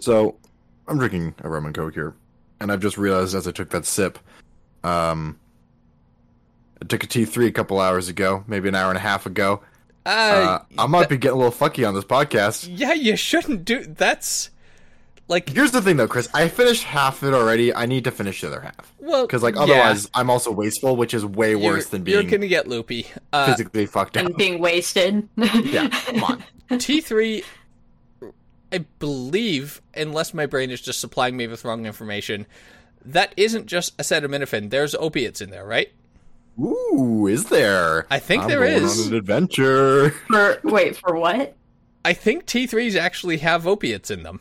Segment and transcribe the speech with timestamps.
[0.00, 0.36] So,
[0.86, 2.14] I'm drinking a rum and coke here,
[2.60, 4.18] and I've just realized as I took that sip,
[4.84, 5.38] um,
[6.80, 9.60] I took a T3 a couple hours ago, maybe an hour and a half ago.
[10.06, 12.66] Uh, Uh, I might be getting a little fucky on this podcast.
[12.70, 13.84] yeah, you shouldn't do.
[13.84, 14.50] That's
[15.26, 16.28] like Here's the thing, though, Chris.
[16.32, 17.74] I finished half of it already.
[17.74, 20.96] I need to finish the other half well because, like, yeah, otherwise, I'm also wasteful,
[20.96, 23.06] which is way you're, worse than being you're gonna get loopy.
[23.32, 24.24] Uh, physically fucked up.
[24.24, 25.28] and being wasted.
[25.36, 26.44] Yeah, come on.
[26.70, 27.44] T3,
[28.72, 32.46] I believe, unless my brain is just supplying me with wrong information,
[33.04, 34.70] that isn't just acetaminophen.
[34.70, 35.90] There's opiates in there, right?
[36.60, 38.06] Ooh, is there?
[38.10, 39.06] I think I'm there going is.
[39.06, 40.10] On an adventure.
[40.10, 41.56] For wait, for what?
[42.04, 44.40] I think T3s actually have opiates in them,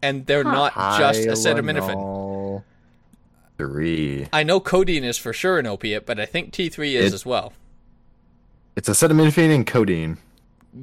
[0.00, 0.52] and they're Huh.
[0.52, 1.94] not just acetaminophen.
[1.94, 2.64] Tylenol.
[3.58, 4.28] Three.
[4.32, 7.26] I know codeine is for sure an opiate, but I think T3 is It- as
[7.26, 7.52] well.
[8.74, 10.16] It's acetaminophen and codeine.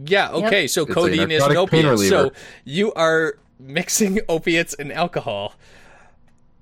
[0.05, 1.99] Yeah, okay, so It's codeine is an opiate.
[1.99, 2.31] So
[2.63, 5.55] you are mixing opiates and alcohol.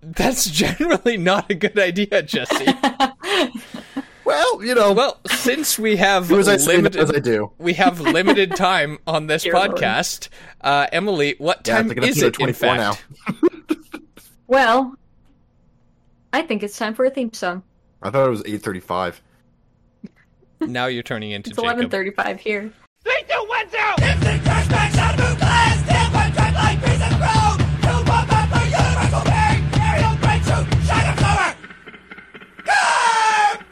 [0.01, 2.67] That's generally not a good idea, Jesse.
[4.23, 7.49] Well, you know, well, since we have as I say, not limited as I do.
[7.59, 10.27] we have limited time on this Dear podcast,
[10.59, 12.91] uh, Emily, what time it's like an is it in 24 now.
[12.93, 13.09] fact?
[14.47, 14.97] well,
[16.33, 17.63] I think it's time for a theme song.
[18.03, 19.21] I thought it was eight thirty-five.
[20.59, 21.91] Now you're turning into It's eleven Jacob.
[21.91, 22.73] thirty-five here.
[23.03, 23.93] Three, two, one, zero.
[24.01, 25.85] Instant flashbacks out of glass.
[25.87, 27.57] Damn, one track like piece of chrome.
[27.81, 29.63] Two, one, back for universal pain.
[29.79, 30.67] Aerial great shoot.
[30.87, 31.55] Shine of flower.
[32.65, 33.67] Carbon!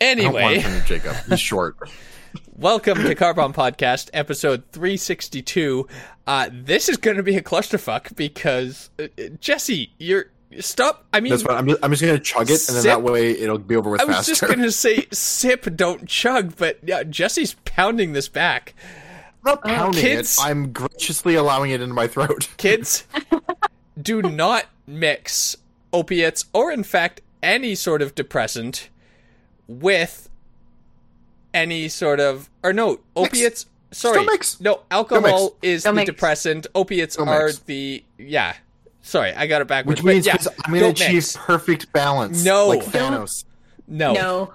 [0.00, 1.16] I don't want Anyway, from you, Jacob.
[1.28, 1.76] He's short.
[2.56, 5.86] welcome to Carbon Podcast, episode 362.
[6.26, 10.26] Uh, this is going to be a clusterfuck because uh, uh, Jesse, you're
[10.60, 11.04] stop.
[11.12, 11.56] I mean, That's fine.
[11.56, 14.00] I'm just, I'm just gonna chug it, and then that way it'll be over with
[14.00, 14.32] I was faster.
[14.32, 18.74] just going to say sip, don't chug, but yeah, Jesse's pounding this back.
[19.44, 20.44] I'm not oh, pounding kids- it.
[20.44, 22.48] I'm graciously allowing it into my throat.
[22.56, 23.06] Kids,
[24.00, 25.56] do not mix
[25.92, 28.88] opiates or, in fact, any sort of depressant
[29.68, 30.28] with
[31.54, 33.66] any sort of or no opiates.
[33.90, 34.60] Sorry, don't mix.
[34.60, 36.10] no alcohol is Don't the mix.
[36.10, 36.66] depressant.
[36.74, 37.58] Opiates Don't are mix.
[37.60, 38.54] the yeah.
[39.08, 40.02] Sorry, I got it backwards.
[40.02, 40.36] Which means yeah,
[40.66, 41.36] I'm gonna achieve mix.
[41.36, 42.44] perfect balance.
[42.44, 42.68] No.
[42.68, 43.44] like Don't- Thanos.
[43.86, 44.12] no.
[44.12, 44.54] No,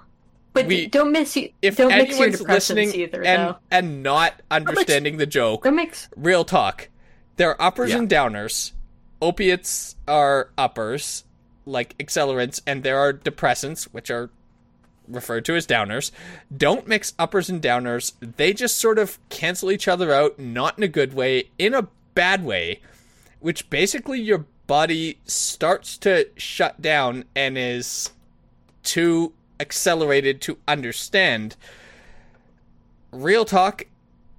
[0.52, 1.50] but We- don't miss you.
[1.60, 3.56] If don't mix your anyone's listening either, and though.
[3.72, 6.08] and not understanding the joke, Don't mix.
[6.16, 6.88] real talk.
[7.36, 7.98] There are uppers Yeah.
[7.98, 8.70] and downers.
[9.20, 11.24] Opiates are uppers,
[11.66, 14.30] like accelerants, and there are depressants, which are
[15.08, 16.10] referred to as downers.
[16.56, 18.12] Don't mix uppers and downers.
[18.20, 21.88] They just sort of cancel each other out, not in a good way, in a
[22.14, 22.80] bad way,
[23.44, 28.10] which basically your body starts to shut down and is
[28.82, 31.54] too accelerated to understand.
[33.12, 33.82] Real talk,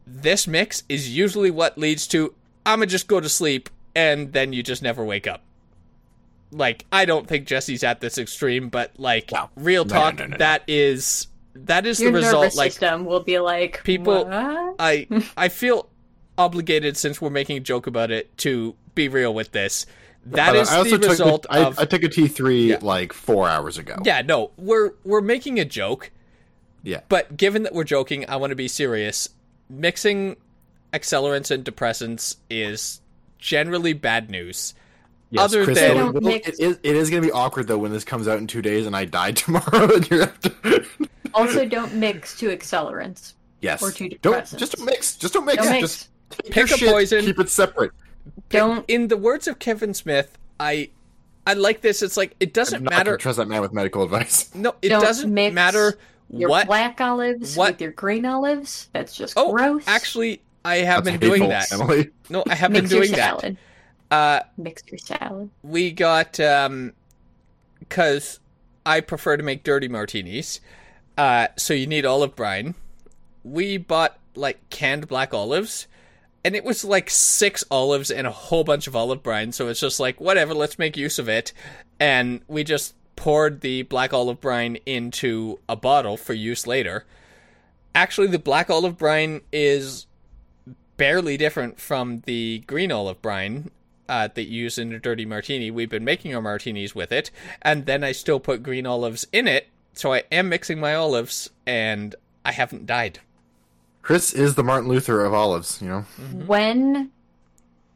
[0.08, 2.34] this mix is usually what leads to
[2.66, 5.44] I'ma just go to sleep and then you just never wake up.
[6.52, 9.52] Like I don't think Jesse's at this extreme, but like No.
[9.56, 10.38] real No, no, talk, no, no, no.
[10.38, 12.42] that is that is Your the result.
[12.42, 14.76] nervous Like system will be like people- What?
[14.80, 15.06] I
[15.38, 15.90] I feel
[16.38, 19.86] obligated since we're making a joke about it to be real with this.
[20.28, 22.78] That But is I also the took result I, of I took a T3 Yeah.
[22.82, 23.98] like four hours ago.
[24.04, 24.22] yeah.
[24.22, 26.12] No, we're we're making a joke.
[26.84, 27.02] Yeah.
[27.10, 29.30] But given that we're joking, I want to be serious.
[29.70, 30.36] Mixing
[30.94, 33.02] accelerants and depressants is
[33.40, 34.74] generally bad news.
[35.32, 37.78] Yes, Other Chris, than- it, will- mix- it is it is gonna be awkward though
[37.78, 39.96] when this comes out in two days and I die tomorrow.
[39.96, 40.86] and you're after...
[41.34, 43.34] Also, don't mix two accelerants.
[43.62, 43.84] yes.
[43.84, 44.58] Or two don't depressants.
[44.58, 45.16] just don't mix.
[45.18, 45.58] Just don't mix.
[45.64, 45.82] Don't mix.
[45.82, 47.26] Just take Pick your a shit, poison.
[47.26, 47.92] Keep it separate.
[48.50, 48.86] Don't.
[48.88, 50.90] In the words of Kevin Smith, I
[51.48, 52.02] I like this.
[52.02, 53.18] It's like it I'm doesn't matter.
[53.18, 54.50] trust that man with medical advice.
[54.56, 55.98] No, it Don't doesn't mix matter
[56.30, 56.68] Your what.
[56.68, 58.90] black olives what- with your green olives.
[58.94, 59.84] That's just Oh, gross.
[59.88, 61.72] actually, I have That's been doing that.
[61.72, 62.10] Emily.
[62.30, 63.40] No, I have mix been doing your that.
[63.42, 63.58] salad.
[64.12, 65.50] Uh, Mix your salad.
[65.64, 66.94] we got um
[67.80, 68.40] because
[68.86, 70.62] I prefer to make dirty martinis.
[71.18, 72.76] Uh so you need olive brine.
[73.44, 75.88] We bought like canned black olives
[76.46, 79.80] and it was like six olives and a whole bunch of olive brine, so it's
[79.80, 81.52] just like whatever, let's make use of it.
[82.00, 87.04] And we just poured the black olive brine into a bottle for use later.
[87.96, 90.06] Actually, the black olive brine is
[90.98, 93.72] barely different from the green olive brine
[94.08, 95.72] uh, that you use in a dirty martini.
[95.72, 97.32] We've been making our martinis with it,
[97.64, 99.70] and then I still put green olives in it.
[99.94, 102.14] So I am mixing my olives, and
[102.46, 103.20] I haven't died.
[104.06, 105.82] Chris is the Martin Luther of olives.
[105.82, 106.06] You know.
[106.22, 106.46] Mm-hmm.
[106.46, 107.12] When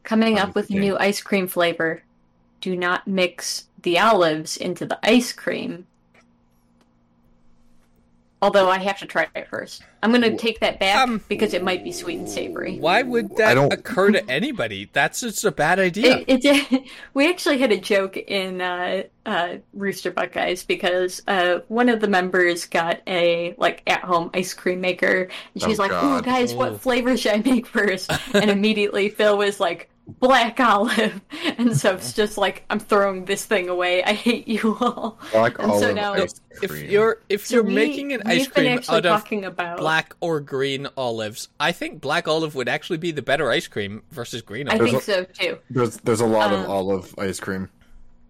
[0.03, 2.01] coming up with a new ice cream flavor,
[2.61, 5.85] do not mix the olives into the ice cream.
[8.41, 9.83] Although I have to try it first.
[10.01, 12.77] I'm gonna take that back Um, because it might be sweet and savory.
[12.77, 14.89] Why would that occur to anybody?
[14.94, 16.24] That's just a bad idea.
[16.25, 16.83] It, it,
[17.13, 22.07] we actually had a joke in uh, uh, Rooster Buckeyes because uh, one of the
[22.07, 26.53] members got a like at home ice cream maker, and she's Oh, like, "Oh, guys,
[26.53, 26.57] Oh.
[26.57, 28.09] what flavor should I make first?
[28.33, 29.89] and immediately Phil was like,
[30.19, 31.21] "Black olive,"
[31.57, 34.03] and so it's just like, "I'm throwing this thing away.
[34.03, 37.73] I hate you all." Black And so now- ice if you're if So you're we-
[37.73, 42.56] making an ice cream out of about black or green olives, I think black olive
[42.56, 44.89] would actually be the better ice cream versus green I olive.
[44.89, 45.57] think so too.
[45.69, 47.69] there's there's a lot of Um, olive ice cream.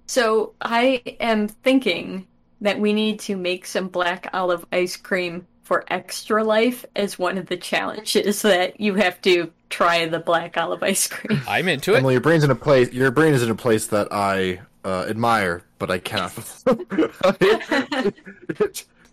[0.05, 2.27] So I am thinking
[2.61, 7.37] that we need to make some black olive ice cream for extra life as one
[7.37, 11.42] of the challenges that you have to try the black olive ice cream.
[11.48, 11.98] I'm into it.
[12.00, 12.92] Emily, your brain's in a place.
[12.92, 16.33] Your brain is in a place that I uh, admire, but I cannot.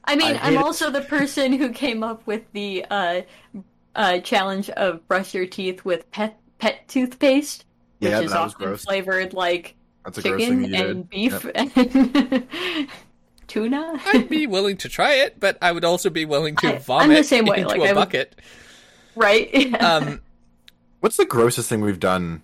[0.09, 0.59] I mean, I I'm it.
[0.59, 3.23] also the person who came up with the uh,
[3.95, 7.65] uh, challenge of brush your teeth with pet pet toothpaste,
[7.99, 8.85] which yeah, is often gross.
[8.85, 9.75] flavored like
[10.05, 10.91] That's a gross thing chicken you did.
[10.91, 11.73] and beef Yep.
[11.77, 12.89] and
[13.49, 14.01] tuna.
[14.07, 16.81] I'd be willing to try it, but I would also be willing to I- I'm
[16.81, 18.37] vomit the same way, into like, a I would- bucket.
[19.17, 19.83] right?
[19.83, 20.21] Um,
[21.01, 22.43] What's the grossest thing we've done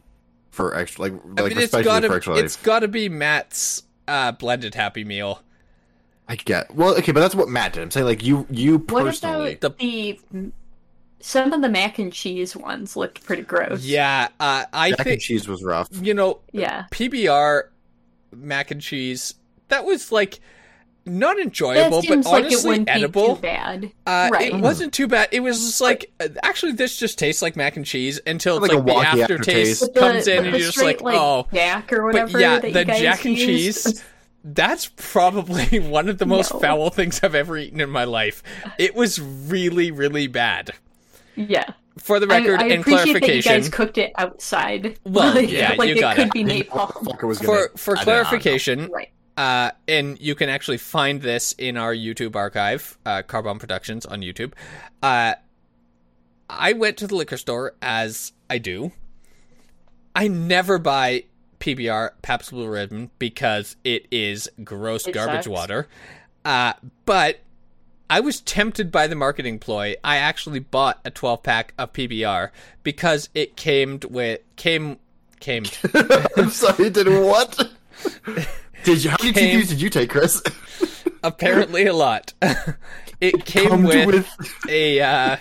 [0.51, 2.45] for extra, like, I like mean, it's especially gotta for extra life?
[2.45, 5.43] It's gotta be Matt's uh, blended Happy Meal.
[6.29, 6.75] I get.
[6.75, 7.83] Well, okay, but that's what Matt did.
[7.83, 9.55] I'm saying, like, you, you What personally.
[9.55, 10.19] about the
[11.21, 13.85] some of the mac and cheese ones looked pretty gross.
[13.85, 15.89] Yeah, uh, I Mac and think cheese was rough.
[15.93, 16.87] you know Yeah.
[16.91, 17.65] PBR
[18.35, 19.35] mac and cheese.
[19.69, 20.41] That was like
[21.05, 23.37] not enjoyable, but seems like it honestly wouldn't be edible.
[23.37, 23.93] too bad.
[24.07, 24.53] Uh, Right.
[24.53, 25.29] It wasn't too bad.
[25.33, 28.73] It was just like uh, actually this just tastes like mac and cheese until it's
[28.73, 29.81] Like like, the aftertaste aftertaste.
[29.81, 31.47] But the, comes in and you're just straight, like, oh.
[31.53, 32.27] Jack or whatever.
[32.27, 32.41] But whatever.
[32.41, 33.85] yeah, that the you guys Jack and used.
[33.87, 34.05] cheese.
[34.45, 36.61] That's probably one of the most No.
[36.61, 38.43] foul things I've ever eaten in my life.
[38.79, 40.73] It was really, really bad.
[41.37, 41.65] Yeah.
[41.99, 44.99] For the record I and appreciate that you guys cooked it outside.
[45.05, 46.33] Well, like, yeah, like you it got could it.
[46.33, 46.91] be napalm.
[46.91, 48.23] Fucker for for I don't know.
[48.25, 49.11] clarification, Right.
[49.37, 54.21] Uh, and you can actually find this in our YouTube archive, uh, Carbon Productions on
[54.21, 54.53] YouTube.
[55.03, 55.35] Uh,
[56.51, 58.93] I went to the liquor store as I do.
[60.15, 61.25] I never buy
[61.61, 65.49] PBR Pabst Blue Ribbon because it is gross It garbage sucks.
[65.49, 65.89] water.
[66.45, 66.75] Uh,
[67.07, 67.41] but
[68.11, 69.95] I was tempted by the marketing ploy.
[70.05, 72.51] I actually bought a 12 pack of PBR
[72.83, 74.99] because it came with came
[75.41, 75.65] came
[76.37, 77.71] I'm sorry, did what?
[78.85, 79.11] Did you?
[79.11, 80.43] How many Came- TVs did you take, Chris?
[81.23, 82.33] apparently a lot.
[83.21, 85.37] it came with, with- a uh,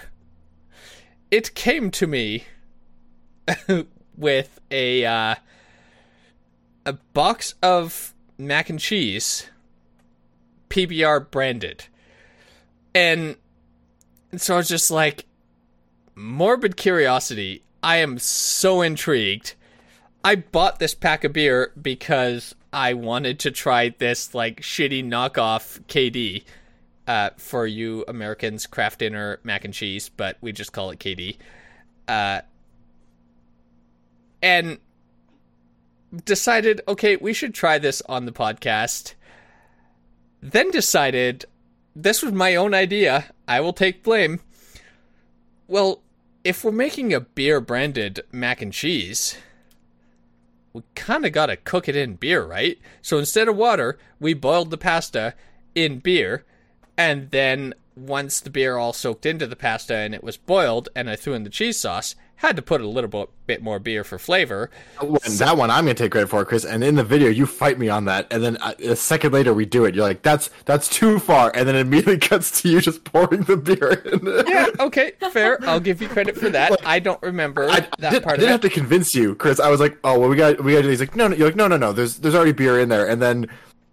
[1.30, 2.46] it came to me
[4.18, 5.36] with a uh,
[6.86, 9.50] a box of mac and cheese
[10.70, 11.86] PBR branded.
[12.94, 13.36] And
[14.36, 15.26] so I was just like
[16.16, 17.64] morbid curiosity.
[17.84, 19.56] I am so intrigued.
[20.24, 25.82] I bought this pack of beer because I wanted to try this like shitty knockoff
[25.86, 26.44] KD.
[27.08, 31.38] Uh, for you Americans, Kraft Dinner mac and cheese, but we just call it KD.
[32.08, 32.42] Uh,
[34.42, 34.78] and
[36.24, 39.16] decided, okay, we should try this on the podcast.
[40.42, 41.46] Then decided
[41.96, 43.26] this was my own idea.
[43.48, 44.40] I will take blame.
[45.68, 46.02] Well,
[46.44, 49.38] if we're making a beer branded mac and cheese,
[50.74, 52.78] we kind of got to cook it in beer, right?
[53.02, 55.34] So instead of water, we boiled the pasta
[55.76, 56.46] in beer,
[56.98, 61.10] and then once the beer all soaked into the pasta and it was boiled, and
[61.10, 64.18] I threw in the cheese sauce, had to put a little bit, more beer for
[64.18, 64.72] flavor.
[65.00, 66.66] And that one I'm gonna take credit for, Chris.
[66.66, 69.54] And in the video, you fight me on that, and then uh, a second later
[69.54, 69.94] we do it.
[69.94, 73.44] You're like, "That's that's too far," and then it immediately cuts to you just pouring
[73.44, 74.26] the beer in.
[74.48, 75.60] Yeah, okay, fair.
[75.64, 76.84] I'll give you credit for that.
[76.84, 79.60] I don't remember I, that did, part I didn't have to convince you, Chris.
[79.60, 81.36] I was like, "Oh, well, we got we got." to do He's like, "No, no."
[81.36, 81.94] You're like, "No, no, no.
[81.94, 83.48] There's there's already beer in there." And then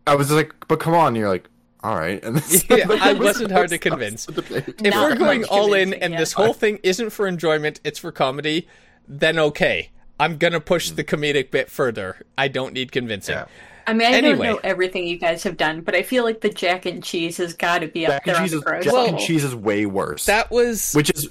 [0.07, 1.49] I was just like, "But come on." And you're like,
[1.89, 2.37] "All right." And
[2.69, 4.29] then, Yeah, I wasn't hard to convince.
[4.29, 6.19] If we're going all in and yeah.
[6.19, 8.69] this whole thing isn't for enjoyment, it's for comedy,
[9.07, 9.91] then okay.
[10.21, 11.15] I'm gonna push the hmm.
[11.15, 12.25] comedic bit further.
[12.37, 13.37] I don't need convincing.
[13.37, 13.47] Yeah.
[13.87, 14.47] I mean, I Anyway.
[14.49, 17.39] don't know everything you guys have done, but I feel like the Jack and Cheese
[17.39, 19.07] has got to be up Jack and there cheese on is the Jack level.
[19.07, 20.27] and cheese is way worse.
[20.27, 21.31] That was which is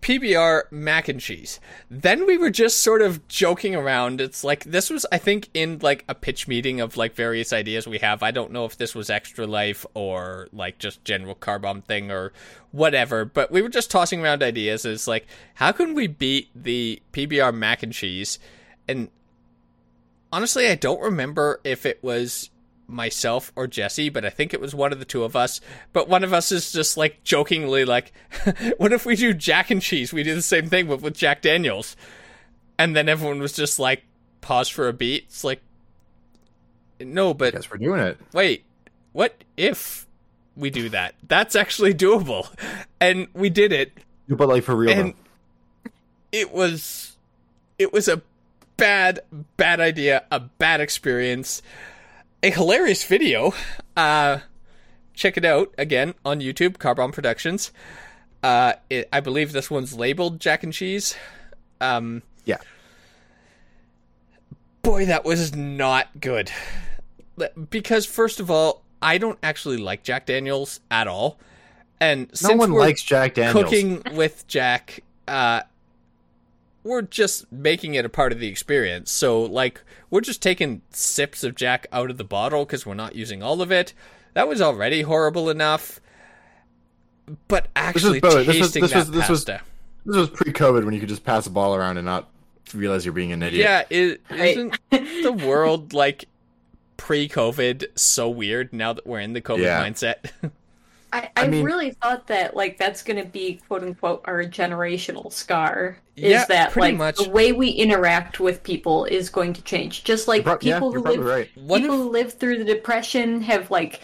[0.00, 1.60] PBR mac and cheese.
[1.90, 4.20] Then we were just sort of joking around.
[4.20, 7.86] It's like this was I think in like a pitch meeting of like various ideas
[7.86, 8.22] we have.
[8.22, 12.10] I don't know if this was extra life or like just general car bomb thing
[12.10, 12.32] or
[12.70, 17.02] whatever, but we were just tossing around ideas as like how can we beat the
[17.12, 18.38] PBR mac and cheese?
[18.86, 19.10] And
[20.32, 22.50] honestly, I don't remember if it was
[22.88, 25.60] myself or Jesse, but I think it was one of the two of us.
[25.92, 28.12] But one of us is just like jokingly like,
[28.78, 30.12] "What if we do Jack and Cheese?
[30.12, 31.96] We do the same thing with with Jack Daniels."
[32.78, 34.04] And then everyone was just like,
[34.40, 35.24] pause for a beat.
[35.24, 35.60] It's like,
[37.00, 38.18] no, but Guess we're doing it.
[38.32, 38.64] wait,
[39.12, 40.06] what if
[40.56, 41.14] we do that?
[41.26, 42.48] That's actually doable.
[43.00, 43.92] And we did it,
[44.28, 45.14] But like for real and
[45.84, 45.90] though.
[46.32, 47.16] it was
[47.78, 48.22] it was a
[48.76, 49.20] bad
[49.56, 51.62] bad idea, a bad experience.
[52.42, 53.52] A hilarious video.
[53.96, 54.38] Uh
[55.14, 57.72] check it out again on YouTube, Carbon Productions.
[58.42, 61.16] Uh it, I believe this one's labeled Jack and Cheese.
[61.80, 62.58] Um Yeah.
[64.82, 66.50] boy, that was not good.
[67.70, 71.38] Because first of all, I don't actually like Jack Daniels at all.
[72.00, 73.64] And No one likes Jack Daniels.
[73.64, 75.62] cooking with Jack, uh,
[76.84, 79.10] we're just making it a part of the experience.
[79.10, 83.14] So, like, we're just taking sips of Jack out of the bottle because we're not
[83.14, 83.92] using all of it.
[84.34, 86.00] That was already horrible enough.
[87.48, 89.60] But actually, both- this tasting was- this that was- this was- pasta,
[90.06, 92.28] This was pre-COVID when you could just pass a ball around and not
[92.72, 93.62] realize you're being an idiot.
[93.64, 94.56] yeah, is Right.
[94.56, 94.78] isn't
[95.22, 96.26] the world like
[96.96, 99.84] pre-COVID so weird now that we're in the COVID Yeah.
[99.84, 100.16] mindset?
[101.12, 104.44] I, I I, mean- really thought that like that's going to be quote unquote our
[104.44, 105.98] generational scar.
[106.16, 107.16] Yeah, is that pretty like much.
[107.24, 110.04] the way we interact with people is going to change?
[110.04, 111.48] Just like You're prob- yeah, people who live right.
[111.54, 114.00] People if- who lived through the depression have like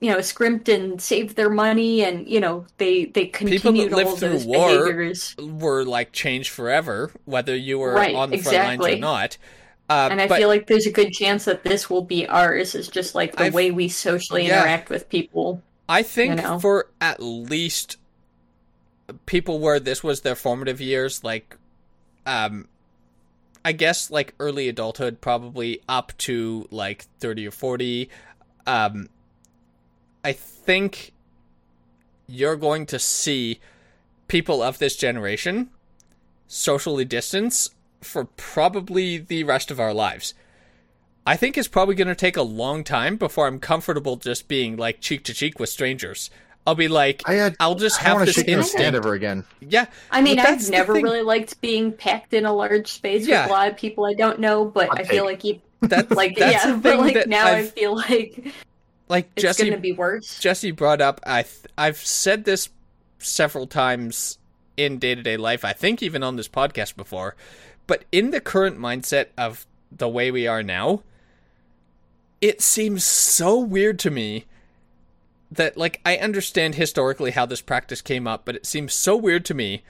[0.00, 4.16] you know scrimped and saved their money and you know they they continued lived all
[4.16, 5.36] through those war behaviors.
[5.38, 9.38] were like changed forever, whether you were Right, on the front lines or not.
[9.88, 12.74] Uh, And I but feel like there's a good chance that this will be ours.
[12.74, 14.60] Is just like the I've- way we socially yeah.
[14.60, 15.62] interact with people.
[15.88, 16.58] I think you know?
[16.58, 17.96] for at least
[19.26, 21.56] people where this was their formative years, like,
[22.26, 22.68] um,
[23.64, 28.08] I guess like early adulthood, probably up to like thirty or forty.
[28.66, 29.08] Um,
[30.24, 31.12] I think
[32.26, 33.60] you're going to see
[34.28, 35.70] people of this generation
[36.46, 37.70] socially distance
[38.00, 40.34] for probably the rest of our lives.
[41.26, 44.76] I think it's probably going to take a long time before I'm comfortable just being
[44.76, 46.30] like cheek to cheek with strangers.
[46.66, 48.96] I'll be like, I had, I'll just I have to this shake hands instinct.
[48.96, 49.44] ever again.
[49.60, 53.42] Yeah, I mean, I've never really liked being packed in a large space Yeah.
[53.42, 55.32] with a lot of people I don't know, but Hot I feel take.
[55.32, 58.52] like you That's like that's yeah, the but like now i I've, feel like
[59.08, 60.38] like it's Jesse gonna be worse.
[60.38, 61.20] Jesse brought up.
[61.26, 62.68] I th- I've said this
[63.18, 64.38] several times
[64.76, 65.64] in day to day life.
[65.64, 67.34] I think even on this podcast before,
[67.88, 71.02] but in the current mindset of the way we are now,
[72.42, 74.44] it seems so weird to me
[75.50, 79.44] that like I understand historically how this practice came up, but it seems so weird
[79.46, 79.84] to me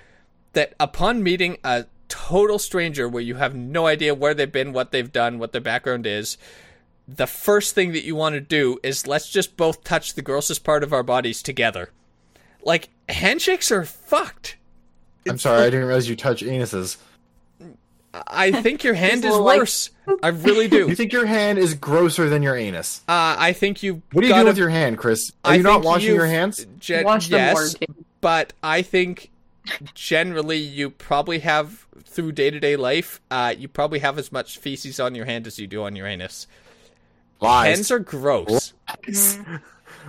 [0.52, 4.92] that upon meeting a total stranger where you have no idea where they've been, what
[4.92, 6.37] they've done, what their background is,
[7.09, 10.62] the first thing that you want to do is let's just both touch the grossest
[10.62, 11.88] part of our bodies together.
[12.62, 14.56] Like handshakes are fucked.
[15.26, 16.99] I'm sorry, I didn't realize you touch anuses.
[18.14, 19.90] I think your hand is little, like- worse.
[20.23, 20.88] I really do.
[20.92, 23.00] You think your hand is grosser than your anus?
[23.09, 24.02] Uh, I think you.
[24.12, 25.33] What do you gotta, do with your hand, Chris?
[25.45, 26.66] Are I you not washing your hands?
[26.78, 28.04] gen- Wash them yes, Jim.
[28.21, 29.31] but I think
[29.95, 34.59] generally you probably have through day to day life, uh, you probably have as much
[34.59, 36.47] feces on your hand as you do on your anus.
[37.40, 37.76] Lies.
[37.76, 38.73] Hands are gross.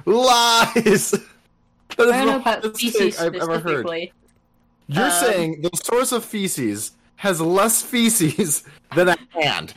[0.06, 0.72] Lies.
[0.76, 3.88] That is I don't know the about feces I've ever heard.
[4.88, 8.64] You're Um, saying the source of feces has less feces
[8.96, 9.74] than a hand.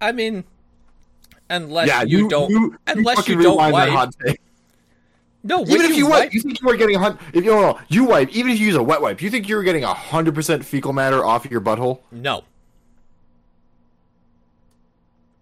[0.00, 0.44] I mean,
[1.50, 3.90] unless yeah, you, don't, unless fucking you don't wipe.
[3.90, 4.40] hot take.
[5.44, 7.20] No, Even if you wipe, wipe, you think you are getting a hundred.
[7.32, 8.28] If you no, no, you wipe.
[8.30, 10.92] Even if you use a wet wipe, you think you're getting a hundred percent fecal
[10.92, 12.00] matter off your butthole?
[12.10, 12.44] no.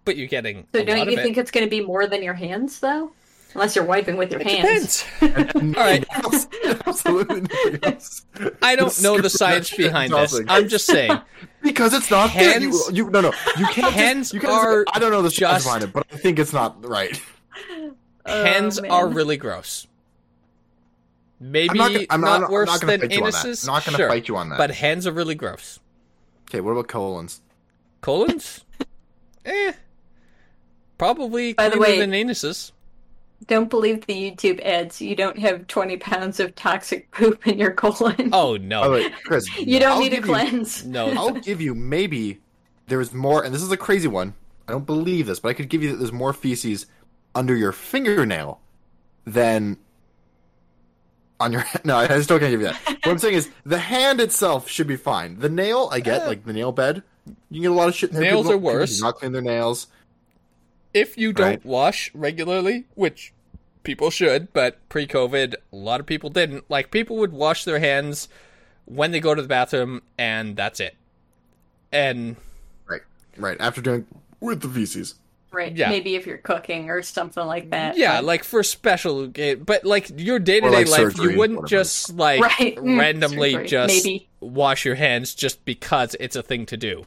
[0.05, 0.65] But you're getting.
[0.73, 1.41] So a don't lot you of think it.
[1.41, 3.11] it's going to be more than your hands, though?
[3.53, 5.03] Unless you're wiping with your It hands.
[5.19, 5.55] depends.
[5.77, 6.05] All right.
[6.87, 7.79] Absolutely.
[7.81, 8.25] else.
[8.61, 10.39] I don't Just know the science behind this.
[10.47, 11.19] I'm just saying.
[11.63, 12.59] because it's not there.
[12.59, 13.33] You, Hands- you no no.
[13.57, 13.93] You can't.
[13.93, 16.17] Hands just, you can't just- are I don't know the science behind it, but I
[16.17, 17.19] think it's not right.
[18.25, 18.91] Oh, Hands man.
[18.91, 19.87] are really gross.
[21.39, 21.91] Maybe I'm not.
[21.93, 23.45] Gonna, I'm not, not, worse I'm not than fight you on that.
[23.45, 23.67] anuses.
[23.67, 24.57] I'm not going to sure, fight you on that.
[24.57, 25.79] But hands are really gross.
[26.49, 27.41] okay, what about colons?
[28.01, 28.65] Colons?
[29.45, 29.71] eh.
[30.97, 32.71] Probably By the cleaner way- than anuses.
[33.45, 34.99] Don't believe the YouTube ads.
[34.99, 38.31] You don't have 20 pounds of toxic poop in your colon.
[38.33, 38.81] Oh no.
[38.81, 40.85] By the way, Chris, you don't I'll need a give you- cleanse.
[40.85, 41.09] no.
[41.11, 42.41] I'll give you maybe
[42.87, 44.33] there's more, and this is a crazy one.
[44.67, 46.87] I don't believe this, but I could give you that there's more feces
[47.35, 48.59] under your fingernail
[49.25, 49.77] than
[51.39, 51.63] on your.
[51.85, 52.81] No, I still can't give you that.
[52.85, 55.39] What I'm saying is the hand itself should be fine.
[55.39, 56.27] The nail, I get, Yeah.
[56.27, 57.03] like the nail bed.
[57.49, 58.09] You can get a lot of shit.
[58.09, 58.23] in there.
[58.23, 59.01] Nails People are don't- people worse.
[59.01, 59.87] Not clean their nails.
[60.93, 61.65] If you don't Right.
[61.65, 63.33] wash regularly, which
[63.83, 66.65] people should, but pre-COVID, a lot of people didn't.
[66.69, 68.27] Like people would wash their hands
[68.85, 70.95] when they go to the bathroom, and that's it.
[71.91, 72.35] And
[72.87, 73.01] Right.
[73.37, 73.57] Right.
[73.59, 74.05] After doing
[74.39, 75.15] with the feces.
[75.51, 75.75] Right.
[75.75, 75.89] Yeah.
[75.89, 77.97] Maybe if you're cooking or something like that.
[77.97, 81.61] yeah, but- like for special, but like your day to day life, surgery, you wouldn't
[81.61, 81.69] whatever.
[81.83, 82.75] just like Right.
[82.77, 84.27] Mm, randomly surgery, just maybe.
[84.41, 87.05] wash your hands just because it's a thing to do.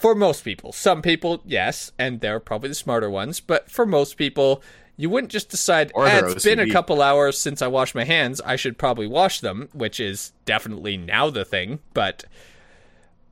[0.00, 4.16] For most people, some people, yes, and they're probably the smarter ones, but for most
[4.16, 4.62] people,
[4.96, 7.94] you wouldn't just decide, Or "Ah, they're it's been a couple hours since I washed
[7.94, 12.24] my hands, I should probably wash them, which is definitely now the thing, but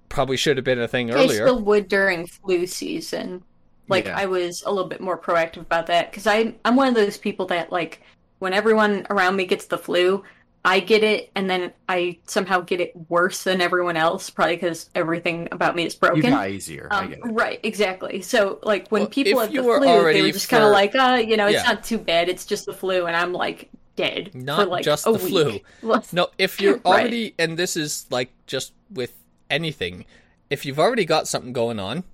[0.09, 1.47] probably should have been a thing I earlier.
[1.47, 3.43] still would during flu season.
[3.89, 4.19] Like Yeah.
[4.19, 7.19] I was a little bit more proactive about that because I I'm one of those
[7.19, 8.03] people that like
[8.39, 10.23] when everyone around me gets the flu,
[10.65, 14.91] I get it and then I somehow get it worse than everyone else, probably because
[14.95, 16.31] everything about me is You broken.
[16.33, 16.89] die easier.
[16.91, 17.25] I Um, get it.
[17.27, 18.21] right, exactly.
[18.23, 19.81] So, like, when Well, people have the flu,
[20.13, 21.73] they were just kind of for- like, uh, you know, it's Yeah.
[21.73, 22.29] not too bad.
[22.29, 25.45] It's just the flu, and I'm like dead for Not like just a the flu.
[25.47, 25.65] week.
[25.83, 26.87] Well, No, if you're Right.
[26.87, 29.13] already, and this is like just with
[29.49, 30.05] anything,
[30.51, 32.05] if you've already got something going on,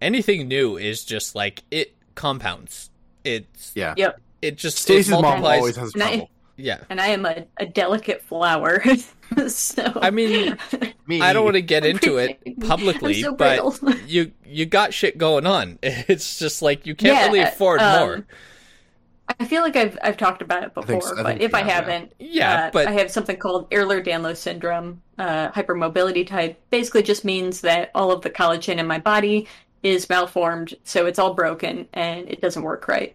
[0.00, 2.90] anything new is just like it compounds.
[3.24, 3.94] It's Yeah.
[3.96, 4.20] Yep.
[4.42, 5.58] it just it Stacey's mom multiplies.
[5.58, 6.30] always has And trouble.
[6.58, 6.80] Yeah.
[6.90, 8.82] And I am a, a delicate flower.
[9.48, 10.58] so I mean,
[11.06, 11.20] Me.
[11.22, 13.62] I don't want to get I'm into it publicly, I'm so but
[14.08, 15.78] you you got shit going on.
[15.82, 18.26] It's just like you can't Yeah, really afford um, more.
[19.38, 21.52] I feel like I've I've talked about it before, think so- I but think if
[21.52, 21.92] you I have, yeah.
[21.92, 26.58] haven't, Yeah, uh, but I have something called Ehlers-Danlos syndrome, uh, hypermobility type.
[26.70, 29.46] Basically, just means that all of the collagen in my body
[29.82, 33.14] is malformed, so it's all broken and it doesn't work right.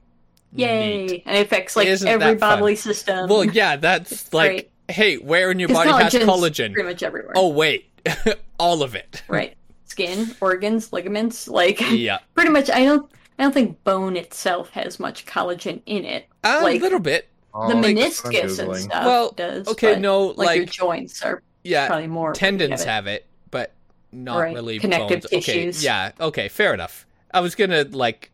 [0.56, 1.06] Yay!
[1.08, 1.24] Neat.
[1.26, 2.50] And it affects like Isn't every that fun?
[2.58, 3.28] bodily system.
[3.30, 4.72] Well, yeah, that's like, great.
[4.90, 6.74] hey, where in your body has collagen?
[6.74, 7.34] Pretty much everywhere.
[7.36, 7.90] Oh wait,
[8.60, 9.24] all of it.
[9.28, 9.56] right.
[9.86, 12.70] Skin, organs, ligaments, like Yeah, pretty much.
[12.70, 13.10] I don't.
[13.40, 16.28] I don't think bone itself has much collagen in it.
[16.44, 17.28] a Like, little bit.
[17.54, 19.68] Oh, the like, meniscus I'm and stuff Well, does.
[19.70, 22.88] okay, but, no, like, your joints are Yeah, probably more tendons have it.
[22.89, 23.72] have it, but
[24.12, 24.54] not Right.
[24.56, 25.34] really Connective bones.
[25.34, 27.06] Okay, yeah, okay, fair enough.
[27.34, 28.32] I was gonna like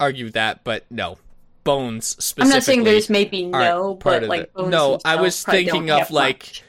[0.00, 1.18] argue that, but no,
[1.64, 2.42] bones specifically.
[2.44, 4.54] I'm not saying there's maybe no, part but of like it.
[4.54, 6.62] bones No, I was thinking of, like, much.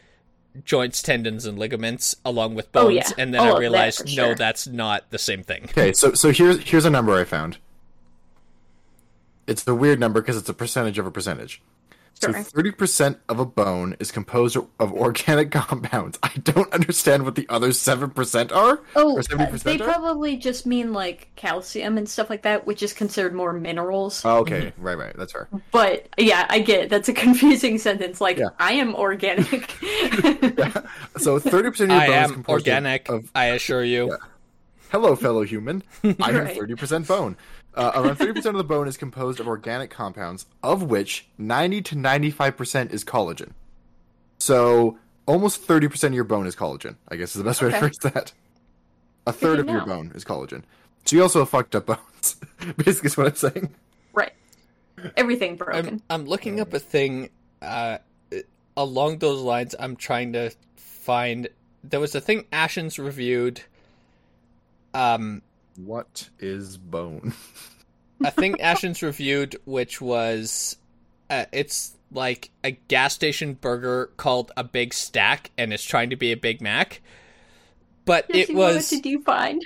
[0.65, 3.09] joints, tendons, and ligaments along with Oh, bones, yeah.
[3.17, 5.63] and then All I of that realized no, that's not the same thing.
[5.65, 7.57] Okay, so so here's here's a number I found.
[9.47, 11.61] It's a weird number because it's a percentage of a percentage.
[12.15, 16.17] So thirty percent of a bone is composed of organic compounds.
[16.23, 18.79] I don't understand what the other seven percent are.
[18.95, 19.83] Oh, or uh, seventy they are.
[19.85, 24.21] probably just mean like calcium and stuff like that, which is considered more minerals.
[24.23, 25.49] Oh, okay, right, right, that's fair.
[25.71, 26.89] But yeah, I get it.
[26.89, 28.21] That's a confusing sentence.
[28.21, 28.49] Like Yeah.
[28.57, 29.69] I am organic.
[31.17, 33.09] So thirty percent of your I bone is am composed of- organic.
[33.09, 34.17] of I assure you.
[34.91, 35.81] Hello, fellow human.
[36.03, 37.35] I have 30% bone.
[37.75, 41.95] Uh, around 30% of the bone is composed of organic compounds, of which 90 to
[41.95, 43.51] 95% is collagen.
[44.37, 47.79] So, almost 30% of your bone is collagen, I guess is the best way to
[47.79, 48.31] phrase that.
[49.25, 50.63] A third to of your bone is collagen.
[51.05, 52.35] So, you also have fucked up bones.
[52.77, 53.73] Basically, is what I'm saying.
[54.13, 54.33] right.
[55.17, 56.01] Everything broken.
[56.09, 57.29] I'm, I'm looking up a thing
[57.61, 57.97] uh,
[58.77, 59.75] along those lines.
[59.79, 61.47] I'm trying to find.
[61.83, 63.61] There was a thing Ashens reviewed.
[64.93, 65.41] Um,
[65.77, 67.33] What is bone?
[68.23, 70.77] I think Ashens reviewed, which was,
[71.29, 76.15] uh, it's like a gas station burger called a Big Stack, and it's trying to
[76.15, 77.01] be a Big Mac.
[78.05, 79.63] But it was What did you find?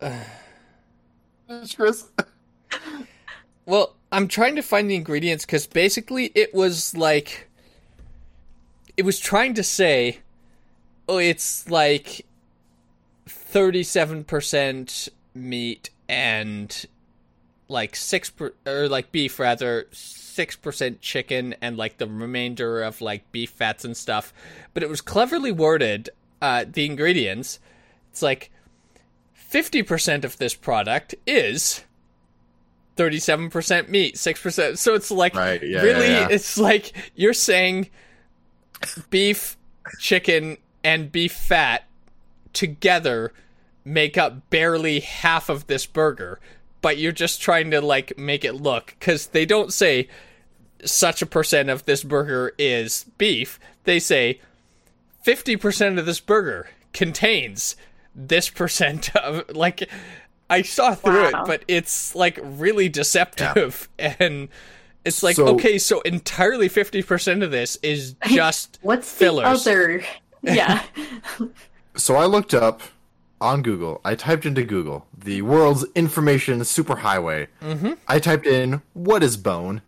[1.76, 2.06] Chris?
[3.66, 7.48] Well, I'm trying to find the ingredients because basically it was like.
[8.96, 10.18] It was trying to say,
[11.08, 12.26] oh, it's like
[13.26, 16.86] 37% meat and
[17.68, 23.30] like 6 per, or like beef rather 6% chicken and like the remainder of like
[23.30, 24.32] beef fats and stuff
[24.74, 26.10] but it was cleverly worded
[26.42, 27.60] uh the ingredients
[28.10, 28.50] it's like
[29.50, 31.84] 50% of this product is
[32.96, 34.78] 37% meat, 6%.
[34.78, 36.28] So it's like Right, yeah, really yeah, yeah.
[36.30, 37.88] it's like you're saying
[39.10, 39.56] beef,
[39.98, 41.84] chicken and beef fat
[42.52, 43.32] together
[43.84, 46.38] make up barely half of this burger,
[46.82, 50.08] but you're just trying to like make it look cuz they don't say
[50.84, 53.58] such a percent of this burger is beef.
[53.84, 54.40] They say
[55.26, 57.76] 50% of this burger contains
[58.14, 59.88] this percent of like
[60.48, 61.42] I saw through Wow.
[61.42, 64.48] it, but it's like really deceptive and
[65.04, 69.64] it's like So- okay, so entirely 50% of this is just What's fillers.
[69.64, 70.04] the other?
[70.42, 70.82] Yeah.
[71.96, 72.80] So, I looked up
[73.40, 74.00] on Google.
[74.04, 77.46] I typed into Google the world's information superhighway.
[77.62, 77.92] Mm-hmm.
[78.08, 79.82] I typed in what is bone,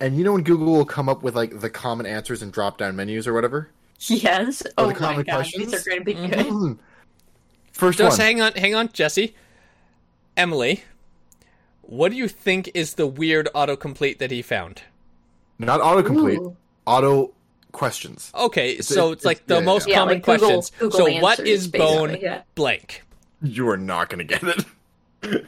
[0.00, 2.78] and you know when Google will come up with like the common answers and drop
[2.78, 3.70] down menus or whatever.
[4.00, 4.62] Yes.
[4.62, 5.70] Or Oh the my common god, questions?
[5.72, 6.30] these are going to be Mm-hmm.
[6.32, 6.46] good.
[6.46, 6.78] Mm.
[7.72, 8.24] First Just one.
[8.26, 9.34] hang on, hang on, Jesse.
[10.36, 10.84] Emily,
[11.82, 14.82] what do you think is the weird autocomplete that he found?
[15.58, 16.38] Not autocomplete.
[16.38, 16.56] Ooh.
[16.86, 17.33] Auto
[17.74, 18.30] questions.
[18.34, 19.94] Okay, so it's- it's, like it's- the yeah, most yeah.
[19.96, 20.72] common Yeah, like Google- questions.
[20.78, 22.42] Google so what answers, is bone yeah.
[22.54, 23.02] blank?
[23.42, 25.44] You are not going to get it.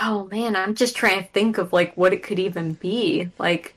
[0.00, 3.30] Oh man, I'm just trying to think of like what it could even be.
[3.38, 3.74] Like,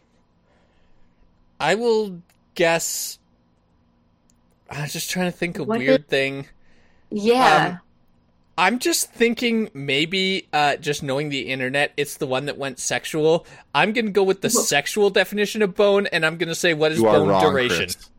[1.59, 2.21] I will
[2.55, 3.17] guess.
[4.69, 6.47] I was just trying to think of What weird is- thing.
[7.09, 7.79] yeah, Um,
[8.57, 13.45] I'm just thinking maybe uh, just knowing the internet, it's the one that went sexual.
[13.73, 16.99] I'm gonna go with the sexual definition of bone, and I'm gonna say what is
[16.99, 17.85] You bone wrong, duration.
[17.85, 18.09] Chris.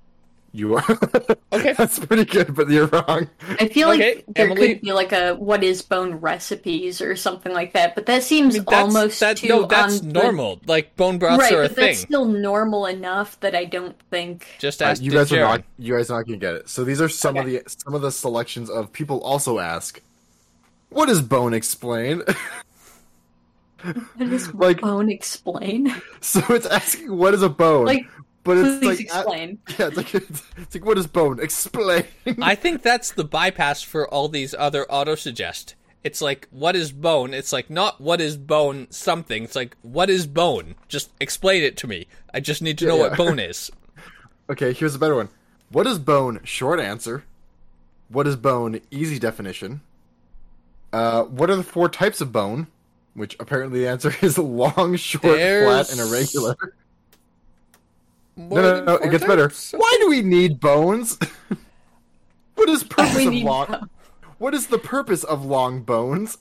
[0.53, 0.85] You are.
[1.55, 1.73] Okay.
[1.73, 3.29] That's pretty good, but you're wrong.
[3.61, 7.15] I feel okay, like there Emily- could be like a what is bone recipes or
[7.15, 10.09] something like that, but that I seems mean, that's, almost that, too no, that's on
[10.09, 10.61] the- normal.
[10.67, 11.85] Like bone broths right, are a but thing.
[11.87, 14.49] that's still normal enough that I don't think.
[14.59, 15.63] Just Uh, ask you guys are not.
[15.79, 16.69] You guys are not gonna get it.
[16.69, 20.01] So these are some of the some of the selections of people also ask,
[20.91, 22.23] "What does bone explain?"
[23.83, 25.95] What does Like- bone explain?
[26.21, 28.07] so it's asking, "What is a bone?" Like,
[28.43, 29.59] but it's please like, explain.
[29.79, 32.05] yeah, it's like it's, it's like, "What is bone?" Explain.
[32.41, 35.75] I think that's the bypass for all these other auto suggest.
[36.03, 37.35] It's like what is bone?
[37.35, 39.45] It's like not what is bone something.
[39.45, 40.77] It's like what is bone?
[40.89, 42.07] Just explain it to me.
[42.33, 43.09] I just need to know Yeah.
[43.09, 43.71] what bone is.
[44.49, 45.29] okay, here's a better one.
[45.71, 46.41] What is bone?
[46.45, 47.25] Short answer.
[48.09, 48.81] What is bone?
[48.91, 49.81] Easy definition.
[50.95, 52.69] Uh, what are the four types of bone?
[53.15, 56.57] Which apparently the answer is long, short, There's- flat, and irregular.
[58.37, 59.49] More No, no, than no, it gets better.
[59.49, 59.73] types?
[59.77, 61.19] Why do we need bones?
[62.55, 63.67] what is purpose of long?
[63.67, 63.91] bone.
[64.39, 66.37] What is the purpose of long bones?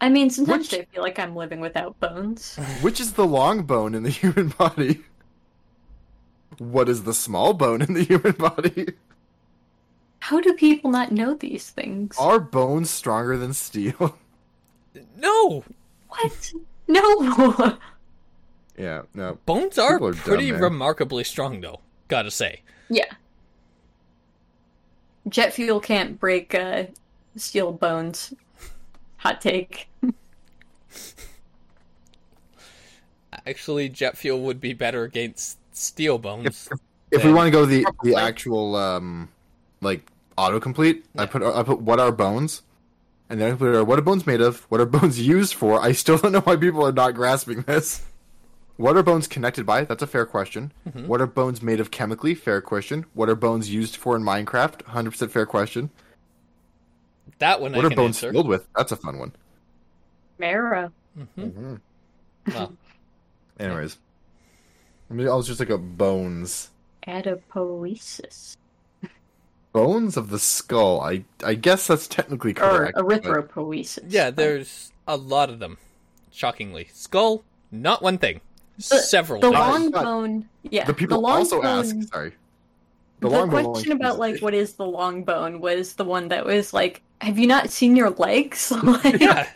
[0.00, 2.56] I mean, sometimes Which- I feel like I'm living without bones.
[2.80, 5.00] Which is the long bone in the human body?
[6.58, 8.94] What is the small bone in the human body?
[10.20, 12.16] How do people not know these things?
[12.18, 14.16] Are bones stronger than steel?
[15.16, 15.62] No,
[16.08, 16.52] What?
[16.88, 17.78] No.
[18.76, 19.38] yeah, no.
[19.46, 20.60] bones are, are pretty man.
[20.62, 21.78] remarkably strong, though.
[22.08, 22.62] Gotta say.
[22.88, 23.04] yeah.
[25.28, 26.84] Jet fuel can't break uh,
[27.36, 28.34] steel bones.
[29.18, 29.88] Hot take.
[33.46, 36.68] Actually, jet fuel would be better against steel bones.
[37.10, 39.28] If we want to go the the actual um
[39.80, 42.62] like autocomplete, I put I put what are bones,
[43.28, 44.60] and then I put uh, what are bones made of?
[44.70, 45.80] What are bones used for?
[45.80, 48.02] I still don't know why people are not grasping this.
[48.76, 49.84] What are bones connected by?
[49.84, 50.72] That's a fair question.
[50.88, 51.06] Mm-hmm.
[51.06, 52.34] What are bones made of chemically?
[52.34, 53.04] Fair question.
[53.12, 54.82] What are bones used for in Minecraft?
[54.86, 55.90] Hundred percent fair question.
[57.38, 58.32] That one What I are can bones answer.
[58.32, 58.66] filled with?
[58.74, 59.32] That's a fun one.
[60.38, 60.90] Marrow.
[61.38, 61.74] Mm-hmm.
[62.48, 62.72] Well,
[63.58, 63.98] Anyways,
[65.10, 66.70] maybe I was just like a bones.
[67.06, 68.56] Adipoesis.
[69.72, 71.00] Bones of the skull.
[71.00, 72.96] I I guess that's technically Or correct.
[72.96, 74.04] but- erythropoiesis.
[74.08, 75.78] yeah, there's a lot of them.
[76.32, 78.40] Shockingly, skull, not one thing.
[78.78, 79.58] Several The things.
[79.58, 80.48] long But bone.
[80.62, 80.84] Yeah.
[80.86, 81.96] The people the long also bone, ask.
[82.12, 82.32] Sorry.
[83.20, 84.42] The, long question only about like it.
[84.42, 87.94] what is the long bone was the one that was like, have you not seen
[87.94, 88.70] your legs?
[88.82, 89.48] like, yeah,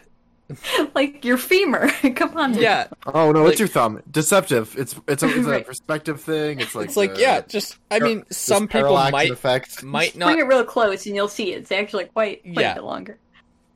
[0.94, 1.88] like your femur.
[2.16, 2.54] Come on.
[2.54, 2.88] yeah.
[3.06, 4.02] Oh no, Like- it's your thumb.
[4.10, 4.74] Deceptive.
[4.78, 5.66] It's it's a, it's a Right.
[5.66, 6.60] perspective thing.
[6.60, 9.82] It's like It's like uh, yeah, just I mean, some people might effect.
[9.82, 10.38] might Just Bring not.
[10.38, 12.72] it real close and you'll see it's actually quite, quite Yeah.
[12.72, 13.18] a bit longer.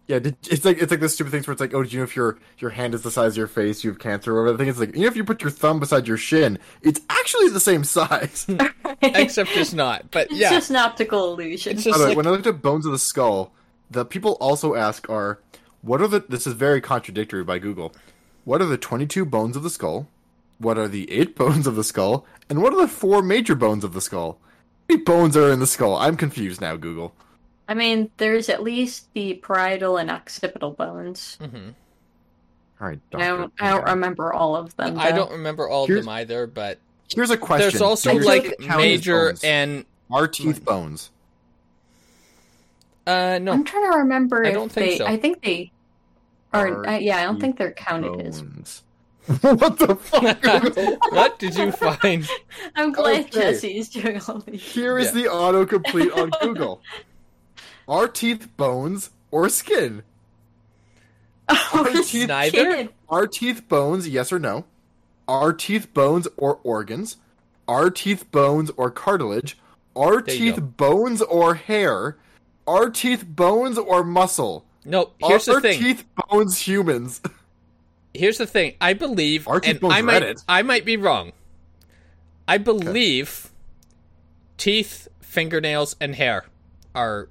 [0.06, 1.98] Yeah, did, it's like it's like the stupid things where it's like, oh, did you
[2.00, 4.40] know if your your hand is the size of your face, you have cancer or
[4.42, 4.52] whatever?
[4.56, 7.00] The thing it's like, you know, if you put your thumb beside your shin, it's
[7.10, 8.46] actually the same size.
[9.02, 10.10] Except it's not.
[10.10, 11.74] But It's yeah, just an optical illusion.
[11.76, 13.52] It's By just the way, like when I looked at bones of the skull,
[13.90, 15.40] the people also ask are,
[15.82, 16.20] what are the?
[16.28, 17.94] This is very contradictory by Google.
[18.44, 20.08] What are the twenty-two bones of the skull?
[20.58, 22.26] What are the eight bones of the skull?
[22.50, 24.38] And what are the four major bones of the skull?
[24.88, 25.96] How many bones are in the skull?
[25.96, 27.14] I'm confused now, Google.
[27.68, 31.36] I mean, there's at least the parietal and occipital bones.
[31.40, 31.74] Mhm.
[32.80, 34.98] All right, I don't, I don't remember all of them.
[34.98, 36.46] I don't remember all of them either.
[36.46, 36.78] But
[37.12, 37.68] Here's a question.
[37.70, 39.44] there's also Do like major bones?
[39.44, 41.10] and Are teeth bones?
[43.08, 43.52] Uh no.
[43.52, 44.98] I'm trying to remember I if don't think they.
[44.98, 45.06] so.
[45.06, 45.72] I think they
[46.52, 46.68] are.
[46.68, 48.42] Are Uh, yeah, I don't think they're counted as.
[48.42, 48.82] Bones.
[49.42, 50.42] what the fuck?
[51.12, 52.26] What did you find?
[52.76, 53.30] I'm glad Okay.
[53.52, 54.62] Jesse's doing all these.
[54.62, 55.22] Here is Yeah.
[55.22, 56.80] the autocomplete on Google.
[57.86, 60.02] Are teeth bones or skin?
[61.48, 62.52] Oh, teeth- Neither?
[62.76, 62.88] kid.
[63.08, 64.64] Are teeth bones, yes or no?
[65.26, 67.16] Are teeth bones or organs?
[67.66, 69.58] Are teeth bones or cartilage?
[69.96, 70.62] Are There you teeth go.
[70.62, 72.16] bones or hair?
[72.68, 74.66] Are teeth bones or muscle?
[74.84, 75.80] No, here's are the thing.
[75.80, 77.20] Are teeth bones humans?
[78.14, 78.74] Here's the thing.
[78.80, 80.44] I believe, Are teeth and bones I might, Reddit?
[80.48, 81.32] I might be wrong.
[82.48, 83.50] I believe
[84.56, 86.46] teeth, fingernails, and hair
[86.94, 87.28] are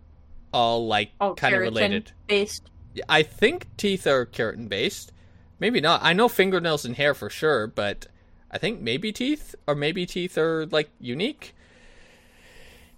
[0.54, 2.12] all like All kind of related.
[2.28, 2.70] based.
[3.10, 5.12] I think teeth are keratin based.
[5.60, 6.02] Maybe not.
[6.04, 8.08] I know fingernails and hair for sure, but
[8.52, 11.54] I think maybe teeth, or maybe teeth are like unique.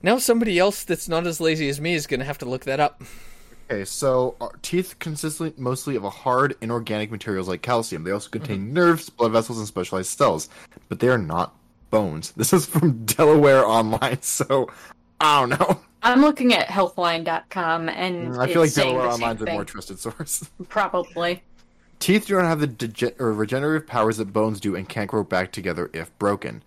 [0.02, 2.80] Now somebody else that's not as lazy as me is gonna have to look that
[2.80, 3.02] up.
[3.72, 8.04] Okay, so uh, teeth consist mostly of a hard inorganic materials like calcium.
[8.04, 8.74] They also contain Mm-hmm.
[8.74, 10.50] nerves, blood vessels, and specialized cells,
[10.88, 11.56] but they are not
[11.92, 12.32] bones.
[12.38, 14.70] This is from Delaware Online, so
[15.22, 15.80] I don't know.
[16.02, 19.46] I'm looking at healthline.com and I feel like it's saying Delaware the same Online's a
[19.52, 20.50] more trusted source.
[20.70, 21.44] Probably.
[22.00, 25.24] Teeth do not have the dege- or regenerative powers that bones do and can't grow
[25.26, 26.64] back together if broken.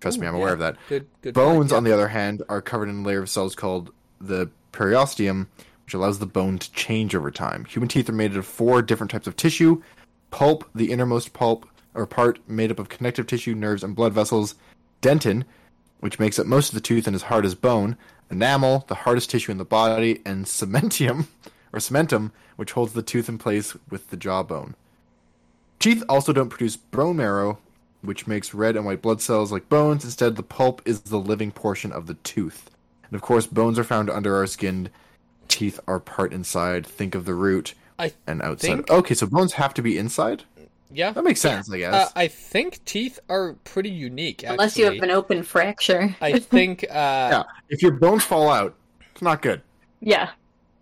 [0.00, 0.52] Trust me, I'm aware yeah.
[0.54, 0.76] of that.
[0.88, 1.34] Good, good.
[1.34, 1.76] Bones, point, yeah.
[1.76, 5.46] on the other hand, are covered in a layer of cells called the periosteum,
[5.84, 7.64] which allows the bone to change over time.
[7.66, 9.82] Human teeth are made of four different types of tissue
[10.30, 14.54] pulp, the innermost pulp or part made up of connective tissue, nerves, and blood vessels,
[15.02, 15.44] dentin,
[15.98, 17.96] which makes up most of the tooth and is hard as bone,
[18.30, 21.26] enamel, the hardest tissue in the body, and cementium,
[21.72, 24.74] or cementum, which holds the tooth in place with the jawbone.
[25.78, 27.58] Teeth also don't produce bone marrow,
[28.02, 30.04] which makes red and white blood cells like bones.
[30.04, 32.70] Instead, the pulp is the living portion of the tooth.
[33.04, 34.90] And of course, bones are found under our skin.
[35.48, 36.86] Teeth are part inside.
[36.86, 38.66] Think of the root I and outside.
[38.68, 40.44] think- Okay, so bones have to be inside?
[40.92, 41.12] yeah.
[41.12, 41.94] That makes sense, I guess.
[41.94, 44.42] Uh, I think teeth are pretty unique.
[44.44, 44.54] Actually.
[44.54, 46.14] Unless you have an open fracture.
[46.20, 46.84] I think.
[46.90, 48.74] Uh, yeah, if your bones fall out,
[49.12, 49.60] it's not good.
[50.00, 50.30] yeah.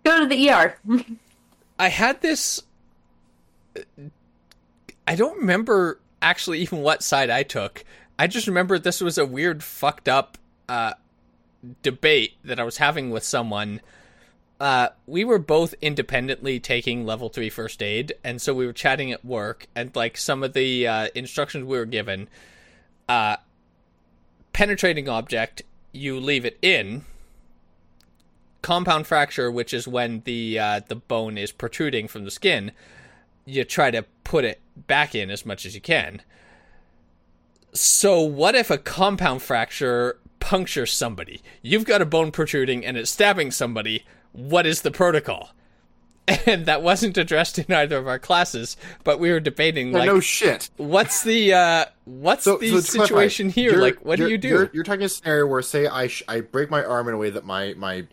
[0.03, 0.77] Go to the ER.
[1.79, 2.61] I had this.
[5.07, 7.83] I don't remember actually even what side I took.
[8.17, 10.93] I just remember this was a weird, fucked up uh,
[11.83, 13.81] debate that I was having with someone.
[14.59, 19.11] Uh, we were both independently taking level three first aid, and so we were chatting
[19.11, 22.27] at work, and like some of the uh, instructions we were given,
[23.07, 23.37] uh,
[24.51, 25.61] penetrating object,
[25.93, 27.05] you leave it in,
[28.61, 32.73] compound fracture, which is when the uh, the bone is protruding from the skin,
[33.49, 36.21] you try to put it back in as much as you can.
[37.73, 41.41] So what if a compound fracture punctures somebody?
[41.61, 44.05] You've got a bone protruding and it's stabbing somebody.
[44.31, 45.51] What is the protocol?
[46.45, 50.19] And that wasn't addressed in either of our classes, but we were debating like no
[50.19, 50.69] shit.
[50.77, 53.81] what's the uh what's So, the so situation here?
[53.81, 54.47] Like what do you do?
[54.47, 57.17] You're, you're talking a scenario where, say, I sh- I break my arm in a
[57.17, 58.05] way that my my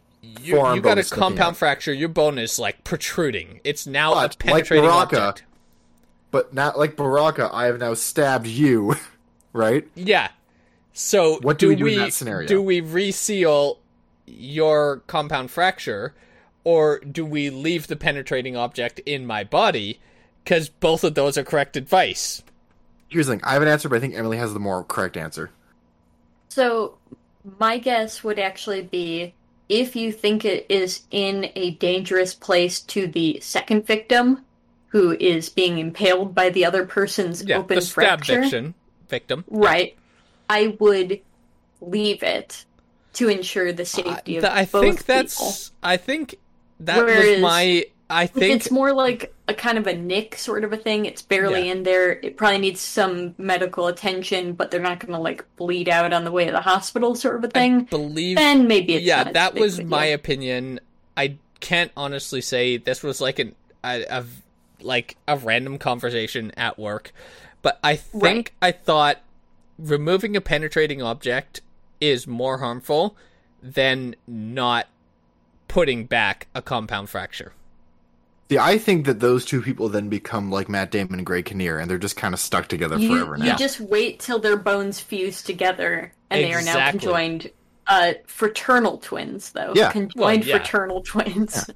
[0.43, 1.57] you, forearm you got a compound out.
[1.57, 1.93] fracture.
[1.93, 3.61] Your bone is like protruding.
[3.65, 5.45] It's now But, a like penetrating Baraka, object.
[6.31, 8.95] But not like Baraka, I have now stabbed you,
[9.53, 9.87] right?
[9.95, 10.29] Yeah.
[10.93, 12.49] So What do we do in that scenario?
[12.49, 13.79] Do we reseal
[14.27, 16.15] your compound fracture,
[16.65, 20.01] or do we leave the penetrating object in my body?
[20.43, 22.43] Because both of those are correct advice.
[23.09, 23.41] Here's the thing.
[23.45, 25.51] I have an answer, but I think Emily has the more correct answer.
[26.49, 26.97] So,
[27.59, 29.35] my guess would actually be
[29.69, 34.45] if you think it is in a dangerous place to the second victim,
[34.89, 38.75] who is being impaled by the other person's Yeah, open the stab fracture, victim.
[39.09, 39.45] Victim.
[39.49, 39.97] right?
[40.49, 41.21] I would
[41.81, 42.65] leave it
[43.15, 45.15] to ensure the safety of th- I both think people.
[45.15, 45.73] that's.
[45.83, 46.37] I think
[46.81, 47.85] that was my.
[48.09, 51.23] I think it's more like a kind of a nick sort of a thing, it's
[51.23, 51.73] barely Yeah.
[51.73, 52.13] in there.
[52.13, 56.25] It probably needs some medical attention, but they're not going to like bleed out on
[56.25, 57.83] the way to the hospital, sort of a thing.
[57.85, 60.79] believe then maybe it's yeah, that was my opinion.
[61.17, 64.25] I can't honestly say this was like an a, a
[64.83, 67.13] like a random conversation at work,
[67.63, 68.51] but I think Right.
[68.63, 69.19] I thought
[69.79, 71.61] removing a penetrating object
[72.01, 73.17] is more harmful
[73.63, 74.87] than not
[75.67, 77.53] putting back a compound fracture.
[78.49, 81.79] See, I think that those two people then become like Matt Damon and Greg Kinnear,
[81.81, 83.45] and they're just kind of stuck together You, forever now.
[83.47, 87.51] you just wait till their bones fuse together, and they are now conjoined.
[87.89, 89.73] Uh, fraternal twins, though.
[89.75, 89.91] Yeah.
[89.91, 90.59] Conjoined Well, yeah.
[90.59, 91.69] fraternal twins.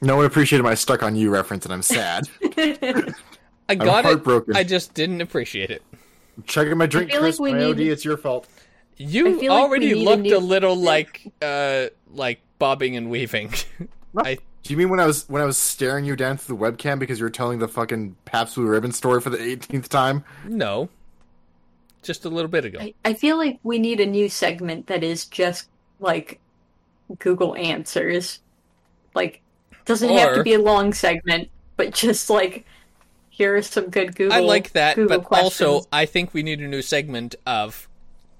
[0.00, 2.28] No one appreciated my stuck on you reference, and I'm sad.
[3.68, 4.04] I got it.
[4.04, 4.56] heartbroken.
[4.56, 5.82] I just didn't appreciate it.
[6.46, 7.40] Checking my drink, feel like Chris.
[7.40, 8.46] we OD, need- it's your fault.
[8.96, 13.10] You I feel like already a looked new- a little like uh like bobbing and
[13.10, 13.52] weaving.
[14.26, 16.62] I Do you mean when I was when I was staring you down through the
[16.62, 20.24] webcam because you were telling the fucking Pabst Blue Ribbon story for the 18th time?
[20.46, 20.88] no.
[22.00, 22.78] Just a little bit ago.
[22.80, 26.40] I, I feel like we need a new segment that is just like
[27.18, 28.38] Google Answers.
[29.14, 29.42] Like,
[29.84, 32.64] doesn't have to be a long segment, but just like,
[33.30, 34.32] here are some good Google.
[34.32, 35.60] I like that, Google but questions.
[35.60, 37.88] also I think we need a new segment of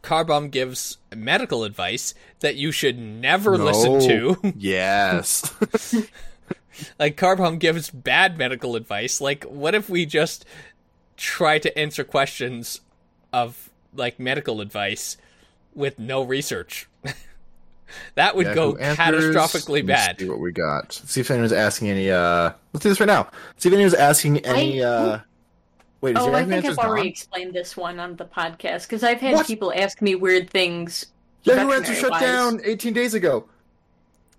[0.03, 4.53] Carbomb gives medical advice that you should never listen to.
[4.57, 5.53] Yes.
[6.99, 9.21] like Carbom gives bad medical advice.
[9.21, 10.45] Like what if we just
[11.17, 12.81] try to answer questions
[13.33, 15.17] of like medical advice
[15.75, 16.89] with no research?
[18.15, 19.35] that would go Yahoo Answers.
[19.37, 20.21] catastrophically Let me bad.
[20.21, 20.99] See what we got.
[21.01, 22.11] Let's see if anyone's asking any.
[22.11, 23.29] uh Let's do this right now.
[23.57, 24.83] See if anyone's asking any.
[24.83, 25.21] I- uh
[26.01, 27.11] Wait, is Oh, your I think I've already gone?
[27.11, 29.47] explained this one on the podcast because I've had What?
[29.47, 31.07] people ask me weird things.
[31.43, 33.47] Yahoo Answers shut down 18 days ago.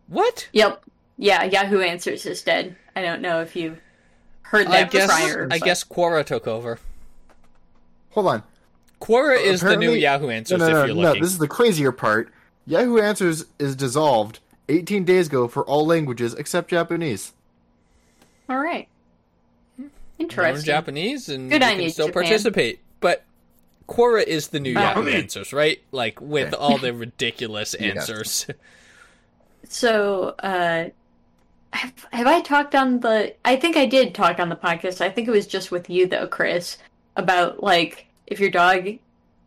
[0.07, 0.47] What?
[0.53, 0.83] Yep.
[1.17, 2.75] Yeah, Yahoo Answers is dead.
[2.95, 3.77] I don't know if you
[4.43, 5.45] heard that I guess prior.
[5.45, 6.79] I but- guess Quora took over.
[8.11, 8.43] Hold on.
[9.01, 11.13] Quora is the new Yahoo Answers no, no, if you're no.
[11.13, 12.31] This is the crazier part.
[12.65, 17.33] Yahoo Answers is dissolved 18 days ago for all languages except Japanese.
[18.49, 18.87] All right.
[20.19, 20.65] Learn Interesting.
[20.65, 22.23] Japanese and Good you can you, still Japan.
[22.23, 22.79] participate.
[22.99, 23.23] But
[23.87, 25.81] Quora is the new Uh, Yahoo Answers, right?
[25.91, 27.95] Like with all the ridiculous Yes.
[27.97, 28.47] answers.
[29.67, 30.89] So, uh,
[31.73, 33.35] have, have I talked on the?
[33.45, 35.01] I think I did talk on the podcast.
[35.01, 36.77] I think it was just with you though, Chris,
[37.15, 38.89] about like if your dog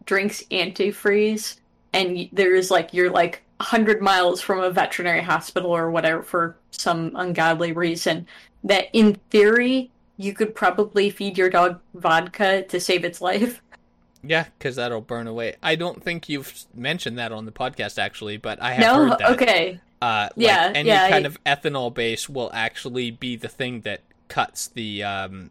[0.05, 1.57] drinks antifreeze
[1.93, 7.13] and there's like you're like hundred miles from a veterinary hospital or whatever for some
[7.17, 8.27] ungodly reason,
[8.65, 13.63] that in theory you could probably feed your dog vodka to save its life.
[14.23, 15.57] yeah, because that'll burn away.
[15.63, 19.19] I don't think you've mentioned that on the podcast actually, but I have No, heard
[19.19, 19.31] that.
[19.33, 23.49] okay, Uh, like Yeah, any yeah, kind I- of ethanol base will actually be the
[23.49, 25.51] thing that cuts the um.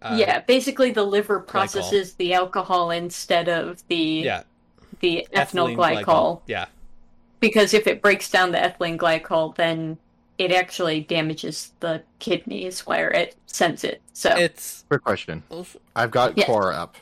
[0.00, 0.40] Uh, yeah.
[0.40, 4.42] Basically, the liver processes the alcohol instead of the Yeah.
[5.00, 6.40] the ethyl ethylene glycol.
[6.46, 6.66] Yeah.
[7.40, 9.98] because if it breaks down the ethylene glycol, then
[10.38, 14.00] it actually damages the kidneys where it sends it.
[14.12, 15.42] So It's Quick question.
[15.94, 16.46] I've got Yeah.
[16.46, 16.96] Quora up.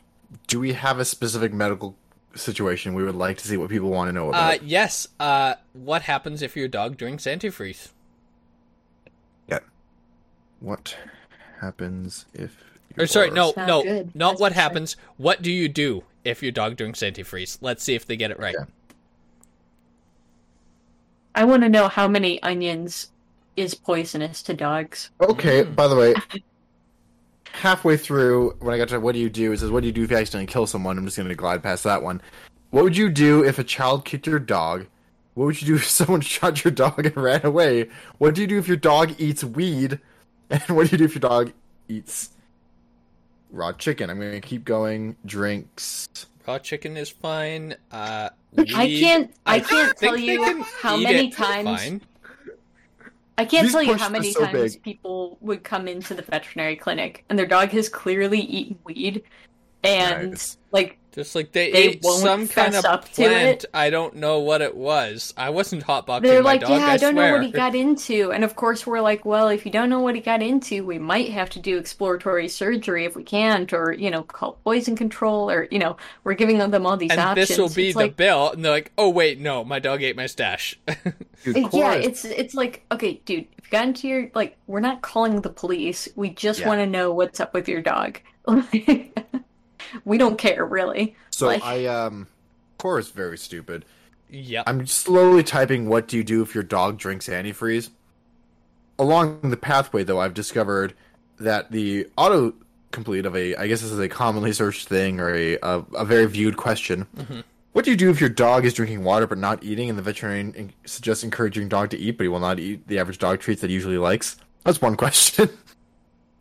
[0.46, 1.96] Do we have a specific medical
[2.34, 4.62] situation we would like to see what people want to know uh about?
[4.62, 5.08] yes.
[5.18, 7.88] Uh, what happens if your dog drinks antifreeze?
[9.48, 9.60] Yeah.
[10.60, 10.96] What
[11.60, 12.56] happens if.
[12.98, 14.14] Or sorry, your- no, Sounds no, good.
[14.14, 14.62] not That's what for sure.
[14.62, 14.96] happens.
[15.16, 17.58] What do you do if your dog drinks antifreeze?
[17.60, 18.54] Let's see if they get it right.
[18.58, 18.66] Yeah.
[21.34, 23.10] I want to know how many onions
[23.56, 25.10] is poisonous to dogs.
[25.20, 25.74] Okay, Mm.
[25.76, 26.14] by the way,
[27.52, 29.92] halfway through, when I got to what do you do, it says, What do you
[29.92, 30.98] do if you accidentally kill someone?
[30.98, 32.20] I'm just going to glide past that one.
[32.70, 34.86] What would you do if a child kicked your dog?
[35.34, 37.88] What would you do if someone shot your dog and ran away?
[38.18, 39.98] What do you do if your dog eats weed?
[40.52, 41.52] And what do you do if your dog
[41.88, 42.30] eats
[43.52, 44.10] raw chicken?
[44.10, 45.14] I'm going to keep going.
[45.24, 46.08] Drinks.
[46.44, 47.76] Raw chicken is fine.
[47.92, 49.32] Uh, I can't.
[49.46, 52.00] I, think can't tell you how many it times.
[53.40, 54.82] I can't These tell you how many so times big.
[54.82, 59.22] people would come into the veterinary clinic and their dog has clearly eaten weed,
[59.82, 60.56] and Nice.
[60.72, 63.64] like Just like they, They ate won't some kind of up to plant.
[63.64, 63.70] it.
[63.74, 65.34] I don't know what it was.
[65.36, 66.70] I wasn't hotboxing They're my like, dog.
[66.70, 68.30] yeah, I, don't know what he got into.
[68.30, 70.98] And of course, we're like, well, if you don't know what he got into, we
[71.00, 75.50] might have to do exploratory surgery if we can't, or, you know, call poison control,
[75.50, 77.48] or, you know, we're giving them all these and options.
[77.48, 78.52] this will be It's the like, bill.
[78.52, 80.78] And they're like, oh wait, no, my dog ate my stash.
[81.42, 85.00] Dude, yeah, it's it's like, okay, dude, if you got into your, like, we're not
[85.02, 86.06] calling the police.
[86.14, 86.68] We just Yeah.
[86.68, 88.20] want to know what's up with your dog.
[90.04, 91.16] we don't care, really.
[91.30, 92.26] So like- I, um.
[92.78, 93.84] Quora is very stupid.
[94.30, 97.90] Yeah, I'm slowly typing what do you do if your dog drinks antifreeze.
[98.98, 100.94] Along the pathway though, I've discovered
[101.38, 102.54] that the auto
[102.92, 106.04] complete of a I guess this is a commonly searched thing or a a, a
[106.04, 107.06] very viewed question.
[107.72, 110.02] What do you do if your dog is drinking water but not eating and the
[110.02, 113.40] veterinarian in- suggests encouraging dog to eat but he will not eat the average dog
[113.40, 114.36] treats that he usually likes?
[114.64, 115.48] That's one question.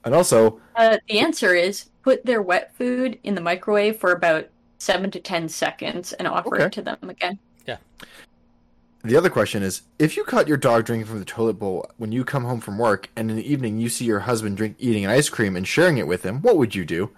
[0.05, 4.47] and also, Uh, the answer is put their wet food in the microwave for about
[4.79, 6.63] seven to ten seconds and offer Okay.
[6.65, 7.37] it to them again.
[7.67, 7.77] Yeah.
[9.03, 12.11] The other question is if you caught your dog drinking from the toilet bowl when
[12.11, 15.05] you come home from work and in the evening you see your husband drink eating
[15.05, 17.11] an ice cream and sharing it with him, what would you do?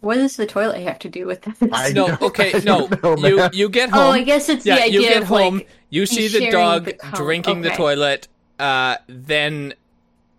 [0.00, 1.56] What does the toilet have to do with this?
[1.72, 2.86] I no, know- okay, I no.
[3.02, 3.98] know, you you get home.
[4.00, 5.54] oh, I guess it's yeah, the idea you get of home.
[5.56, 8.28] like you see the dog the cum- drinking the toilet.
[8.60, 9.74] Uh, then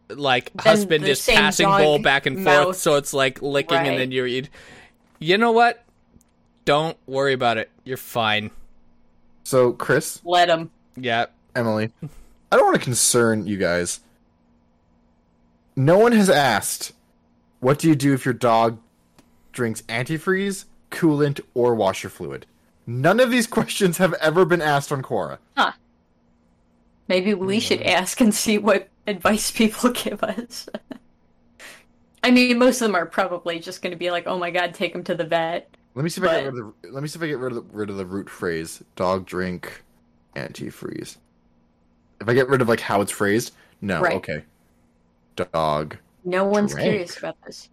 [0.10, 3.78] like Then husband the is passing dog bowl back and forth, so it's like licking,
[3.78, 4.50] and then you eat.
[5.20, 5.84] You know what?
[6.66, 7.70] Don't worry about it.
[7.84, 8.52] You're fine.
[9.44, 10.72] So, Chris, let him.
[10.96, 11.26] Yeah.
[11.56, 11.92] Emily,
[12.52, 14.00] I don't want to concern you guys.
[15.76, 16.94] No one has asked,
[17.60, 18.80] what do you do if your dog
[19.52, 22.46] drinks antifreeze, coolant, or washer fluid?
[22.86, 25.40] None of these questions have ever been asked on Quora.
[25.58, 25.72] Huh.
[27.08, 27.88] Maybe we should mm.
[27.88, 30.68] ask and see what advice people give us.
[32.24, 34.74] I mean, most of them are probably just going to be like, "Oh my god,
[34.74, 37.04] take him to the vet." Let me see if I get rid of the, let
[37.04, 39.84] me see if I get rid of the, rid of the root phrase dog drink
[40.36, 41.18] antifreeze.
[42.20, 44.16] If I get rid of like how it's phrased, no, Right.
[44.16, 44.44] okay.
[45.36, 45.98] Dog.
[46.24, 46.84] No one's Drink.
[46.90, 47.70] curious about this.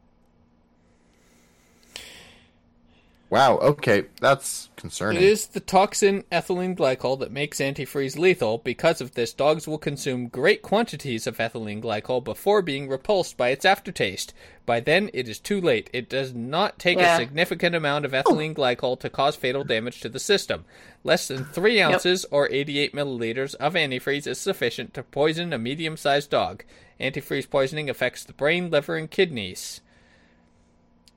[3.31, 5.23] Wow, okay, that's concerning.
[5.23, 8.59] It is the toxin ethylene glycol that makes antifreeze lethal.
[8.59, 13.51] Because of this, dogs will consume great quantities of ethylene glycol before being repulsed by
[13.51, 14.35] its aftertaste.
[14.67, 15.89] By then, it is too late.
[15.93, 17.15] It does not take Yeah.
[17.15, 18.21] a significant amount of oh.
[18.21, 20.65] ethylene glycol to cause fatal damage to the system.
[21.05, 25.97] Less than 3 ounces or 88 milliliters of antifreeze is sufficient to poison a medium
[25.97, 26.65] sized dog.
[27.01, 29.83] Antifreeze poisoning affects the brain, liver, and kidneys.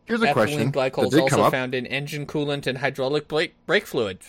[0.06, 4.20] Here's a question glycol is also found in engine coolant and hydraulic brake, brake fluid.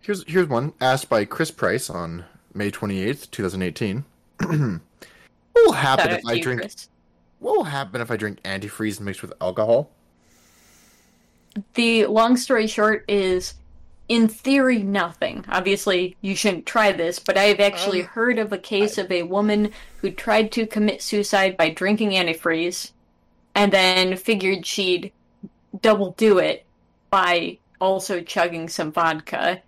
[0.00, 2.24] Here's here's one asked by Chris Price on
[2.54, 4.04] May 28th, 2018.
[4.38, 4.80] what
[5.54, 6.88] will happen Shout if I you, drink Chris.
[7.38, 9.90] What will happen if I drink antifreeze mixed with alcohol?
[11.74, 13.54] The long story short is,
[14.08, 15.44] in theory, nothing.
[15.48, 19.10] Obviously, you shouldn't try this, but I have actually Um, heard of a case of
[19.10, 22.92] a woman who tried to commit suicide by drinking antifreeze,
[23.56, 25.12] and then figured she'd
[25.82, 26.64] double do it
[27.10, 29.60] by also chugging some vodka,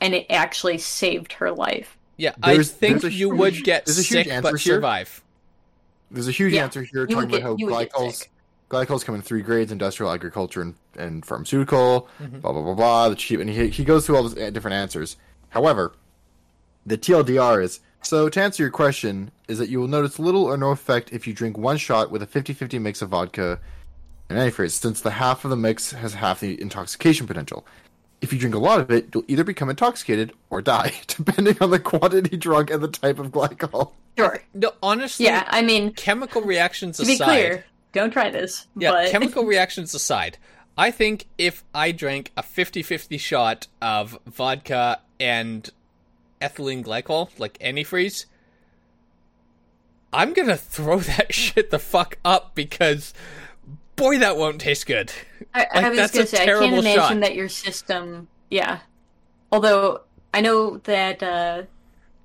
[0.00, 1.96] and it actually saved her life.
[2.16, 4.58] Yeah, There's- I think you huge- would get there's a huge sick but here.
[4.58, 5.22] survive.
[6.10, 8.28] There's a huge Yeah, answer here talking would about how get- you would get glycols
[8.70, 12.08] glycols come in three grades: industrial, agriculture, and, and pharmaceutical.
[12.22, 12.38] Mm-hmm.
[12.40, 13.08] Blah blah blah blah.
[13.08, 15.16] The cheap, and he he goes through all those uh, different answers.
[15.50, 15.92] However,
[16.86, 20.56] the TLDR is so to answer your question is that you will notice little or
[20.56, 23.58] no effect if you drink one shot with a 50-50 mix of vodka
[24.28, 27.66] and antifreeze, since the half of the mix has half the intoxication potential.
[28.20, 31.70] If you drink a lot of it, you'll either become intoxicated or die, depending on
[31.70, 33.92] the quantity drunk and the type of glycol.
[34.16, 34.42] Sure.
[34.54, 38.66] No, honestly, Yeah, I mean, chemical reactions to be aside, clear, don't try this.
[38.76, 39.10] yeah, but...
[39.10, 40.38] chemical reactions aside,
[40.76, 45.68] I think if I drank a 50-50 shot of vodka and
[46.44, 48.26] ethylene glycol, like antifreeze,
[50.12, 53.14] I'm gonna throw that shit the fuck up because,
[53.96, 55.12] boy, that won't taste good.
[55.54, 57.20] I, I was that's gonna a say I can't imagine shot.
[57.20, 58.28] that your system.
[58.50, 58.80] Yeah,
[59.50, 61.62] although I know that uh,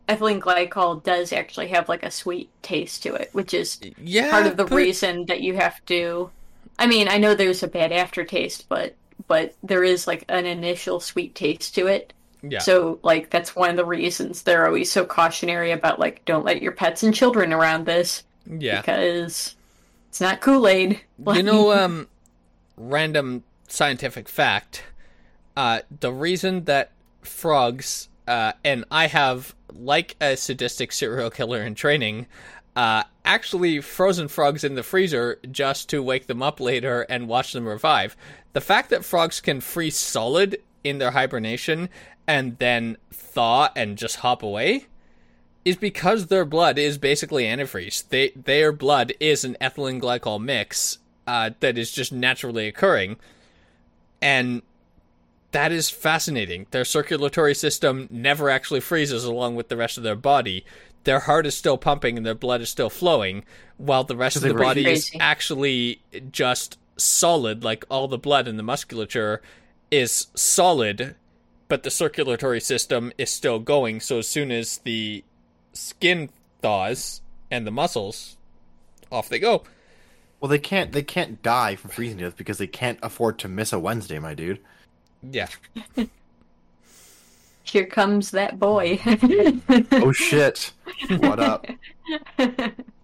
[0.07, 4.47] ethylene glycol does actually have like a sweet taste to it, which is Yeah, part
[4.47, 6.30] of the but- reason that you have to.
[6.78, 8.95] I mean, I know there's a bad aftertaste, but
[9.28, 12.13] but there is like an initial sweet taste to it.
[12.41, 12.59] Yeah.
[12.59, 16.61] So like that's one of the reasons they're always so cautionary about like don't let
[16.61, 18.81] your pets and children around this yeah.
[18.81, 19.55] because
[20.09, 21.01] it's not Kool Aid.
[21.33, 22.07] You know, um,
[22.77, 24.83] random scientific fact.
[25.55, 31.75] Uh, the reason that frogs, uh, and I have like a sadistic serial killer in
[31.75, 32.27] training,
[32.75, 37.53] uh, actually frozen frogs in the freezer just to wake them up later and watch
[37.53, 38.15] them revive.
[38.53, 41.89] The fact that frogs can freeze solid in their hibernation
[42.27, 44.86] and then thaw and just hop away
[45.65, 48.07] is because their blood is basically antifreeze.
[48.09, 53.17] They, their blood is an ethylene glycol mix uh, that is just naturally occurring,
[54.21, 54.61] and
[55.51, 56.67] that is fascinating.
[56.71, 60.65] Their circulatory system never actually freezes along with the rest of their body.
[61.03, 63.43] Their heart is still pumping and their blood is still flowing,
[63.77, 64.97] while the rest of the body breathe.
[64.97, 66.01] is actually
[66.32, 67.63] just solid.
[67.63, 69.41] Like all the blood in the musculature
[69.91, 71.15] is solid,
[71.67, 73.99] but the circulatory system is still going.
[73.99, 75.23] So as soon as the
[75.73, 76.29] skin
[76.61, 78.37] thaws and the muscles,
[79.11, 79.63] off they go.
[80.39, 83.47] Well, they can't they can't die from freezing to death because they can't afford to
[83.47, 84.59] miss a Wednesday, my dude.
[85.21, 85.47] Yeah.
[87.63, 88.99] Here comes that boy.
[89.91, 90.71] Oh shit!
[91.19, 91.67] what up?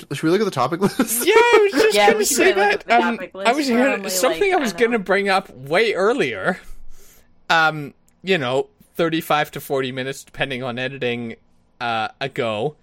[0.00, 0.98] Should we, should we look at the topic list?
[1.26, 3.02] Yeah, I was just Yeah, gonna say probably that.
[3.02, 6.58] Um, I was We're gonna only, something like, I was gonna bring up way earlier.
[7.50, 11.36] Um, you know, thirty-five to forty minutes, depending on editing,
[11.80, 12.76] uh, ago.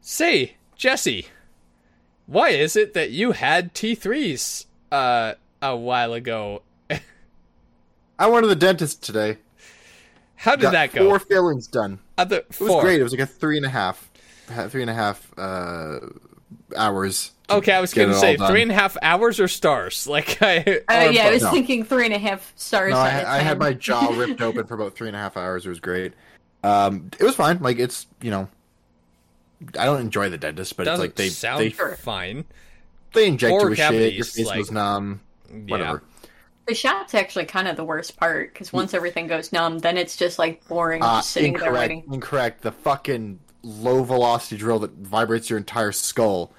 [0.00, 1.26] Say, Jesse,
[2.26, 6.62] why is it that you had T threes uh a while ago?
[8.18, 9.38] I went to the dentist today.
[10.36, 11.08] How did Got that go?
[11.08, 11.98] Four fillings done.
[12.18, 12.82] Other It was four.
[12.82, 13.00] great.
[13.00, 14.15] It was like a three and a half, ha-
[14.68, 15.98] three and a half uh,
[16.76, 17.32] hours.
[17.48, 20.06] Okay, I was gonna say three and a half hours or stars.
[20.16, 21.50] Like I, Uh, or yeah, I was No.
[21.50, 22.90] thinking three and a half stars.
[22.92, 25.64] No, I, I had my jaw ripped open for about three and a half hours.
[25.66, 26.12] It was great.
[26.64, 27.58] Um, it was fine.
[27.60, 28.48] Like it's you know,
[29.78, 32.44] I don't enjoy the dentist, but doesn't it's like they sound they fine.
[33.14, 33.92] they inject Four you with shit.
[33.92, 35.20] Your cavities, face like- goes numb.
[35.68, 36.02] Whatever.
[36.66, 40.16] The shot's actually kind of the worst part because once everything goes numb, then it's
[40.16, 41.80] just like boring, Uh, just sitting there incorrect.
[41.90, 42.12] waiting.
[42.12, 42.62] Incorrect.
[42.62, 46.52] The fucking low velocity drill that vibrates your entire skull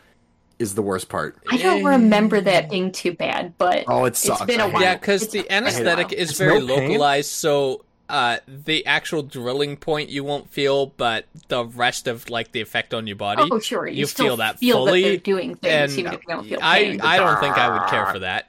[0.59, 1.37] is the worst part.
[1.49, 4.45] I don't remember that being too bad, but Oh, it it's sucks.
[4.45, 4.81] been a while.
[4.81, 10.09] Yeah, because the anesthetic is It's very no localized, so uh, the actual drilling point
[10.09, 13.87] you won't feel, but the rest of like the effect on your body, Oh, sure.
[13.87, 16.27] You, you still feel that feel fully, that they're doing things, and even if you
[16.33, 17.01] don't feel I pain.
[17.01, 18.47] I don't think I would care for that.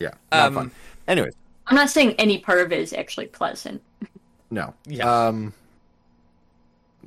[0.00, 0.70] Yeah, not Um, fun.
[1.06, 1.34] Anyways,
[1.66, 3.82] I'm not saying any part of it is actually pleasant.
[4.50, 4.72] no.
[4.86, 5.26] Yeah.
[5.26, 5.52] Um,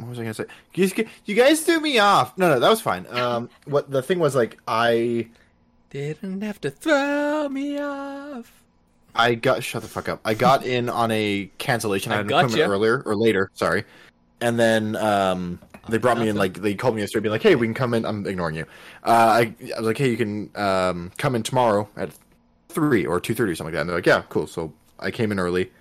[0.08, 0.46] what was I gonna say?
[0.74, 2.38] You guys, you guys threw me off.
[2.38, 3.06] No, no, that was fine.
[3.10, 5.28] Um, what the thing was like, I
[5.90, 8.52] Didn't have to throw me off.
[9.14, 10.22] I got shut the fuck up.
[10.24, 12.12] I got in on a cancellation.
[12.12, 13.52] I, I had an appointment earlier or later.
[13.54, 13.84] Sorry,
[14.40, 16.36] and then um, they brought me in.
[16.36, 18.66] Like they called me yesterday, being like, "Hey, we can come in." I'm ignoring you.
[19.04, 22.12] Uh, I, I was like, "Hey, you can um, come in tomorrow at
[22.70, 25.12] three or two thirty, or something like that." And they're like, "Yeah, cool." So I
[25.12, 25.72] came in early,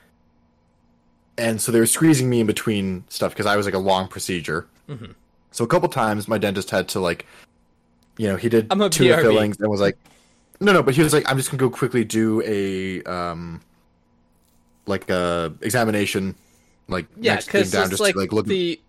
[1.39, 4.09] and so they were squeezing me in between stuff because I was like a long
[4.09, 4.67] procedure.
[4.89, 5.15] Mhm.
[5.51, 7.27] So a couple times, my dentist had to like,
[8.19, 9.23] you know, he did I'm a two BRB.
[9.23, 9.97] fillings and was like,
[10.61, 13.61] no, no, but he was like, I'm just gonna go quickly do a um,
[14.87, 16.35] like a examination,
[16.89, 18.47] like Yeah, next thing because down, it's just like, to, like look.
[18.47, 18.81] the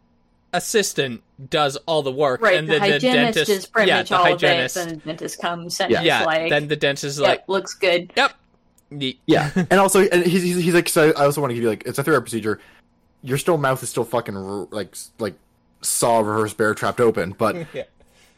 [0.53, 3.97] assistant does all the work, Right, and the then the hygienist dentist, is pretty yeah,
[3.97, 4.85] much the all hygienist, of it.
[4.89, 5.99] Then the dentist comes and Yeah.
[6.01, 8.13] is yeah, like, then the dentist is "Yep, like, looks good.
[8.15, 8.33] yep,
[8.89, 9.19] neat.
[9.25, 11.69] yeah, and also, and he's, he's he's like, so I also want to give you
[11.69, 12.59] like, it's a three-hour procedure.
[13.23, 14.35] Your still mouth is still fucking
[14.71, 15.35] like like
[15.81, 17.83] saw reverse bear trapped open, but Yeah.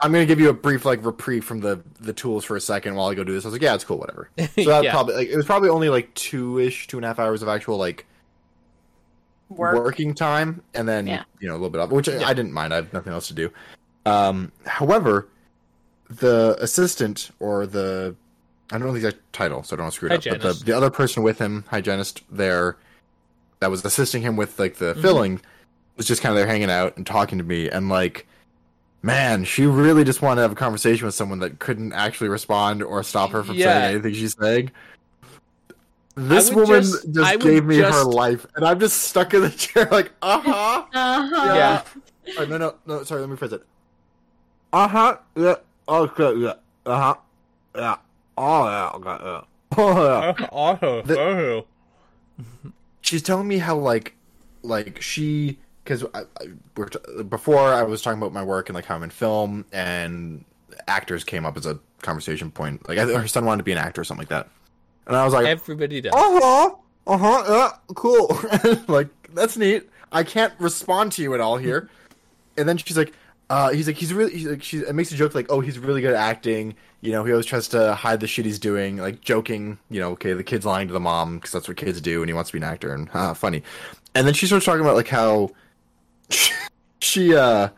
[0.01, 2.95] I'm gonna give you a brief like reprieve from the the tools for a second
[2.95, 3.43] while I go do this.
[3.43, 4.29] I was like, yeah, it's cool, whatever.
[4.37, 4.91] So that Yeah.
[4.91, 7.49] probably like it was probably only like two ish, two and a half hours of
[7.49, 8.05] actual like
[9.49, 9.75] Work.
[9.83, 11.23] working time, and then Yeah.
[11.39, 12.71] you know a little bit of which I, I didn't mind.
[12.71, 13.51] I have nothing else to do.
[14.05, 15.27] Um, however,
[16.09, 18.15] the assistant or the
[18.71, 20.41] I don't know the exact title, so I don't want to screw it up.
[20.41, 22.77] But the, the other person with him, hygienist there,
[23.59, 25.01] that was assisting him with like the Mm-hmm.
[25.01, 25.41] filling,
[25.97, 28.25] was just kind of there hanging out and talking to me, and like.
[29.01, 32.83] Man, she really just wanted to have a conversation with someone that couldn't actually respond
[32.83, 33.71] or stop her from Yeah.
[33.83, 34.71] saying anything she's saying.
[36.15, 39.87] This woman just- just, gave me her life, and I'm just stuck in the chair,
[39.89, 40.83] like, uh huh.
[40.93, 41.53] Uh-huh.
[41.55, 41.81] Yeah.
[42.39, 43.03] Oh, no, no, no.
[43.03, 43.65] Sorry, let me phrase it.
[44.73, 45.17] Uh huh.
[45.37, 45.55] Yeah.
[45.87, 46.35] Okay.
[46.35, 46.53] Yeah.
[46.85, 47.15] Uh huh.
[47.75, 47.95] Yeah.
[48.39, 48.65] Oh.
[48.65, 49.41] Yeah.
[49.77, 50.47] Oh yeah.
[50.51, 51.65] Oh, The-.
[53.01, 54.15] She's telling me how like,
[54.63, 58.75] like she because I, I, we're t- before I was talking about my work and
[58.75, 60.45] like how I'm in film and
[60.87, 62.87] actors came up as a conversation point.
[62.87, 64.47] Like I, her son wanted to be an actor or something like that,
[65.07, 66.13] and I was like, Everybody does.
[66.13, 66.75] uh huh,
[67.07, 68.39] uh huh, yeah, cool.
[68.87, 69.89] like that's neat.
[70.11, 71.89] I can't respond to you at all here.
[72.57, 73.13] And then she's like,
[73.49, 75.79] uh, he's like, he's really, he's like, she it makes a joke like, oh, he's
[75.79, 76.75] really good at acting.
[77.01, 79.79] You know, he always tries to hide the shit he's doing, like joking.
[79.89, 82.29] You know, okay, the kid's lying to the mom because that's what kids do, and
[82.29, 83.63] he wants to be an actor, and uh, funny.
[84.15, 85.51] And then she starts talking about like how
[86.99, 87.69] she, uh,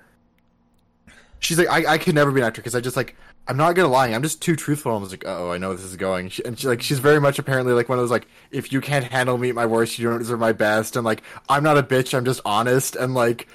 [1.39, 3.15] she's like, I, I could never be an actor because I just like.
[3.47, 4.07] I'm not gonna lie.
[4.09, 4.95] I'm just too truthful.
[4.95, 6.29] I was like, oh, I know where this is going.
[6.29, 8.79] She, and she, like, she's very much apparently like one of those like, if you
[8.79, 10.95] can't handle me at my worst, you don't deserve my best.
[10.95, 12.13] And like, I'm not a bitch.
[12.13, 12.95] I'm just honest.
[12.95, 13.47] And like,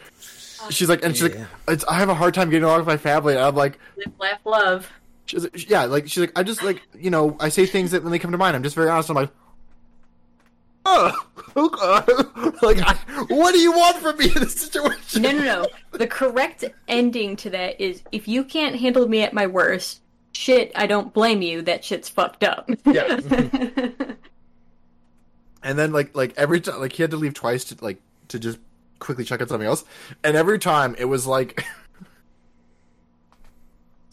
[0.71, 2.97] she's like, and she's like, it's, I have a hard time getting along with my
[2.97, 3.35] family.
[3.35, 4.93] And I'm like, Live, laugh, love.
[5.27, 8.03] She's like, yeah, like she's like, I just like, you know, I say things that
[8.03, 9.11] when they come to mind, I'm just very honest.
[9.11, 9.31] I'm like,
[10.85, 12.57] oh, okay.
[12.63, 12.95] like, I,
[13.29, 15.23] what do you want from me in this situation?
[15.23, 15.67] No, no, no.
[15.93, 20.01] The correct ending to that is if you can't handle me at my worst,
[20.33, 21.63] shit, I don't blame you.
[21.63, 22.71] That shit's fucked up.
[22.85, 23.21] Yeah.
[25.67, 28.39] And then like like every time like he had to leave twice to like to
[28.39, 28.59] just
[29.01, 29.85] quickly check on something else.
[30.23, 31.65] And every time it was like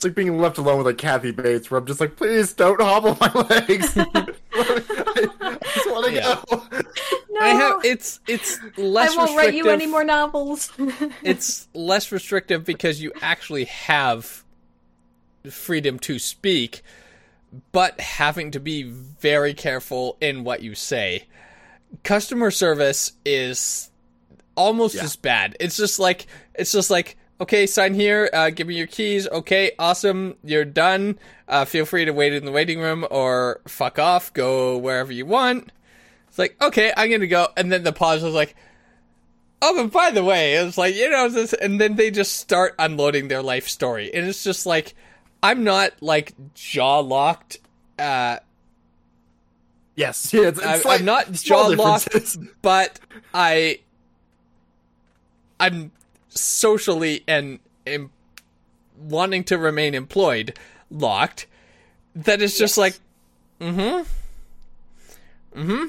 [0.03, 2.81] It's like being left alone with like Kathy Bates where I'm just like, please don't
[2.81, 3.95] hobble my legs.
[4.53, 6.41] I just wanna Yeah.
[6.49, 6.61] go.
[7.29, 10.73] no, I have it's it's less I won't write you any more novels.
[11.23, 14.43] it's less restrictive because you actually have
[15.49, 16.81] freedom to speak,
[17.71, 21.27] but having to be very careful in what you say.
[22.03, 23.89] Customer service is
[24.55, 25.03] almost Yeah.
[25.05, 25.55] as bad.
[25.61, 29.27] It's just like it's just like okay, sign here, uh, give me your keys.
[29.27, 31.17] Okay, awesome, you're done.
[31.47, 35.25] Uh, feel free to wait in the waiting room or fuck off, go wherever you
[35.25, 35.71] want.
[36.27, 38.55] It's like okay, I'm gonna go, and then the pause was like.
[39.65, 42.75] Oh, but by the way, it's like, you know, this, and then they just start
[42.77, 44.13] unloading their life story.
[44.13, 44.93] And it's just like,
[45.41, 47.59] I'm not like jaw locked.
[47.97, 48.39] Uh,
[49.95, 52.99] Yes, yeah, it's, it's I, like I'm not jaw locked, but
[53.33, 53.79] I,
[55.59, 55.91] I'm
[56.35, 58.11] socially and em-
[58.97, 60.57] wanting to remain employed
[60.89, 61.47] locked.
[62.15, 62.99] That is just like,
[63.59, 64.03] mm-hmm,
[65.59, 65.85] mm-hmm,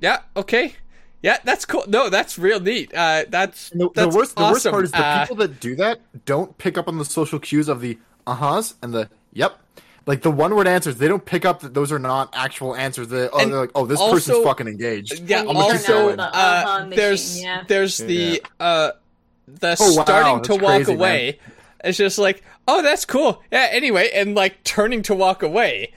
[0.00, 0.74] yeah, okay,
[1.22, 1.84] Yeah, that's cool.
[1.88, 2.94] No, that's real neat.
[2.94, 5.74] Uh, that's the, that's the worst, the worst part is the Uh, people that do
[5.76, 9.58] that don't pick up on the social cues of the uh-huhs and the yep.
[10.06, 13.08] Like the one-word answers, they don't pick up that those are not actual answers.
[13.08, 15.28] They, oh, they're like, oh, this also- person's fucking engaged.
[15.28, 15.42] Yeah.
[15.42, 17.64] When you turn Also, uh, uh-huh machine, there's yeah.
[17.66, 18.92] there's the uh
[19.46, 21.38] the Oh, wow, starting to that's walk crazy, away.
[21.84, 23.42] It's just like, oh, that's cool.
[23.50, 23.68] Yeah.
[23.70, 25.92] Anyway, and like turning to walk away,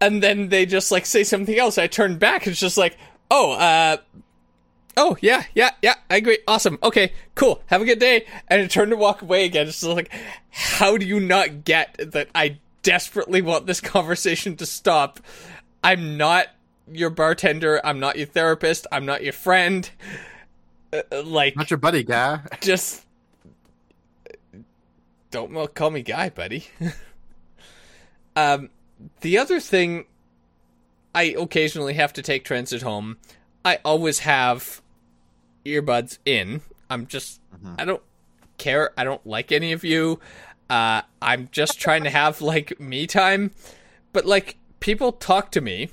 [0.00, 1.78] and then they just like say something else.
[1.78, 2.46] I turn back.
[2.46, 2.96] It's just like,
[3.30, 3.96] oh, uh.
[4.94, 5.94] Oh yeah, yeah, yeah.
[6.10, 6.38] I agree.
[6.46, 6.78] Awesome.
[6.82, 7.62] Okay, cool.
[7.66, 8.26] Have a good day.
[8.48, 9.66] And I turn to walk away again.
[9.66, 10.10] It's just like,
[10.50, 12.28] how do you not get that?
[12.34, 15.18] I desperately want this conversation to stop.
[15.82, 16.48] I'm not
[16.90, 17.80] your bartender.
[17.84, 18.86] I'm not your therapist.
[18.92, 19.88] I'm not your friend.
[20.92, 22.40] Uh, uh, like, Not your buddy, guy.
[22.60, 23.06] just
[25.30, 26.66] don't call me guy, buddy.
[28.36, 28.70] um,
[29.22, 30.04] the other thing,
[31.14, 33.16] I occasionally have to take transit home.
[33.64, 34.82] I always have
[35.64, 36.60] earbuds in.
[36.90, 37.40] I'm just,
[37.78, 38.02] I don't
[38.58, 38.90] care.
[38.96, 40.20] I don't like any of you.
[40.68, 43.52] Uh, I'm just trying to have like me time.
[44.12, 45.90] But like, people talk to me.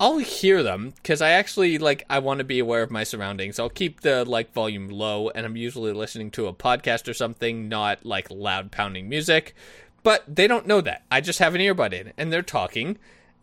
[0.00, 3.58] I'll hear them because I actually like I want to be aware of my surroundings.
[3.58, 7.68] I'll keep the like volume low and I'm usually listening to a podcast or something,
[7.68, 9.54] not like loud pounding music.
[10.02, 11.04] But they don't know that.
[11.10, 12.98] I just have an earbud in and they're talking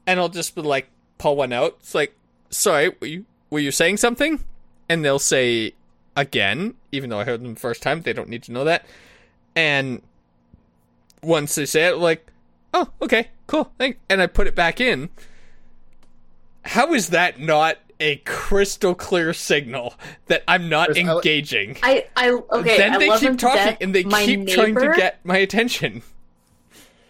[0.05, 1.77] and I'll just be like pull one out.
[1.79, 2.15] It's like,
[2.49, 4.43] "Sorry, were you were you saying something?"
[4.89, 5.73] And they'll say
[6.17, 8.85] again, even though I heard them the first time, they don't need to know that.
[9.55, 10.01] And
[11.23, 12.27] once they say it, like,
[12.73, 15.09] "Oh, okay, cool, thanks," and I put it back in
[16.63, 19.93] how is that not a crystal clear signal
[20.27, 21.77] that I'm not Chris, engaging?
[21.83, 22.77] I, I okay.
[22.77, 26.01] then I they love keep talking and they My keep trying to get my attention.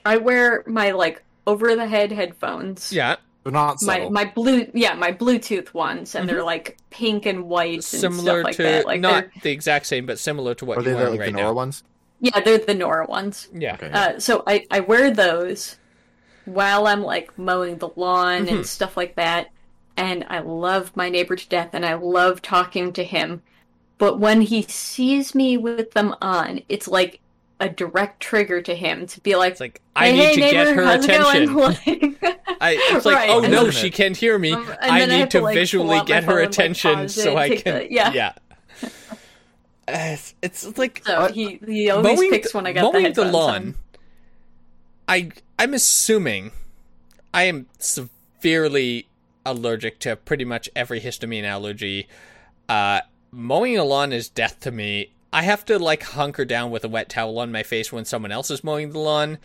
[0.05, 2.91] I wear my like over the head headphones.
[2.91, 4.09] Yeah, They're not My subtle.
[4.11, 7.99] my blue yeah my Bluetooth ones and they're like pink and white and Mm-hmm.
[7.99, 8.85] similar stuff like to that.
[8.85, 11.19] Like not they're, the exact same, but similar to what Are they you're the, wearing
[11.19, 11.53] like the Nora now.
[11.53, 11.83] ones?
[12.19, 13.47] yeah they're the Nora ones.
[13.53, 13.89] Yeah, Okay.
[13.91, 15.77] Uh, so I I wear those
[16.45, 18.55] while I'm like mowing the lawn Mm-hmm.
[18.57, 19.49] and stuff like that.
[19.97, 23.41] And I love my neighbor to death and I love talking to him.
[23.97, 27.19] But when he sees me with them on, it's like
[27.59, 30.39] a direct trigger to him to be like, it's like I hey, need hey, to
[30.41, 31.53] neighbor, get her attention.
[31.53, 32.17] Going?
[32.21, 34.53] Like, I, it's like, Right, oh and no, then- she can't hear me.
[34.53, 37.09] Um, I then I need to, to, like, visually get her phone and, like, attention
[37.09, 37.73] so I can.
[37.75, 38.11] the- yeah.
[38.13, 38.33] yeah.
[39.87, 43.03] It's, it's like so Uh, he, he always mowing, picks when I got the mowing
[43.03, 43.55] the headphones lawn.
[43.55, 43.75] on.
[45.11, 46.51] I I'm assuming
[47.33, 49.07] I am severely
[49.45, 52.07] allergic to pretty much every histamine allergy.
[52.69, 55.11] Uh, mowing a lawn is death to me.
[55.33, 58.31] I have to like hunker down with a wet towel on my face when someone
[58.31, 59.37] else is mowing the lawn.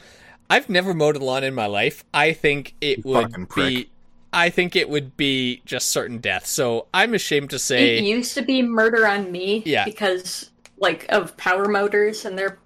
[0.48, 2.04] I've never mowed a lawn in my life.
[2.14, 3.90] I think it You would be.
[4.32, 6.46] I think it would be just certain death.
[6.46, 9.84] So I'm ashamed to say It used to be murder on me Yeah.
[9.84, 12.58] because like of power motors and their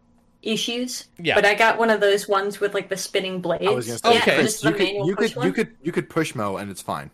[0.43, 1.07] issues.
[1.19, 1.35] Yeah.
[1.35, 3.67] But I got one of those ones with like the spinning blades.
[3.67, 4.35] I was gonna say, yeah, Okay.
[4.37, 5.47] Chris, you could, you push could, one.
[5.47, 7.11] you could, you could push mow and it's fine.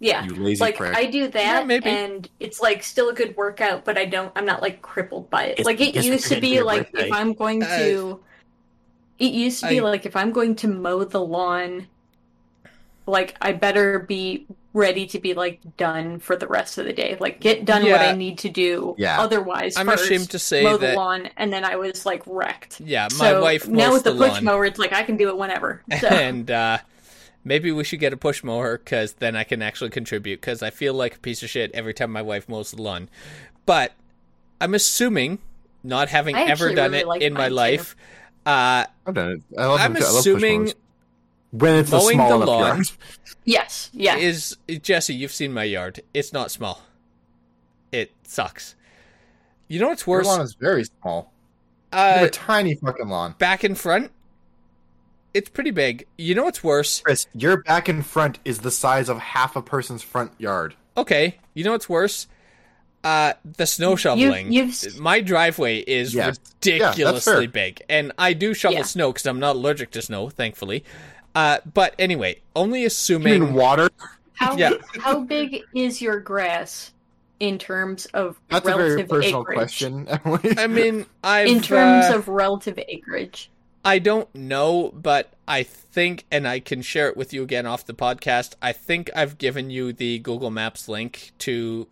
[0.00, 0.24] yeah.
[0.24, 0.96] You lazy like prick.
[0.96, 1.86] I do that Yeah, maybe.
[1.88, 5.44] and it's like still a good workout, but I don't I'm not like crippled by
[5.44, 5.56] it.
[5.58, 7.06] Guess- like it used to be like birthday.
[7.08, 8.20] if I'm going Uh, to
[9.20, 11.86] it used to be I- like if I'm going to mow the lawn
[13.06, 17.16] like I better be ready to be like done for the rest of the day.
[17.18, 18.94] Like get done what I need to do.
[18.98, 19.20] Yeah.
[19.20, 22.22] Otherwise, I'm first, ashamed to say mow that- the lawn, and then I was like
[22.26, 22.80] wrecked.
[22.80, 24.44] Yeah, my so wife now with the, the push lawn.
[24.44, 25.82] mower, it's like I can do it whenever.
[26.00, 26.78] So and uh,
[27.44, 30.70] maybe we should get a push mower because then I can actually contribute because I
[30.70, 33.08] feel like a piece of shit every time my wife mows the lawn.
[33.66, 33.92] But
[34.60, 35.38] I'm assuming,
[35.84, 37.54] not having I ever done really it in my mine, too.
[37.54, 37.96] life,
[38.44, 39.42] uh, I've done it.
[39.58, 40.02] I love I'm them.
[40.02, 40.74] I love assuming mows.
[41.54, 42.86] When it's a mowing small the lawn- yard.
[43.44, 45.14] yes, yeah, is Jesse.
[45.14, 46.00] You've seen my yard.
[46.12, 46.82] It's not small.
[47.92, 48.74] It sucks.
[49.68, 50.26] You know what's Your worse?
[50.26, 51.32] lawn is very small.
[51.92, 53.34] You have Uh, a tiny fucking lawn.
[53.38, 54.10] back in front,
[55.32, 56.06] it's pretty big.
[56.18, 57.00] You know what's worse?
[57.00, 60.74] Chris, your back in front is the size of half a person's front yard.
[60.96, 62.26] Okay, you know what's worse?
[63.04, 64.50] Uh, the snow shoveling.
[64.50, 66.38] you've s- My driveway is Yes.
[66.64, 67.48] Ridiculously fair.
[67.48, 68.84] big, and I do shovel Yeah.
[68.84, 70.84] snow because I'm not allergic to snow, thankfully.
[71.34, 73.40] Uh, but anyway, only You assuming.
[73.40, 73.90] mean water?
[74.34, 74.74] How Yeah.
[75.00, 76.92] how big is your grass
[77.40, 78.52] in terms of relative acres?
[78.52, 79.56] That's a very personal acreage?
[79.56, 80.54] question, Emily.
[80.58, 83.50] I mean, I've In terms uh, of relative acreage,
[83.84, 87.84] I don't know, but I think, and I can share it with you again off
[87.84, 88.54] the podcast.
[88.62, 91.86] I think I've given you the Google Maps link to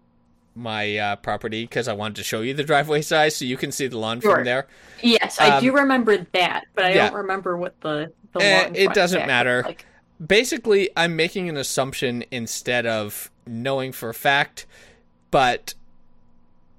[0.55, 3.73] my uh, property because I wanted to show you the driveway size so you can
[3.73, 4.37] see the lawn Sure.
[4.37, 4.67] from there.
[5.03, 7.09] yes, I Um, do remember that, but I yeah.
[7.09, 9.63] don't remember what the the Eh, lawn it doesn't matter.
[9.65, 9.87] Like.
[10.25, 14.67] Basically, I'm making an assumption instead of knowing for a fact
[15.31, 15.73] but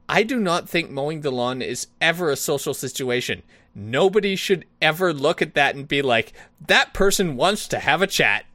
[0.07, 3.41] I do not think mowing the lawn is ever a social situation.
[3.73, 6.33] Nobody should ever look at that and be like,
[6.67, 8.45] that person wants to have a chat.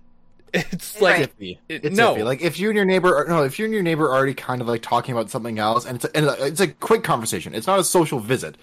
[0.54, 1.38] It's like, Right.
[1.38, 1.58] iffy.
[1.68, 2.14] it- It's no.
[2.14, 2.24] iffy.
[2.24, 4.34] Like if you and your neighbor, are, no, if you and your neighbor are already
[4.34, 7.54] kind of like talking about something else, and it's a, and it's a quick conversation.
[7.54, 8.56] It's not a social visit,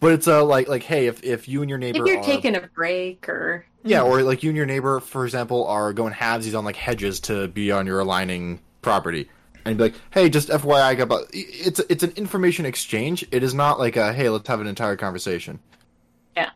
[0.00, 2.22] but it's a like like hey, if if you and your neighbor If you're are,
[2.24, 6.12] taking a break or yeah, or like you and your neighbor, for example, are going
[6.12, 9.28] halvesies on like hedges to be on your aligning property,
[9.64, 13.26] and be like, hey, just FYI, about it's it's an information exchange.
[13.30, 15.58] It is not like a hey, let's have an entire conversation.
[16.36, 16.50] Yeah,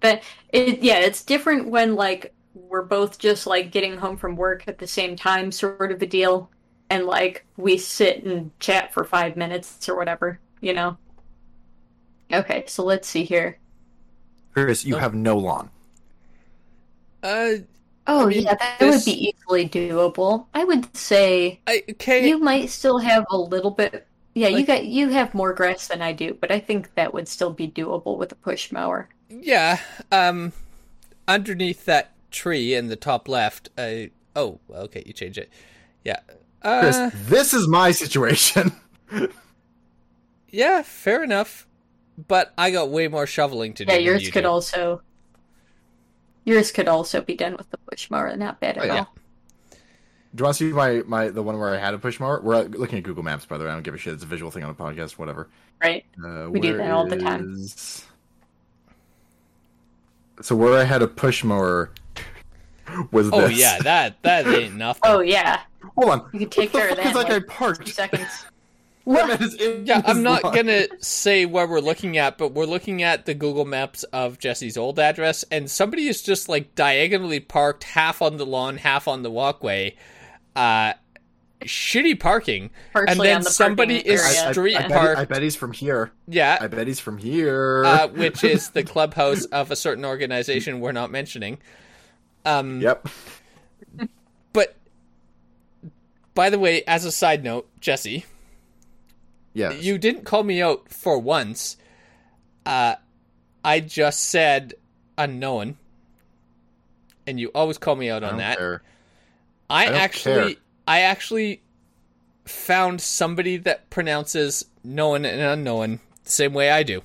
[0.00, 0.22] but
[0.52, 2.34] it yeah, it's different when like
[2.68, 6.06] we're both just like getting home from work at the same time, sort of a
[6.06, 6.50] deal,
[6.90, 10.96] and like we sit and chat for five minutes or whatever, you know.
[12.32, 13.58] Okay, so let's see here.
[14.52, 14.98] Chris, you Oh.
[14.98, 15.70] have no lawn.
[17.22, 17.52] uh,
[18.10, 20.46] Oh mean, yeah, that this- would be easily doable.
[20.54, 22.26] I would say I, okay.
[22.26, 24.06] you might still have a little bit.
[24.34, 27.28] Yeah, you got you have more grass than I do, but I think that would
[27.28, 29.08] still be doable with a push mower.
[29.28, 29.78] Yeah,
[30.12, 30.52] um,
[31.26, 33.68] underneath that tree in the top left.
[33.78, 34.06] Uh,
[34.36, 35.50] oh, okay, you change it.
[36.04, 36.20] Yeah.
[36.62, 38.72] Chris, Uh, this is my situation.
[40.50, 41.66] yeah, fair enough.
[42.26, 43.92] But I got way more shoveling to do.
[43.92, 44.48] Yeah, than yours you could do.
[44.48, 45.02] also
[46.44, 48.34] yours could also be done with the push mower.
[48.36, 48.98] Not bad at Oh, yeah.
[49.00, 49.14] all.
[50.34, 52.40] Do you want to see my, my the one where I had a push mower?
[52.42, 53.70] We're looking at Google Maps, by the way.
[53.70, 54.14] I don't give a shit.
[54.14, 55.48] It's a visual thing on the podcast, whatever.
[55.82, 56.04] Right.
[56.22, 57.56] Uh, We do that all the time.
[60.42, 61.90] So where I had a push mower
[63.12, 63.58] was Oh this.
[63.58, 65.02] yeah, that that ain't nothing.
[65.04, 65.60] Oh yeah,
[65.96, 66.30] Hold on.
[66.32, 67.86] you can take what care the of fuck that is in that like guy parked?
[67.86, 68.28] two seconds.
[69.08, 69.40] That What?
[69.40, 70.54] man is in Yeah, I'm not lawn.
[70.54, 74.76] gonna say where we're looking at, but we're looking at the Google Maps of Jesse's
[74.76, 79.22] old address, and somebody is just like diagonally parked, half on the lawn, half on
[79.22, 79.96] the walkway.
[80.54, 80.92] Uh,
[81.62, 84.42] shitty parking, and then the somebody is area.
[84.44, 85.20] I, I, street I, bet, parked.
[85.20, 86.12] I bet he's from here.
[86.26, 87.84] yeah, I bet he's from here.
[87.86, 91.58] uh, which is the clubhouse of a certain organization we're not mentioning.
[92.48, 93.06] Um, yep.
[94.52, 94.74] But
[96.34, 98.24] by the way, as a side note, Jesse,
[99.52, 99.82] Yes.
[99.82, 101.76] you didn't call me out for once.
[102.64, 102.94] Uh,
[103.64, 104.74] I just said
[105.18, 105.76] unknown,
[107.26, 108.56] and you always call me out I on don't that.
[108.58, 108.82] care.
[109.68, 110.62] I, don't actually, care.
[110.86, 111.62] I actually
[112.46, 117.02] found somebody that pronounces known and unknown the same way I do.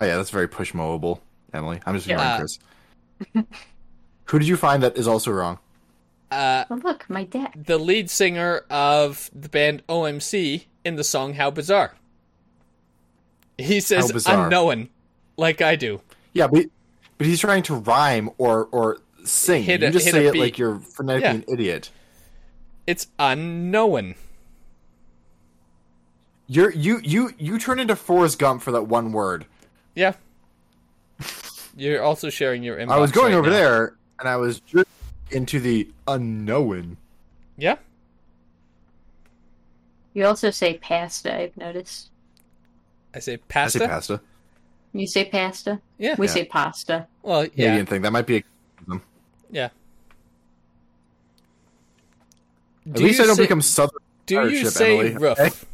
[0.00, 1.20] Oh yeah, that's very push mowable,
[1.52, 1.80] Emily.
[1.86, 2.14] I'm just Yeah.
[2.14, 2.58] ignoring Uh, Chris.
[4.26, 5.58] Who did you find that is also wrong?
[6.30, 7.64] Uh, Oh, look, my dad.
[7.66, 11.94] the lead singer of the band OMC in the song "How Bizarre."
[13.58, 14.44] He says How bizarre.
[14.44, 14.88] unknown,
[15.36, 16.00] like I do.
[16.32, 16.64] Yeah, but
[17.18, 19.62] but he's trying to rhyme or or sing.
[19.62, 20.40] Hit you a- just say it beat.
[20.40, 21.34] like you're phonetically Yeah.
[21.36, 21.90] an idiot.
[22.86, 24.16] It's unknown.
[26.46, 29.46] You're you you you turn into Forrest Gump for that one word.
[29.94, 30.14] Yeah.
[31.76, 32.90] You're also sharing your inbox.
[32.92, 33.54] I was going right over now.
[33.56, 34.86] there and I was just
[35.30, 36.96] into the unknown.
[37.56, 37.76] Yeah.
[40.12, 41.34] You also say pasta.
[41.36, 42.10] I've noticed.
[43.14, 43.78] I say I pasta.
[43.80, 44.20] say pasta.
[44.92, 45.80] You say pasta.
[45.98, 46.14] Yeah.
[46.18, 46.32] We Yeah.
[46.32, 47.06] say pasta.
[47.22, 47.50] Well, yeah.
[47.50, 48.02] Canadian thing.
[48.02, 48.36] That might be.
[48.36, 49.00] A,
[49.50, 49.64] Yeah.
[49.64, 49.72] at
[52.92, 53.98] Do least I don't say, become southern.
[54.26, 55.66] Do you say Emily, roof?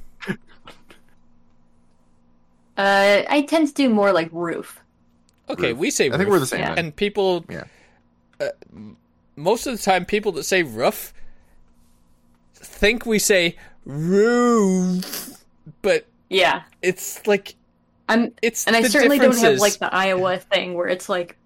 [2.77, 4.81] Uh, I tend to do more like roof.
[5.53, 5.79] Okay, Roof.
[5.79, 6.61] we say I think we're the same.
[6.61, 6.75] Yeah.
[6.77, 7.65] And people, Yeah.
[8.41, 8.49] uh,
[9.37, 11.13] most of the time, people that say roof
[12.55, 15.43] think we say roof,
[15.83, 17.55] but Yeah, it's like
[18.09, 21.37] I'm, it's and I certainly don't have like the Iowa thing where it's like,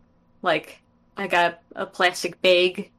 [0.43, 0.81] like
[1.17, 2.91] I got a plastic bag,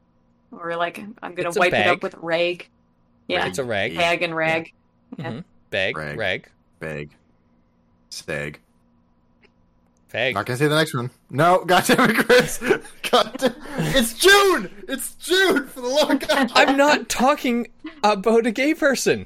[0.51, 2.67] or like I'm gonna It's wipe it up with a rag.
[3.27, 4.71] Yeah, It's a rag, bag and rag.
[5.17, 5.43] Mhm.
[5.71, 6.17] bag, Rag.
[6.17, 6.49] rag,
[6.79, 7.09] Bag.
[8.09, 8.59] Stag.
[10.11, 10.35] Bag.
[10.35, 11.09] Not gonna say the next one.
[11.29, 12.57] No, goddamn it, Chris.
[13.11, 13.55] Goddamn.
[13.77, 14.69] It's June.
[14.87, 16.49] It's June for the long time.
[16.53, 17.67] I'm not talking
[18.03, 19.25] about a gay person.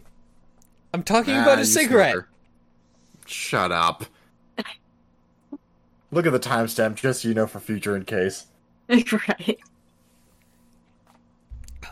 [0.93, 2.11] I'm talking Ah, about a cigarette.
[2.13, 2.29] smoker.
[3.25, 4.05] Shut up.
[6.11, 8.47] Look at the timestamp, just so you know for future in case.
[8.89, 9.59] right.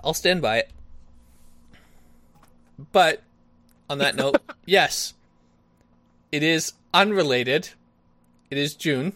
[0.03, 0.71] I'll stand by it.
[2.91, 3.21] But
[3.89, 5.13] on that note, yes,
[6.31, 7.69] it is unrelated.
[8.49, 9.13] It is June.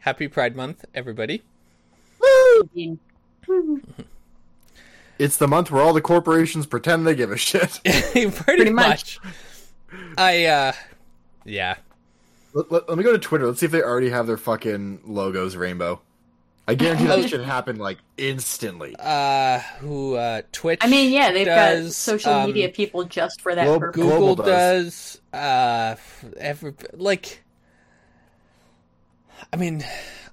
[0.00, 1.42] Happy Pride Month, everybody.
[5.18, 7.80] It's the month where all the corporations pretend they give a shit.
[7.84, 9.18] Pretty, much.
[9.22, 9.34] much.
[10.16, 10.72] I uh
[11.44, 11.76] yeah.
[12.52, 13.46] let, let- let me go to Twitter.
[13.46, 16.00] Let's see if they already have their fucking logos rainbow.
[16.68, 18.94] I guarantee that should happen like instantly.
[18.98, 20.80] Uh, who uh, Twitch?
[20.82, 24.02] I mean, yeah, they've got does, social um, media people just for that Globe- purpose.
[24.02, 25.18] Google does.
[25.32, 25.40] does.
[25.40, 25.96] Uh,
[26.36, 27.42] every like.
[29.52, 29.84] I mean,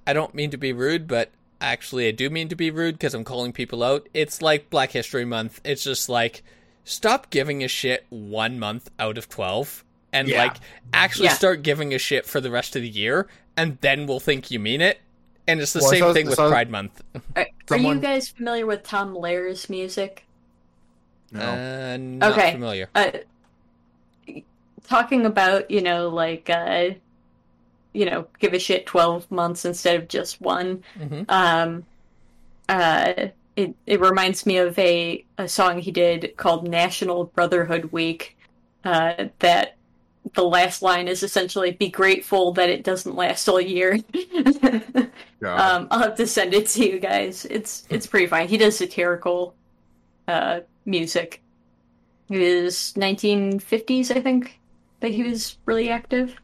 [0.06, 1.30] I don't mean to be rude, but
[1.60, 4.08] actually, I do mean to be rude because I'm calling people out.
[4.14, 5.60] It's like Black History Month.
[5.64, 6.42] It's just like,
[6.84, 10.44] stop giving a shit one month out of twelve, and Yeah.
[10.44, 10.56] like
[10.92, 11.34] actually Yeah.
[11.34, 13.26] start giving a shit for the rest of the year,
[13.56, 15.00] and then we'll think you mean it.
[15.48, 17.02] And it's the Well, same so- thing with so- Pride Month.
[17.14, 20.24] Are, are Someone- you guys familiar with Tom Lehrer's music?
[21.32, 21.40] No.
[21.40, 22.52] Uh, not Okay.
[22.52, 22.88] familiar.
[22.94, 23.10] Uh,
[24.88, 26.90] talking about, you know, like, uh,
[27.96, 30.82] you know, give a shit 12 months instead of just one.
[30.96, 31.84] hmm Um,
[32.68, 38.36] uh, it, it reminds me of a, a song he did called National Brotherhood Week.
[38.84, 39.76] Uh, that
[40.34, 43.98] the last line is essentially be grateful that it doesn't last all year.
[45.40, 45.60] God.
[45.60, 47.46] um, I'll have to send it to you guys.
[47.46, 48.48] It's it's pretty fine.
[48.48, 49.54] He does satirical
[50.28, 51.42] uh, music.
[52.28, 54.58] It was 1950s, I think,
[55.00, 56.34] that he was really active.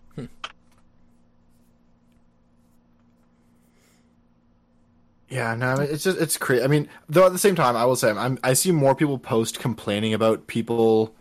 [5.33, 6.63] Yeah, no, it's just it's crazy.
[6.63, 9.19] I mean, though at the same time, I will say I'm I see more people
[9.19, 11.15] post complaining about people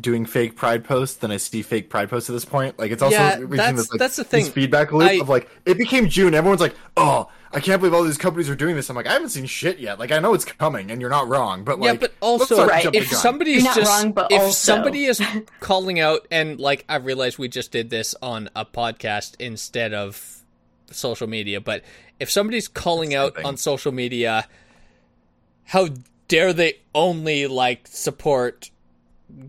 [0.00, 2.78] doing fake pride posts than I see fake pride posts at this point.
[2.78, 4.52] Like it's also Yeah, reaching that's- this like that's the this thing.
[4.52, 6.34] feedback loop I- of like it became June.
[6.34, 8.88] Everyone's like, oh, I can't believe all these companies are doing this.
[8.88, 9.98] I'm like, I haven't seen shit yet.
[9.98, 12.68] Like I know it's coming, and you're not wrong, but yeah, like, but also, not
[12.68, 12.94] Right.
[12.94, 15.20] if somebody's just wrong, but if also- somebody is
[15.60, 20.44] calling out and like I realize we just did this on a podcast instead of
[20.92, 21.82] social media, but
[22.20, 24.46] if somebody's calling out on social media,
[25.64, 25.88] how
[26.28, 28.70] dare they only like support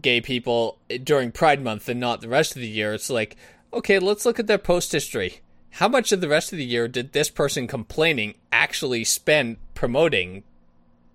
[0.01, 2.93] gay people during Pride Month and not the rest of the year?
[2.93, 3.35] It's like,
[3.73, 5.41] okay, let's look at their post history.
[5.75, 10.43] How much of the rest of the year did this person complaining actually spend promoting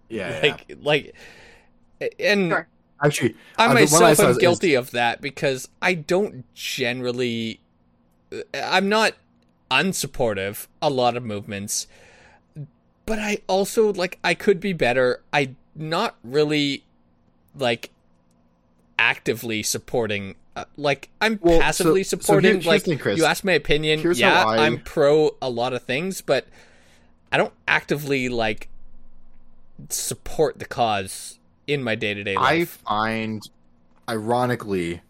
[0.08, 0.52] yeah, yeah.
[0.52, 1.14] like like
[2.20, 2.68] and Sure.
[3.02, 7.60] actually, I the one myself saw am is- guilty of that because I don't generally
[8.54, 9.14] I'm not
[9.70, 11.86] unsupportive a lot of movements.
[13.04, 15.22] But I also like I could be better.
[15.32, 16.84] I not really
[17.56, 17.90] like
[18.98, 23.44] actively supporting uh, like I'm Well, passively so supporting here's the like thing, you asked
[23.44, 24.00] my opinion.
[24.00, 26.46] Here's yeah I- I'm pro a lot of things but
[27.30, 28.68] I don't actively like
[29.90, 32.78] support the cause in my day-to-day life.
[32.84, 33.42] I find,
[34.08, 35.02] ironically,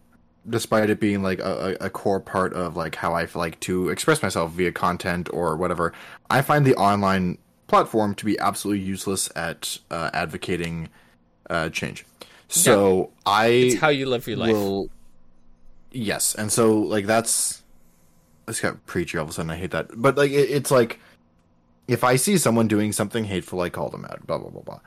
[0.49, 4.21] despite it being like a, a core part of like how I like to express
[4.21, 5.93] myself via content or whatever,
[6.29, 7.37] I find the online
[7.67, 10.89] platform to be absolutely useless at uh, advocating
[11.49, 12.05] uh, change.
[12.47, 14.89] So I it's how you live your life will,
[15.91, 17.61] yes, and so like that's
[18.45, 19.51] this got preachy all of a sudden.
[19.51, 20.99] I hate that, but like it, it's like
[21.87, 24.25] if I see someone doing something hateful, I call them out.
[24.25, 24.79] Blah blah blah blah.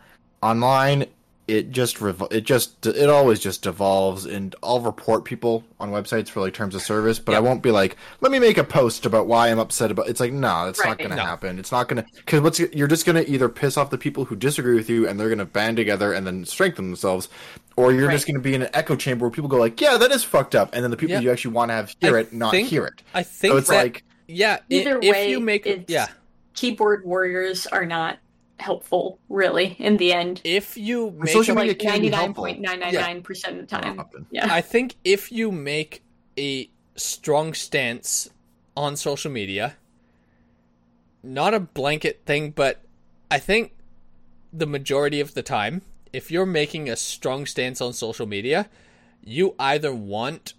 [0.42, 1.04] Online,
[1.51, 6.28] it just revol- it just it always just devolves, and I'll report people on websites
[6.28, 9.05] for like terms of service, but I won't be like, let me make a post
[9.07, 10.09] about why I'm upset about.
[10.09, 10.98] It's like no, it's not Right.
[10.98, 11.24] going to No.
[11.24, 11.59] happen.
[11.59, 14.24] It's not going to because what's you're just going to either piss off the people
[14.26, 17.28] who disagree with you, and they're going to band together and then strengthen themselves,
[17.76, 19.96] or you're just going to be in an echo chamber where people go like, yeah,
[19.98, 21.20] that is fucked up, and then the people Yeah.
[21.20, 23.03] you actually want to have hear I it not think- hear it.
[23.14, 24.59] I think So it's that, like yeah.
[24.70, 26.07] Either if way, you make it's- yeah,
[26.55, 28.18] Keyboard warriors are not
[28.61, 30.40] helpful, really, in the end.
[30.44, 32.44] if you make social media Like can be ninety nine helpful.
[32.44, 34.00] point nine nine nine percent of the time.
[34.30, 34.52] Yeah.
[34.52, 36.02] I think if you make
[36.38, 38.30] a strong stance
[38.76, 39.76] on social media,
[41.22, 42.82] not a blanket thing, but
[43.30, 43.72] I think
[44.52, 45.82] the majority of the time,
[46.12, 48.68] if you're making a strong stance on social media,
[49.24, 50.54] you either want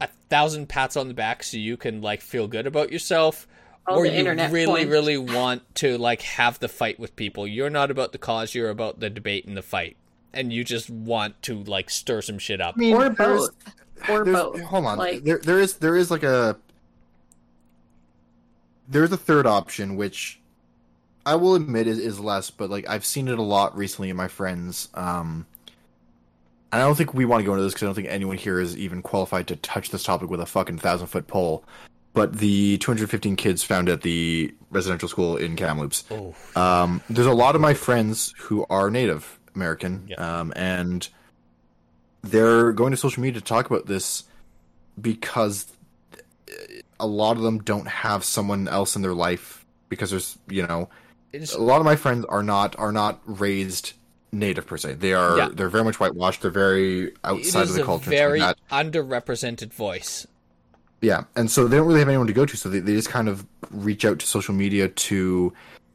[0.00, 3.46] a thousand pats on the back so you can like feel good about yourself
[3.88, 4.90] All or the you internet really points.
[4.90, 8.70] really want to like have the fight with people you're not about the cause you're
[8.70, 9.96] about the debate and the fight
[10.34, 13.50] and you just want to like stir some shit up I mean, or both.
[14.08, 14.60] Or both.
[14.60, 14.98] Hold on.
[14.98, 16.56] Like- there there is there is like a
[18.88, 20.40] there's a third option which
[21.26, 24.16] I will admit is, is less, but like I've seen it a lot recently in
[24.16, 24.88] my friends.
[24.94, 25.46] Um
[26.70, 28.36] and I don't think we want to go into this because I don't think anyone
[28.36, 31.64] here is even qualified to touch this topic with a fucking thousand foot pole.
[32.14, 36.04] But the 215 kids found at the residential school in Kamloops.
[36.10, 40.40] oh Um, there's a lot of my friends who are Native American, Yeah.
[40.40, 41.08] um, and
[42.22, 44.24] they're going to social media to talk about this
[45.00, 45.66] because
[46.98, 50.88] a lot of them don't have someone else in their life because there's you know
[51.32, 53.92] it's, a lot of my friends are not are not raised
[54.32, 55.48] native per se they are Yeah.
[55.52, 58.40] they're very much whitewashed they're very outside of the a culture very
[58.72, 60.26] underrepresented voice
[61.00, 63.08] Yeah, and so they don't really have anyone to go to, so they, they just
[63.08, 65.52] kind of reach out to social media to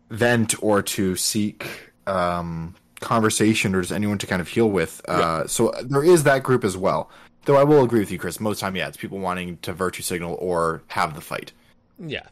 [0.10, 5.02] vent or to seek um, conversation or just anyone to kind of heal with.
[5.08, 7.10] Uh, so there is that group as well.
[7.46, 8.40] Though I will agree with you, Chris.
[8.40, 11.52] Most time, yeah, it's people wanting to virtue signal or have the fight.
[12.00, 12.28] Yeah.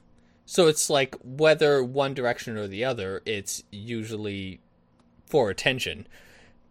[0.45, 4.61] So it's like whether one direction or the other, it's usually
[5.25, 6.07] for attention,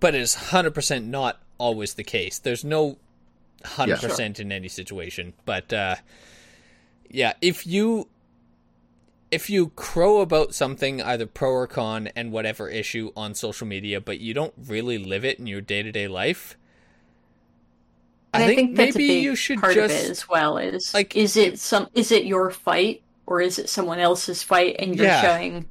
[0.00, 2.38] but it's 100% not always the case.
[2.38, 2.98] There's no
[3.64, 5.96] 100% in any situation, but uh
[7.10, 8.08] yeah, if you
[9.30, 14.00] if you crow about something either pro or con and whatever issue on social media,
[14.00, 16.56] but you don't really live it in your day-to-day life,
[18.32, 20.58] And I think, that's maybe a big you should part just of it as well.
[20.58, 21.88] Is like, like, is it some?
[21.94, 24.76] Is it your fight or is it someone else's fight?
[24.78, 25.20] And you're Yeah.
[25.20, 25.68] showing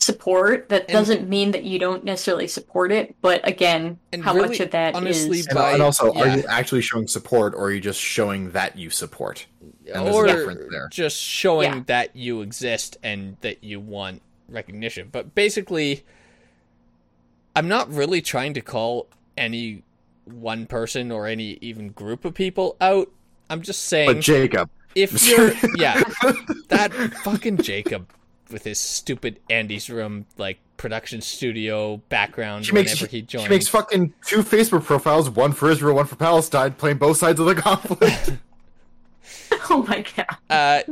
[0.00, 0.68] support.
[0.70, 3.14] That And- doesn't mean that you don't necessarily support it.
[3.20, 6.14] But again, And how really, much of that is honestly, uh, And, By- and also,
[6.14, 6.20] yeah.
[6.20, 9.46] are you actually showing support, or are you just showing that you support?
[9.60, 10.88] And there's a or difference there.
[10.90, 11.82] just showing Yeah.
[11.86, 15.08] that you exist and that you want recognition.
[15.12, 16.04] But basically,
[17.54, 19.82] I'm not really trying to call any
[20.24, 23.10] one person or any even group of people out.
[23.48, 26.02] I'm just saying But Jacob, if you're yeah,
[26.68, 26.92] that
[27.24, 28.08] fucking Jacob
[28.52, 33.48] with his stupid Andy's room like production studio background she makes whenever she, he joins.
[33.50, 37.46] makes fucking two Facebook profiles, one for Israel, one for Palestine, playing both sides of
[37.46, 38.32] the conflict.
[39.70, 40.26] oh my god.
[40.48, 40.82] uh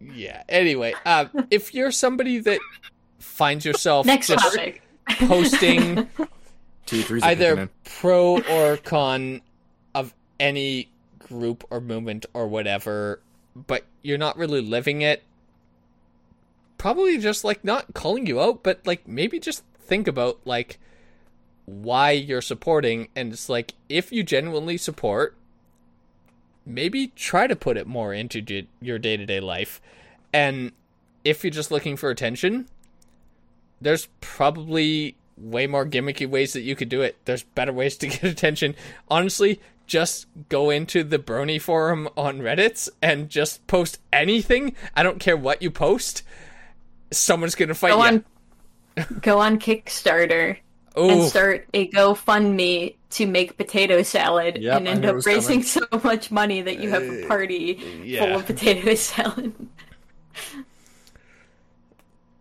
[0.00, 2.60] yeah anyway uh if you're somebody that
[3.18, 4.82] finds yourself Next just topic.
[5.26, 6.08] posting
[6.86, 9.40] T3's either pro or con
[9.94, 13.20] of any group or movement or whatever
[13.54, 15.24] but you're not really living it
[16.78, 20.78] probably just like not calling you out but like maybe just think about like
[21.66, 25.36] why you're supporting and it's like if you genuinely support
[26.64, 29.80] maybe try to put it more into your day-to-day life.
[30.32, 30.72] And
[31.24, 32.68] if you're just looking for attention
[33.80, 37.16] there's probably way more gimmicky ways that you could do it.
[37.26, 38.74] There's better ways to get attention.
[39.08, 44.74] Honestly just go into the brony forum on reddit and just post anything.
[44.94, 46.22] I don't care what you post
[47.10, 48.24] someone's gonna fight Go you
[48.98, 50.56] on, go on Kickstarter
[50.98, 51.10] Ooh.
[51.10, 55.80] and start a GoFundMe to make potato salad Yep, and end up was raising so
[56.04, 58.20] much money that you have a party yeah.
[58.20, 59.54] full of potato salad.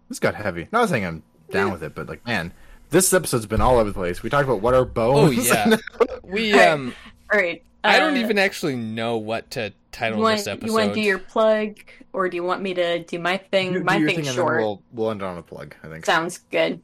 [0.10, 0.68] This got heavy.
[0.72, 2.54] Not saying I'm down with it, but like, man,
[2.90, 4.24] this episode's been all over the place.
[4.24, 5.48] We talked about what are oh bones.
[5.48, 5.76] yeah
[6.24, 6.70] we Alright.
[6.70, 6.94] um
[7.32, 7.64] All right.
[7.84, 10.90] i don't uh, even actually know what to title You want, this episode you want
[10.90, 11.78] to do your plug,
[12.14, 13.74] or do you want me to do my thing?
[13.74, 14.62] Do my your thing's thing, and short.
[14.62, 15.76] we'll we'll end on a plug.
[15.84, 16.06] I think.
[16.06, 16.82] Sounds good.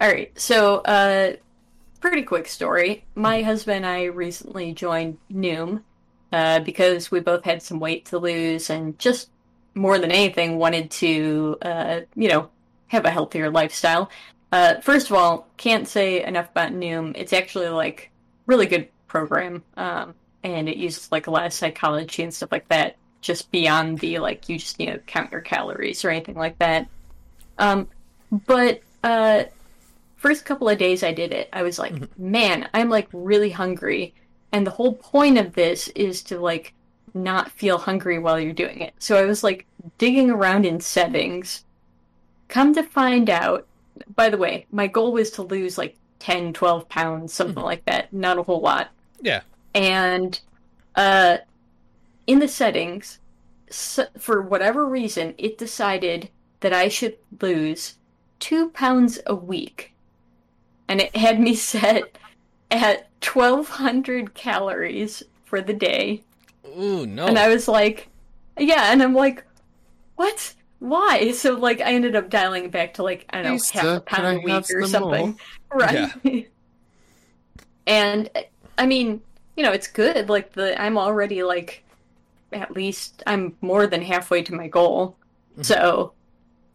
[0.00, 0.36] All right.
[0.38, 1.34] So, uh,
[2.00, 3.04] pretty quick story.
[3.14, 5.82] My husband and I recently joined Noom
[6.32, 9.28] uh, because we both had some weight to lose and just
[9.74, 12.50] more than anything wanted to, uh, you know,
[12.88, 14.10] have a healthier lifestyle.
[14.50, 17.12] Uh, first of all, can't say enough about Noom.
[17.16, 18.10] It's actually like
[18.46, 20.14] really good program, um,
[20.44, 22.96] and it uses like a lot of psychology and stuff like that.
[23.20, 26.88] Just beyond the like you just need to count your calories or anything like that.
[27.58, 27.88] Um,
[28.46, 29.44] but uh,
[30.16, 34.14] first couple of days I did it, I was like, man, I'm like really hungry,
[34.50, 36.74] and the whole point of this is to like
[37.14, 38.94] not feel hungry while you're doing it.
[38.98, 39.66] So I was like
[39.98, 41.64] digging around in settings.
[42.48, 43.66] Come to find out,
[44.14, 48.12] by the way, my goal was to lose like 10, 12 pounds, something like that.
[48.12, 48.90] Not a whole lot.
[49.20, 49.42] yeah
[49.74, 50.40] And
[50.94, 51.38] uh,
[52.26, 53.18] in the settings,
[53.68, 57.96] s for whatever reason, it decided that I should lose
[58.38, 59.94] two pounds a week.
[60.88, 62.18] And it had me set
[62.70, 66.24] at 1,200 calories for the day.
[66.66, 68.08] ooh no And I was like,
[68.58, 69.44] yeah, and I'm like,
[70.16, 70.54] what?
[70.78, 71.32] Why?
[71.32, 74.38] So, like, I ended up dialing back to, like, I don't know, half a pound
[74.38, 75.38] a week or some something.
[75.72, 76.12] Right.
[77.86, 78.30] and,
[78.76, 79.22] I mean,
[79.56, 80.28] you know, it's good.
[80.28, 81.84] Like, the I'm already, like,
[82.52, 85.16] at least I'm more than halfway to my goal.
[85.60, 86.12] So,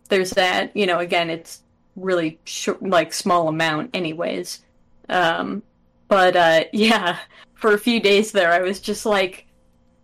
[0.09, 0.75] there's that.
[0.75, 1.63] You know, again, it's
[1.95, 4.61] really short, like, small amount, anyways.
[5.09, 5.63] Um,
[6.07, 7.17] but, uh, yeah,
[7.55, 9.47] for a few days there, I was just like,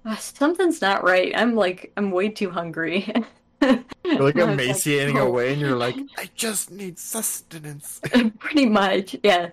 [0.05, 1.31] "Ah, something's not right.
[1.35, 3.11] I'm like, I'm way too hungry.
[3.61, 8.01] You're like was like, emaciating "Oh." away, and you're like, I just need sustenance.
[8.39, 9.51] Pretty much, yeah.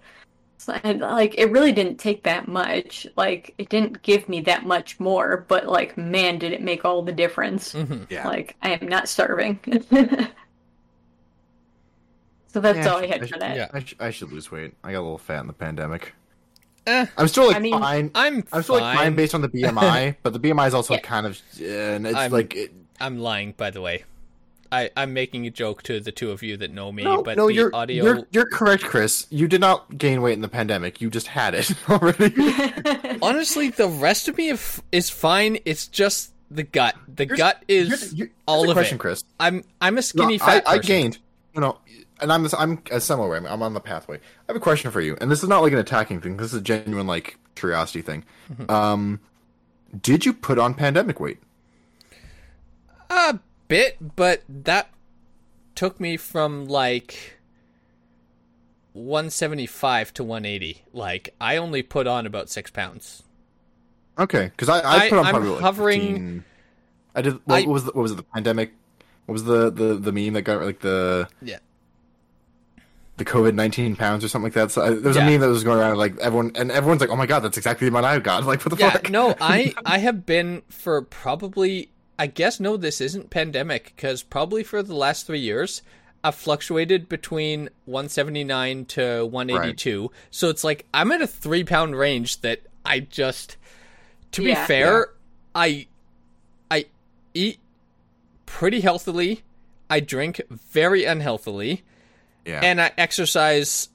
[0.61, 3.07] So, and like, it really didn't take that much.
[3.17, 7.01] Like, it didn't give me that much more, but like, man, did it make all
[7.01, 7.73] the difference.
[7.73, 8.07] Mhm.
[8.11, 8.29] Yeah.
[8.29, 9.59] Like, I am not starving.
[12.53, 13.57] so that's Yeah, all I should- had for should- that.
[13.57, 13.69] yeah.
[13.73, 14.75] I, sh- I should lose weight.
[14.85, 16.13] I got a little fat in the pandemic.
[16.87, 18.11] Eh, I'm still like I mean, fine.
[18.15, 19.15] I'm I'm still like fine fine.
[19.15, 21.01] based on the BMI, but the BMI is also Yeah.
[21.01, 24.05] kind of, and it's I'm- like it, I'm lying, by the way.
[24.73, 27.37] I, I'm making a joke to the two of you that know me, no, but
[27.37, 28.05] no, the you're, audio.
[28.05, 29.27] you're you're correct, Chris.
[29.31, 31.01] You did not gain weight in the pandemic.
[31.01, 32.33] You just had it already.
[33.23, 35.59] Honestly, the rest of me if- is fine.
[35.65, 36.95] It's just the gut.
[37.13, 39.01] The Here's- gut is here's- here's all a of question, it.
[39.01, 39.25] Chris.
[39.41, 40.87] I'm I'm a skinny I, fat I person.
[40.89, 41.19] gained,
[41.55, 41.79] you know,
[42.21, 43.39] and I'm I'm a similar way.
[43.49, 44.17] I'm on the pathway.
[44.19, 46.37] I have a question for you, and this is not like an attacking thing.
[46.37, 48.25] This is a genuine like curiosity thing.
[48.53, 48.71] Mm-hmm.
[48.71, 49.21] Um,
[50.01, 51.39] did you put on pandemic weight?
[53.11, 53.39] A
[53.71, 54.91] bit, but that
[55.75, 57.39] took me from like
[58.93, 60.83] 175 to 180.
[60.93, 63.23] Like I only put on about six pounds.
[64.19, 66.45] Okay, because I, I I- put on I'm probably like hovering- 15.
[67.15, 67.41] I did.
[67.45, 68.17] What, I- was the, what was it?
[68.17, 68.73] The pandemic.
[69.27, 71.59] What was the the the meme that got like the Yeah.
[73.17, 74.71] the COVID nineteen pounds or something like that?
[74.73, 75.27] So I, there was Yeah.
[75.27, 77.57] a meme that was going around like everyone and everyone's like, oh my god, that's
[77.57, 78.45] exactly the amount I've got.
[78.51, 79.11] Like what the Yeah, fuck?
[79.11, 81.91] no, I I have been for probably
[82.21, 85.81] I guess no, this isn't pandemic because probably for the last three years
[86.23, 90.11] I've fluctuated between 179 to 182.
[90.31, 93.57] So it's like I'm at a three pound range that I just,
[94.33, 94.67] to be Yeah.
[94.67, 95.07] fair,
[95.55, 95.87] I
[96.71, 96.85] I
[97.33, 97.59] eat
[98.45, 99.41] pretty healthily.
[99.89, 101.85] I drink very unhealthily
[102.45, 102.61] yeah.
[102.63, 103.89] and I exercise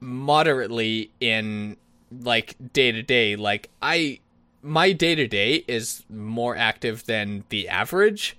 [0.00, 1.76] moderately in
[2.10, 3.36] like day to day.
[3.36, 4.20] Like I,
[4.66, 8.36] my day to day is more active than the average,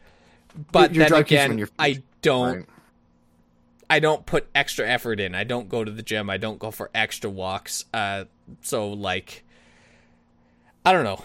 [0.71, 2.55] but Your- your then dry you on again, I don't.
[2.57, 2.65] Right.
[3.89, 5.34] I don't put extra effort in.
[5.34, 6.30] I don't go to the gym.
[6.30, 7.86] I don't go for extra walks.
[7.93, 8.25] Uh,
[8.61, 9.45] so like,
[10.86, 11.23] I don't know.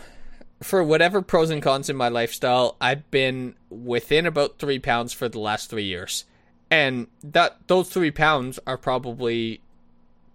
[0.63, 5.29] For whatever pros and cons in my lifestyle, I've been within about three pounds for
[5.29, 6.25] the last three years,
[6.71, 9.61] and that those three pounds are probably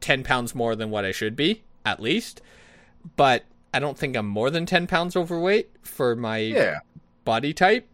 [0.02, 2.42] ten pounds more than what I should be, at least.
[3.16, 3.46] But
[3.78, 6.80] I don't think I'm more than ten pounds overweight for my Yeah.
[7.26, 7.88] body type,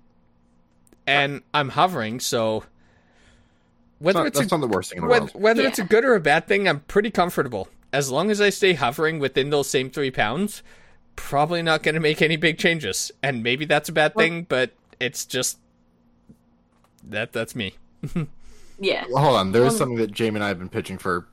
[1.05, 2.21] and I'm hovering.
[2.21, 2.63] So
[3.99, 5.41] whether Not- it's a not the worst thing in the whether, world.
[5.41, 5.67] whether Yeah.
[5.67, 7.67] it's a good or a bad thing, I'm pretty comfortable.
[7.91, 10.63] As long as I stay hovering within those same three pounds,
[11.17, 13.11] probably not going to make any big changes.
[13.21, 14.71] And maybe that's a bad thing, but
[15.01, 15.57] it's just
[17.03, 17.75] that that's me.
[18.79, 19.03] yeah.
[19.09, 19.51] Well, hold on.
[19.51, 21.27] There is Um, something that Jamie and I have been pitching for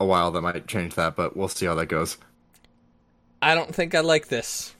[0.00, 2.16] a while that might change that, but we'll see how that goes.
[3.42, 4.74] I don't think I like this.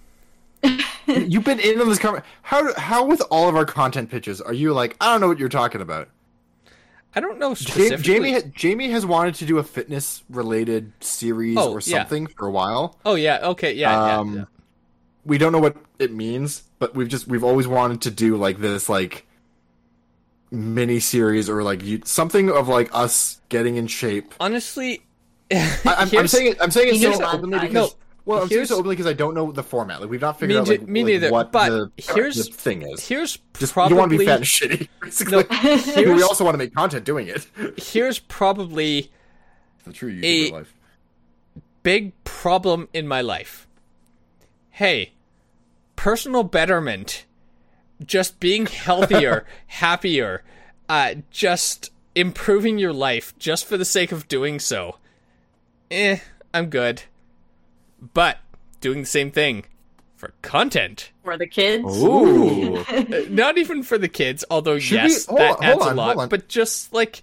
[1.07, 2.29] You've been in on this conversation.
[2.43, 4.97] How how with all of our content pitches are you like?
[5.01, 6.09] I don't know what you're talking about.
[7.15, 8.03] I don't know Ja- specifically.
[8.03, 11.99] Jamie ha- Jamie has wanted to do a fitness related series Oh, or yeah.
[11.99, 12.99] something for a while.
[13.07, 14.45] oh yeah, okay, yeah, um, yeah, yeah.
[15.25, 18.59] we don't know what it means, but we've just we've always wanted to do like
[18.59, 19.27] this like
[20.51, 24.35] mini series or like you, something of like us getting in shape.
[24.41, 25.03] Honestly,
[25.53, 26.59] I, I'm, I'm saying it.
[26.61, 27.91] I'm saying it so know openly because No,
[28.27, 30.01] well, I'm saying here's- so openly because I don't know the format.
[30.03, 32.43] Like we've not figured Me out like, me like, neither, what but the, here's- the
[32.53, 33.07] thing is.
[33.09, 34.89] here's Just probably you want to be fat and shitty.
[35.01, 37.47] Basically, No, we also want to make content doing it.
[37.79, 39.11] here's probably
[39.85, 40.75] the true YouTuber life.
[41.83, 43.67] big problem in my life.
[44.71, 45.13] Hey,
[45.95, 47.25] personal betterment,
[48.05, 50.43] just being healthier, happier,
[50.89, 54.97] uh, just improving your life just for the sake of doing so.
[55.91, 56.19] Eh,
[56.53, 57.05] I'm good.
[58.15, 58.39] But
[58.81, 59.65] doing the same thing
[60.17, 61.11] for content.
[61.25, 61.85] For the kids.
[62.03, 62.77] Ooh.
[62.77, 65.83] Uh, Not even for the kids, although Should we- yes, hold that on, adds hold
[65.89, 66.07] on, a lot.
[66.07, 66.29] hold on.
[66.29, 67.23] But just like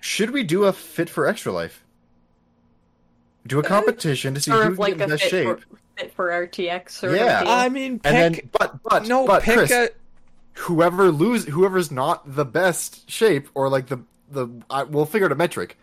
[0.00, 1.84] Should we do a fit for extra life?
[3.46, 5.60] Do a competition to see Sort who of like in a the best fit shape,
[5.60, 7.42] for, fit for RTX sort Yeah.
[7.46, 9.88] I mean, pick and then but but no, but pick Chris, a
[10.54, 13.98] whoever lose whoever's not the best shape or like the
[14.30, 15.78] the I, we'll figure out a metric.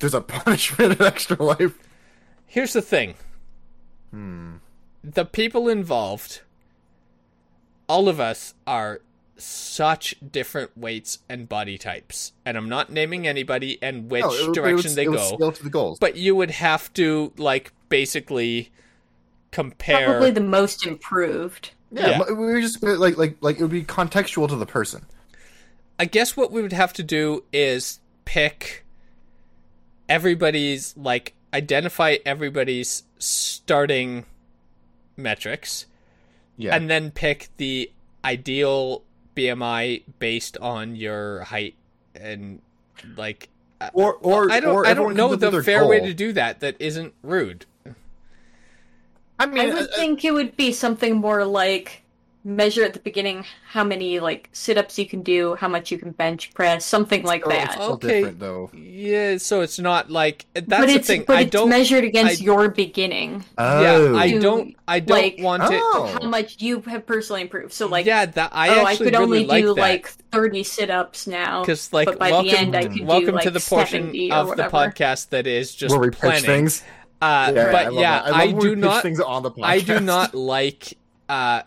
[0.00, 1.78] There's a punishment in extra life.
[2.46, 3.14] Here's the thing.
[4.10, 4.56] Hmm.
[5.04, 6.40] The people involved,
[7.88, 9.00] all of us are
[9.36, 12.32] such different weights and body types.
[12.44, 15.38] And I'm not naming anybody and which No, it would- it direction would- they it
[15.38, 15.50] go.
[15.52, 15.98] to the goals.
[16.00, 18.70] But you would have to, like, basically
[19.52, 20.06] compare.
[20.06, 21.70] Probably the most improved.
[21.92, 22.22] yeah, yeah.
[22.28, 25.06] we were just like like like it would be contextual to the person.
[25.98, 28.84] I guess what we would have to do is pick
[30.08, 34.24] everybody's like identify everybody's starting
[35.16, 35.86] metrics
[36.56, 37.90] Yeah, and then pick the
[38.24, 39.02] ideal
[39.36, 41.74] BMI based on your height
[42.14, 42.60] and
[43.16, 43.48] like
[43.92, 46.32] or or I don't or I don't know the with their fair way to do
[46.32, 47.66] that that isn't rude.
[49.40, 52.02] I mean, I would uh, think it would be something more like
[52.44, 56.12] measure at the beginning how many like sit-ups you can do, how much you can
[56.12, 57.64] bench press, something like Oh, that.
[57.64, 58.08] It's still Okay.
[58.20, 58.70] different though.
[58.74, 61.24] Yeah, so it's not like that's but the it's thing.
[61.26, 61.68] but I it's don't.
[61.68, 63.44] measured against I- your beginning.
[63.58, 63.82] Oh,
[64.12, 64.76] yeah, I Do, don't.
[64.86, 65.80] I don't like, want it.
[65.82, 66.18] Oh.
[66.22, 67.72] How much you have personally improved.
[67.72, 69.80] So like yeah, that I oh, I could really only like do that.
[69.80, 71.60] like 30 sit-ups now.
[71.62, 74.04] because like but by welcome, the end I could welcome do like to the portion
[74.04, 74.70] 70 or of the whatever.
[74.92, 76.44] podcast that is just where we pitch planning.
[76.44, 76.82] things.
[77.20, 78.20] Uh, Yeah, I but love yeah.
[78.22, 79.02] I, love I, when do not.
[79.02, 79.64] things on the podcast.
[79.64, 80.96] I do not like
[81.28, 81.62] uh,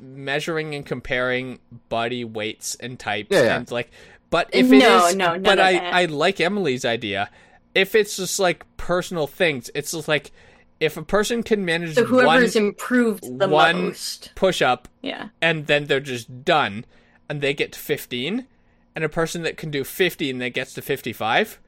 [0.00, 1.58] measuring and comparing
[1.88, 3.56] body weights and types Yeah, yeah.
[3.56, 3.90] and like.
[4.30, 5.94] But if it is, No, no, but I that.
[5.94, 7.28] I like Emily's idea.
[7.74, 10.32] If it's just like personal things, it's just like
[10.80, 14.32] if a person can manage So whoever's one improved the one- most.
[14.34, 15.28] push up Yeah.
[15.40, 16.84] and then they're just done
[17.28, 18.46] and they get to 15
[18.96, 21.58] and a person that can do 50 and that gets to 55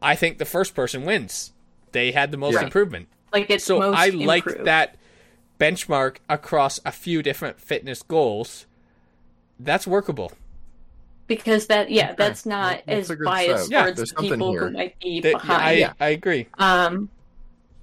[0.00, 1.52] i think the first person wins
[1.92, 2.62] they had the most Yeah.
[2.64, 4.96] improvement Like it's so most i like that
[5.58, 8.66] benchmark across a few different fitness goals
[9.60, 10.32] that's workable
[11.26, 12.14] because that yeah, Okay.
[12.18, 13.70] that's not We'll- we'll as biased.
[13.70, 14.66] Yeah, towards there's people here.
[14.68, 15.62] who might be That- behind.
[15.62, 15.92] I, yeah.
[16.00, 17.08] I agree Um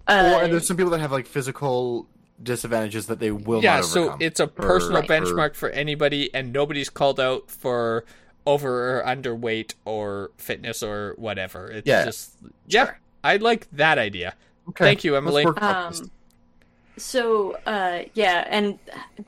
[0.08, 2.08] Or, uh, and there's some people that have like physical
[2.44, 6.52] disadvantages that they will yeah not so it's a personal or- benchmark for anybody and
[6.52, 8.04] nobody's called out for
[8.48, 12.04] over or underweight or fitness or whatever it's Yeah.
[12.06, 12.32] just
[12.68, 13.00] yeah Sure.
[13.24, 14.34] i like that idea
[14.70, 15.46] Okay, Thank you, let's Emily.
[15.46, 16.02] work on this.
[16.02, 16.12] Um,
[17.02, 18.80] so uh, yeah, and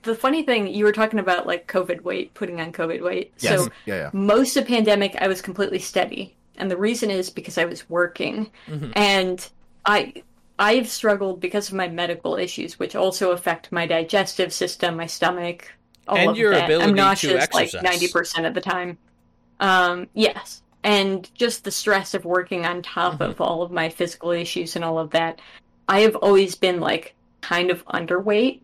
[0.04, 3.34] the funny thing you were talking about like COVID weight, putting on COVID weight.
[3.40, 3.60] Yes.
[3.64, 4.10] So yeah, yeah.
[4.14, 7.90] most of the pandemic, I was completely steady, and the reason is because I was
[7.90, 8.91] working, Mm-hmm.
[8.95, 9.50] and
[9.86, 10.24] I
[10.60, 15.72] I've struggled because of my medical issues, which also affect my digestive system, my stomach,
[16.08, 16.66] all And of your that.
[16.66, 18.98] ability I'm to nauseous like ninety percent of the time.
[19.60, 23.24] Um, yes, and just the stress of working on top Mm-hmm.
[23.24, 25.41] of all of my physical issues and all of that.
[25.90, 27.14] I have always been like
[27.44, 28.61] kind of underweight.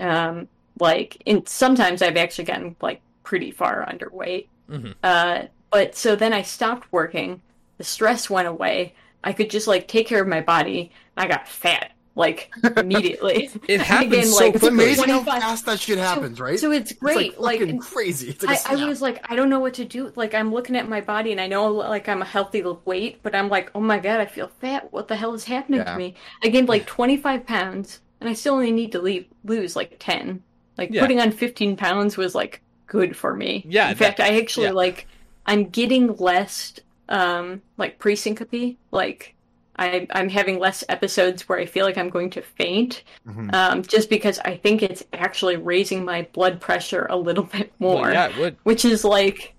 [0.00, 0.48] Um,
[0.80, 4.48] like in sometimes I've actually gotten like pretty far underweight.
[4.68, 4.94] Mhm.
[5.02, 7.40] Uh, but so then I stopped working.
[7.78, 8.94] The stress went away.
[9.22, 10.92] I could just like take care of my body.
[11.16, 13.50] And I got fat like immediately.
[13.68, 16.58] It happens Again, so like, It's amazing how fast that shit happens, right?
[16.60, 17.38] So it's It's great.
[17.40, 18.28] like, Like, crazy.
[18.30, 18.88] It's like a I, I snap.
[18.88, 20.12] was like, I don't know what to do.
[20.14, 23.34] Like, I'm looking at my body and I know like I'm a healthy weight, but
[23.34, 24.92] I'm like, oh my god, I feel fat.
[24.92, 25.92] What the hell is happening Yeah.
[25.92, 26.14] to me?
[26.42, 30.42] I gained like 25 pounds, and I still only need to leave, lose like 10.
[30.78, 31.00] Like Yeah.
[31.00, 33.64] putting on 15 pounds was like good for me.
[33.68, 34.72] Yeah, In fact, I actually yeah.
[34.72, 35.06] like
[35.46, 36.74] I'm getting less
[37.08, 38.76] um like pre-syncope.
[38.92, 39.34] Like
[39.78, 43.52] I, I'm having less episodes where I feel like I'm going to faint, Mhm.
[43.54, 48.02] um, just because I think it's actually raising my blood pressure a little bit more
[48.02, 48.56] Well, yeah, it would.
[48.64, 49.54] which is like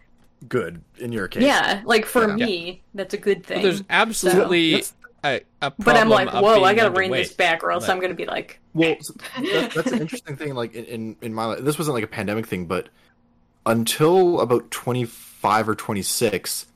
[0.47, 1.41] good in your case.
[1.43, 2.45] yeah like for Yeah.
[2.45, 4.93] me that's a good thing Well, there's absolutely That's-
[5.23, 7.99] a, a but i'm like whoa i gotta rein this back or else but- i'm
[7.99, 8.95] gonna be like Well,
[9.41, 10.53] that, that's an interesting thing.
[10.53, 12.89] Like in, in in my life, this wasn't like a pandemic thing, but
[13.65, 16.67] until about twenty five or twenty six,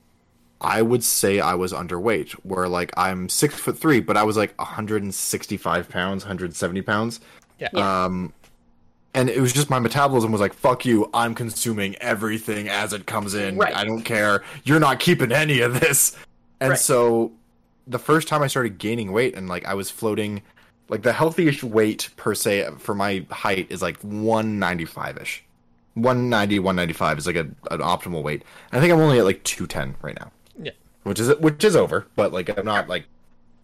[0.61, 2.31] I would say I was underweight.
[2.43, 7.19] Where like I'm six foot three, but I was like 165 pounds, 170 pounds.
[7.59, 7.69] Yeah.
[7.73, 8.33] Um,
[9.13, 11.09] and it was just my metabolism was like, "Fuck you!
[11.13, 13.57] I'm consuming everything as it comes in.
[13.57, 13.75] Right.
[13.75, 14.43] I don't care.
[14.63, 16.15] You're not keeping any of this."
[16.61, 16.79] And Right.
[16.79, 17.31] so,
[17.87, 20.41] the first time I started gaining weight, and like I was floating,
[20.89, 25.43] like the healthiest weight per se for my height is like 195 ish.
[25.95, 28.43] 190, 195 is like a, an optimal weight.
[28.71, 30.38] And I think I'm only at like 210 right now, Yeah.
[31.03, 33.05] Which is which is over, but like I'm not like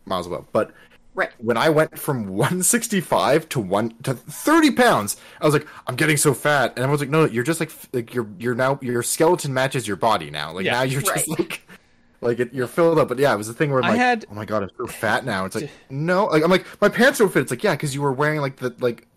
[0.05, 0.45] miles above.
[0.51, 0.71] But
[1.13, 5.95] right when I went from 165 to one to 30 pounds, I was like, I'm
[5.95, 8.79] getting so fat, and I was like, no, you're just like like you're you're now
[8.81, 10.51] your skeleton matches your body now.
[10.53, 10.73] Like Yeah.
[10.73, 11.39] now you're just Right.
[11.39, 11.61] like
[12.21, 13.07] like it, you're filled up.
[13.07, 14.69] But yeah, it was the thing where I'm I like, had- oh my god, I'm
[14.77, 15.45] so fat now.
[15.45, 17.41] It's like no, like I'm like my pants don't fit.
[17.43, 19.07] It's like yeah, because you were wearing like the like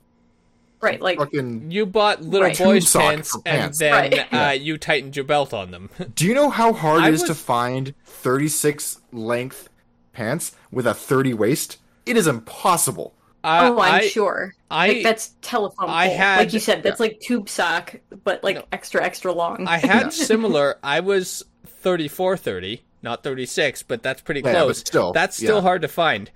[0.80, 1.70] right like fucking.
[1.70, 2.58] You bought little Right.
[2.58, 4.32] boys' Tube pants, and then Right.
[4.32, 5.90] uh, you tightened your belt on them.
[6.14, 9.68] Do you know how hard I it is to find 36 length
[10.12, 11.78] pants with a 30 waist?
[12.06, 13.14] It is impossible.
[13.44, 16.16] Uh, oh i'm I, sure I- like that's telephone I pole.
[16.16, 17.94] had- like you said that's like tube sock
[18.24, 18.64] but like No.
[18.72, 20.78] extra extra long I had similar.
[20.82, 24.78] I was 34, 30, not 36, but that's pretty Yeah, close.
[24.80, 25.62] still, that's still yeah.
[25.62, 26.30] hard to find.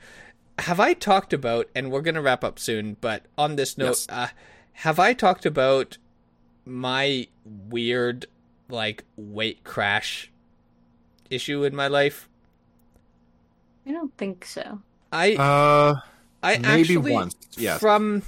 [0.59, 3.89] Have I talked about, and we're going to wrap up soon, but on this note,
[3.89, 4.07] Yes.
[4.09, 4.29] uh,
[4.74, 5.99] have I talked about
[6.65, 8.27] my weird,
[8.69, 10.31] like, weight crash
[11.31, 12.29] issue in my life?
[13.85, 14.81] i don't think so
[15.11, 15.97] I Uh,
[16.43, 17.81] I maybe actually once, yes.
[17.81, 18.23] from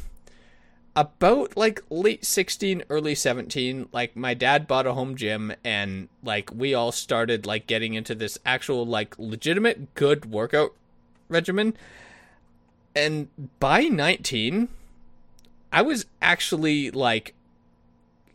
[0.96, 6.50] about like late 16 early 17 like my dad bought a home gym and like
[6.52, 10.72] we all started like getting into this actual like legitimate good workout
[11.28, 11.76] regimen
[12.94, 14.68] and by 19
[15.74, 17.34] I was actually like,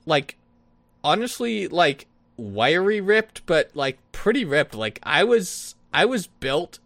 [0.06, 0.36] like,
[1.06, 2.06] honestly, like
[2.36, 4.76] wiry ripped, but like pretty ripped.
[4.76, 6.80] Like I was, I was built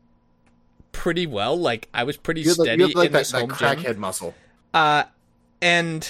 [0.92, 1.60] pretty well.
[1.60, 3.58] Like I was pretty You had like, steady like in that, this that home gym.
[3.58, 4.36] crackhead muscle.
[4.76, 5.06] Uh,
[5.60, 6.08] and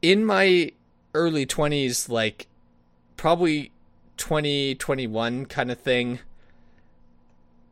[0.00, 0.72] in my
[1.12, 2.46] early 20s, like
[3.18, 3.70] probably
[4.16, 6.20] 20, 21 kind of thing,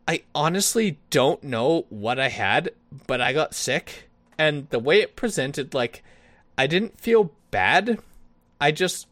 [0.09, 2.71] I honestly don't know what I had,
[3.07, 4.09] but I got sick.
[4.39, 6.03] And the way it presented, like,
[6.57, 7.99] I didn't feel bad.
[8.61, 9.07] I just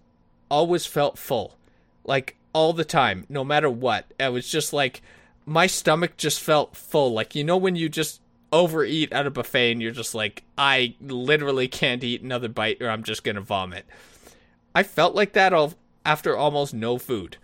[0.51, 1.57] always felt full.
[2.05, 4.07] Like, all the time, no matter what.
[4.19, 5.03] I was just like,
[5.45, 7.13] my stomach just felt full.
[7.13, 10.95] Like, you know, when you just overeat at a buffet and you're just like, I
[11.01, 13.85] literally can't eat another bite or I'm just gonna vomit.
[14.75, 15.75] I felt like that all
[16.05, 17.37] after almost no food.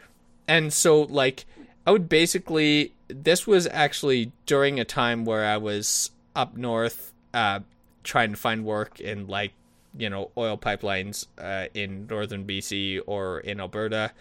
[0.48, 1.44] And so like
[1.86, 7.60] I would basically this was actually during a time where I was up north uh
[8.02, 9.52] trying to find work in like
[9.96, 14.12] you know oil pipelines uh, in northern BC or in Alberta.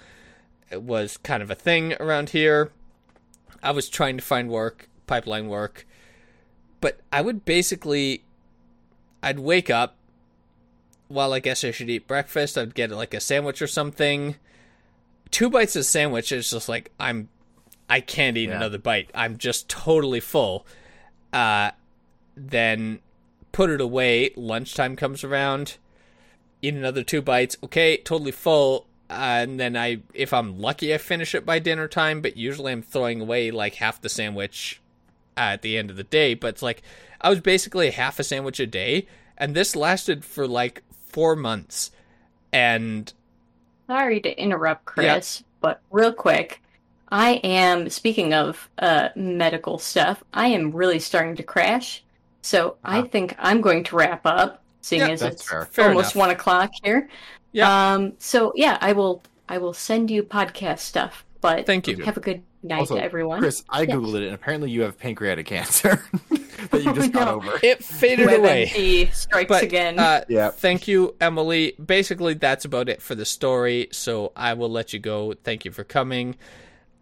[0.70, 2.72] It was kind of a thing around here.
[3.64, 5.86] I was trying to find work, pipeline work
[6.82, 8.24] but I would basically
[9.24, 9.96] I'd wake up
[11.08, 14.36] well I guess I should eat breakfast I'd get like a sandwich or something
[15.30, 17.30] two bites of sandwich is just like I'm
[17.92, 18.56] I can't eat Yeah.
[18.58, 19.10] another bite.
[19.14, 20.66] I'm just totally full.
[21.34, 21.72] Uh
[22.36, 23.00] then
[23.52, 24.32] put it away.
[24.36, 25.78] Lunchtime comes around.
[26.62, 27.58] Eat another two bites.
[27.64, 28.88] Okay totally full.
[29.10, 32.72] Uh, and then I if I'm lucky I finish it by dinner time but usually
[32.72, 34.82] I'm throwing away like half the sandwich
[35.38, 36.82] at the end of the day, but it's like
[37.22, 39.08] I was basically half a sandwich a day,
[39.38, 41.92] and this lasted for like four months.
[42.52, 43.12] And
[43.88, 46.62] Sorry to interrupt, Chris, but real quick,
[47.12, 50.24] I am speaking of uh, medical stuff.
[50.34, 52.04] I am really starting to crash,
[52.42, 53.08] so I Uh-huh.
[53.12, 55.66] think I'm going to wrap up, seeing Yeah, as that's it's fair.
[55.72, 56.28] Fair almost enough.
[56.28, 57.10] one o'clock here.
[57.52, 57.94] Yeah.
[57.94, 58.14] Um.
[58.20, 59.22] So yeah, I will.
[59.50, 61.26] I will send you podcast stuff.
[61.42, 61.98] But thank you.
[62.04, 63.40] have a good night Also, to everyone.
[63.40, 63.90] Chris, I Yes.
[63.96, 67.34] googled it, and apparently you have pancreatic cancer that you just Oh, got no.
[67.36, 67.60] over.
[67.64, 68.68] It faded away.
[68.68, 69.98] WebMD strikes But again.
[70.00, 70.52] uh, Yeah.
[70.52, 71.74] thank you, Emily.
[71.84, 73.88] Basically, that's about it for the story.
[73.92, 75.34] So I will let you go.
[75.44, 76.36] Thank you for coming.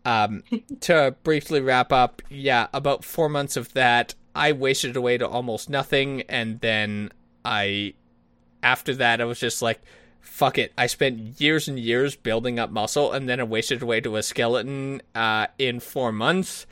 [0.09, 0.43] Um,
[0.81, 5.69] to briefly wrap up, yeah, about four months of that, I wasted away to almost
[5.69, 7.11] nothing, and then
[7.45, 7.93] I,
[8.63, 9.79] after that, I was just like,
[10.19, 10.73] fuck it.
[10.75, 14.23] I spent years and years building up muscle, and then I wasted away to a
[14.23, 16.65] skeleton uh, in four months,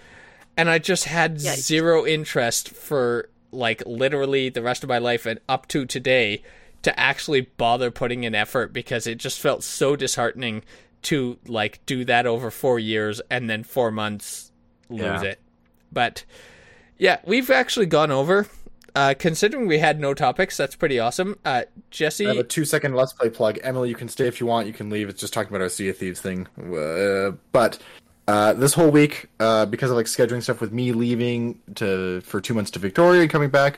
[0.58, 1.58] and I just had Yikes.
[1.58, 6.42] zero interest for like literally the rest of my life and up to today
[6.82, 10.64] to actually bother putting in effort because it just felt so disheartening
[11.04, 14.52] to like do that over four years and then four months
[14.90, 15.22] lose Yeah.
[15.24, 15.40] it.
[15.92, 16.26] But
[16.98, 18.48] yeah, we've actually gone over.
[18.96, 21.38] Uh, considering we had no topics, that's pretty awesome.
[21.46, 23.60] Uh, Jesse, I have a two second Let's Play plug.
[23.62, 24.66] Emily, you can stay if you want.
[24.66, 25.08] You can leave.
[25.08, 26.48] It's just talking about our Sea of Thieves thing.
[26.58, 27.78] Uh, but
[28.28, 32.42] uh, this whole week, uh, because of like scheduling stuff with me leaving to for
[32.42, 33.78] two months to Victoria and coming back,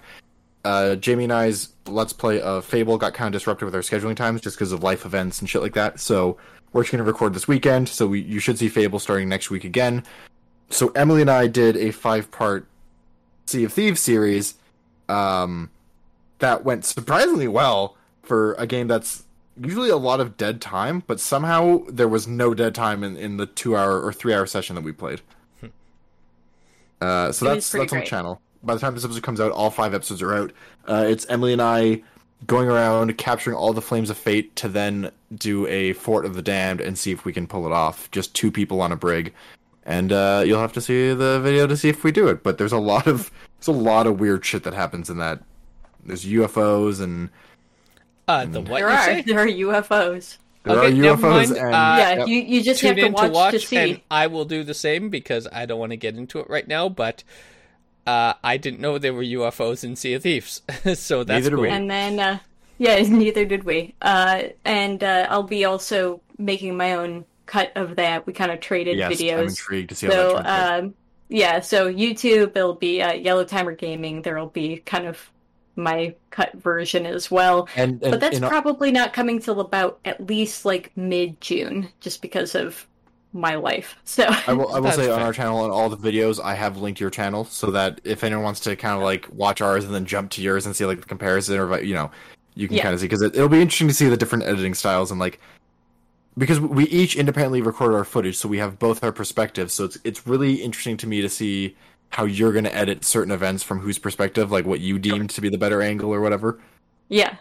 [0.63, 4.15] uh, Jamie and I's Let's Play of Fable got kind of disrupted with our scheduling
[4.15, 5.99] times just because of life events and shit like that.
[5.99, 6.37] So
[6.73, 7.89] we're just going to record this weekend.
[7.89, 10.03] So we, you should see Fable starting next week again.
[10.69, 12.67] So Emily and I did a five part
[13.45, 14.55] Sea of Thieves series
[15.07, 15.71] um,
[16.39, 19.23] that went surprisingly well for a game that's
[19.59, 23.37] usually a lot of dead time, but somehow there was no dead time in, in
[23.37, 25.21] the two hour or three hour session that we played.
[27.01, 28.41] Uh, so It that's that's on the channel.
[28.61, 30.51] By the time this episode comes out, all five episodes are out.
[30.87, 32.03] Uh, it's Emily and I
[32.45, 36.41] going around capturing all the flames of fate to then do a fort of the
[36.41, 38.09] damned and see if we can pull it off.
[38.11, 39.33] Just two people on a brig,
[39.85, 42.43] and uh, you'll have to see the video to see if we do it.
[42.43, 45.41] But there's a lot of there's a lot of weird shit that happens in that.
[46.03, 47.29] There's UFOs and
[48.27, 50.37] uh, the what there are there are UFOs.
[50.63, 52.27] there Okay, are UFOs and Uh, yeah, yep.
[52.27, 53.77] you you just Tune have in to watch to watch, to see.
[53.77, 56.67] and I will do the same because I don't want to get into it right
[56.67, 56.89] now.
[56.89, 57.23] But
[58.07, 60.61] uh, I didn't know there were UFOs in Sea of Thieves,
[60.95, 61.65] so that's Neither cool.
[61.65, 62.39] And then, uh,
[62.79, 63.93] yeah, neither did we.
[64.01, 68.25] Uh, and uh, I'll be also making my own cut of that.
[68.25, 69.39] We kind of traded yes, videos.
[69.39, 70.79] I'm intrigued to see how so, that turns out.
[70.79, 70.93] um,
[71.27, 74.23] yeah, so YouTube, it'll be uh, Yellow Timer Gaming.
[74.23, 75.29] There'll be kind of
[75.75, 77.67] my cut version as well.
[77.75, 81.89] And, and But that's in probably not coming till about at least like mid June,
[81.99, 82.87] just because of
[83.33, 83.95] my life.
[84.05, 86.55] So, I will, I will That's say on our channel and all the videos, I
[86.55, 89.85] have linked your channel so that if anyone wants to kind of like watch ours
[89.85, 92.09] and then jump to yours and see like the comparison or you know,
[92.59, 92.83] you can Yeah.
[92.83, 95.19] kind of see because it, it'll be interesting to see the different editing styles and
[95.19, 95.39] like
[96.37, 99.73] because we each independently record our footage, so we have both our perspectives.
[99.73, 101.75] So it's it's really interesting to me to see
[102.09, 105.41] how you're going to edit certain events from whose perspective, like what you deemed to
[105.41, 106.59] be the better angle or whatever.
[107.07, 107.35] Yeah.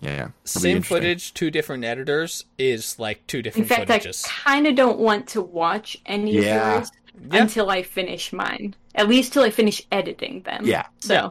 [0.00, 0.28] Yeah, yeah.
[0.44, 3.64] Same footage, two different editors is like two different.
[3.64, 4.26] In different fact, footages.
[4.26, 6.40] I kind of don't want to watch any Yeah.
[6.40, 6.90] of yours
[7.30, 7.42] Yeah.
[7.42, 8.74] until I finish mine.
[8.96, 10.64] At least till I finish editing them.
[10.66, 10.86] Yeah.
[11.00, 11.14] So.
[11.14, 11.30] Yeah.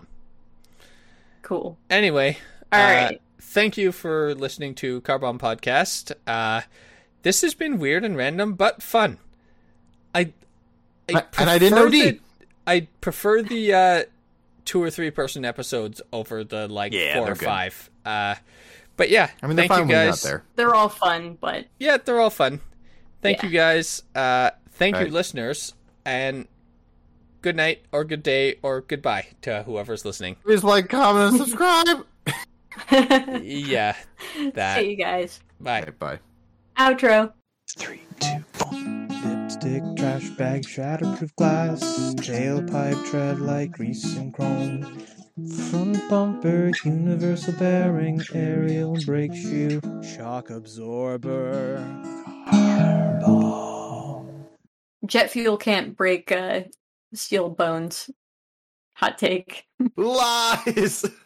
[1.42, 1.78] Cool.
[1.90, 2.38] Anyway,
[2.72, 3.22] All uh, right.
[3.54, 6.12] Thank you for listening to Carbon Podcast.
[6.26, 6.62] Uh,
[7.22, 9.20] this has been weird and random, but fun.
[10.16, 10.34] I,
[11.14, 12.20] I- and I didn't know prefer the-
[12.66, 14.04] I prefer the uh,
[14.66, 17.46] two or three person episodes over the like Yeah, four or good.
[17.46, 17.92] five.
[18.04, 18.34] Uh,
[18.98, 20.24] but yeah, I mean, they're thank fine you when you're not guys.
[20.24, 20.44] there.
[20.56, 22.60] They're all fun, but Yeah, they're all fun.
[23.22, 23.50] Thank Yeah.
[23.50, 24.02] you guys.
[24.16, 25.76] Uh, thank you, listeners,
[26.06, 26.48] and
[27.44, 30.38] good night or good day or goodbye to whoever's listening.
[30.44, 32.08] Please like, comment, and subscribe.
[32.92, 33.96] Yeah,
[34.54, 34.80] that.
[34.80, 35.40] see you guys.
[35.60, 35.82] Bye.
[35.82, 36.20] Okay, bye.
[36.78, 37.34] Outro.
[37.78, 39.08] Three, two, one.
[39.24, 44.82] Lipstick, trash bag, shatterproof glass, tailpipe tread like grease and chrome.
[45.70, 51.78] Front bumper, universal bearing, aerial brake shoe, shock absorber.
[53.22, 54.26] Ball.
[55.06, 56.62] Jet fuel can't break uh,
[57.14, 58.10] steel bones.
[58.96, 59.66] Hot take.
[59.96, 61.06] Lies.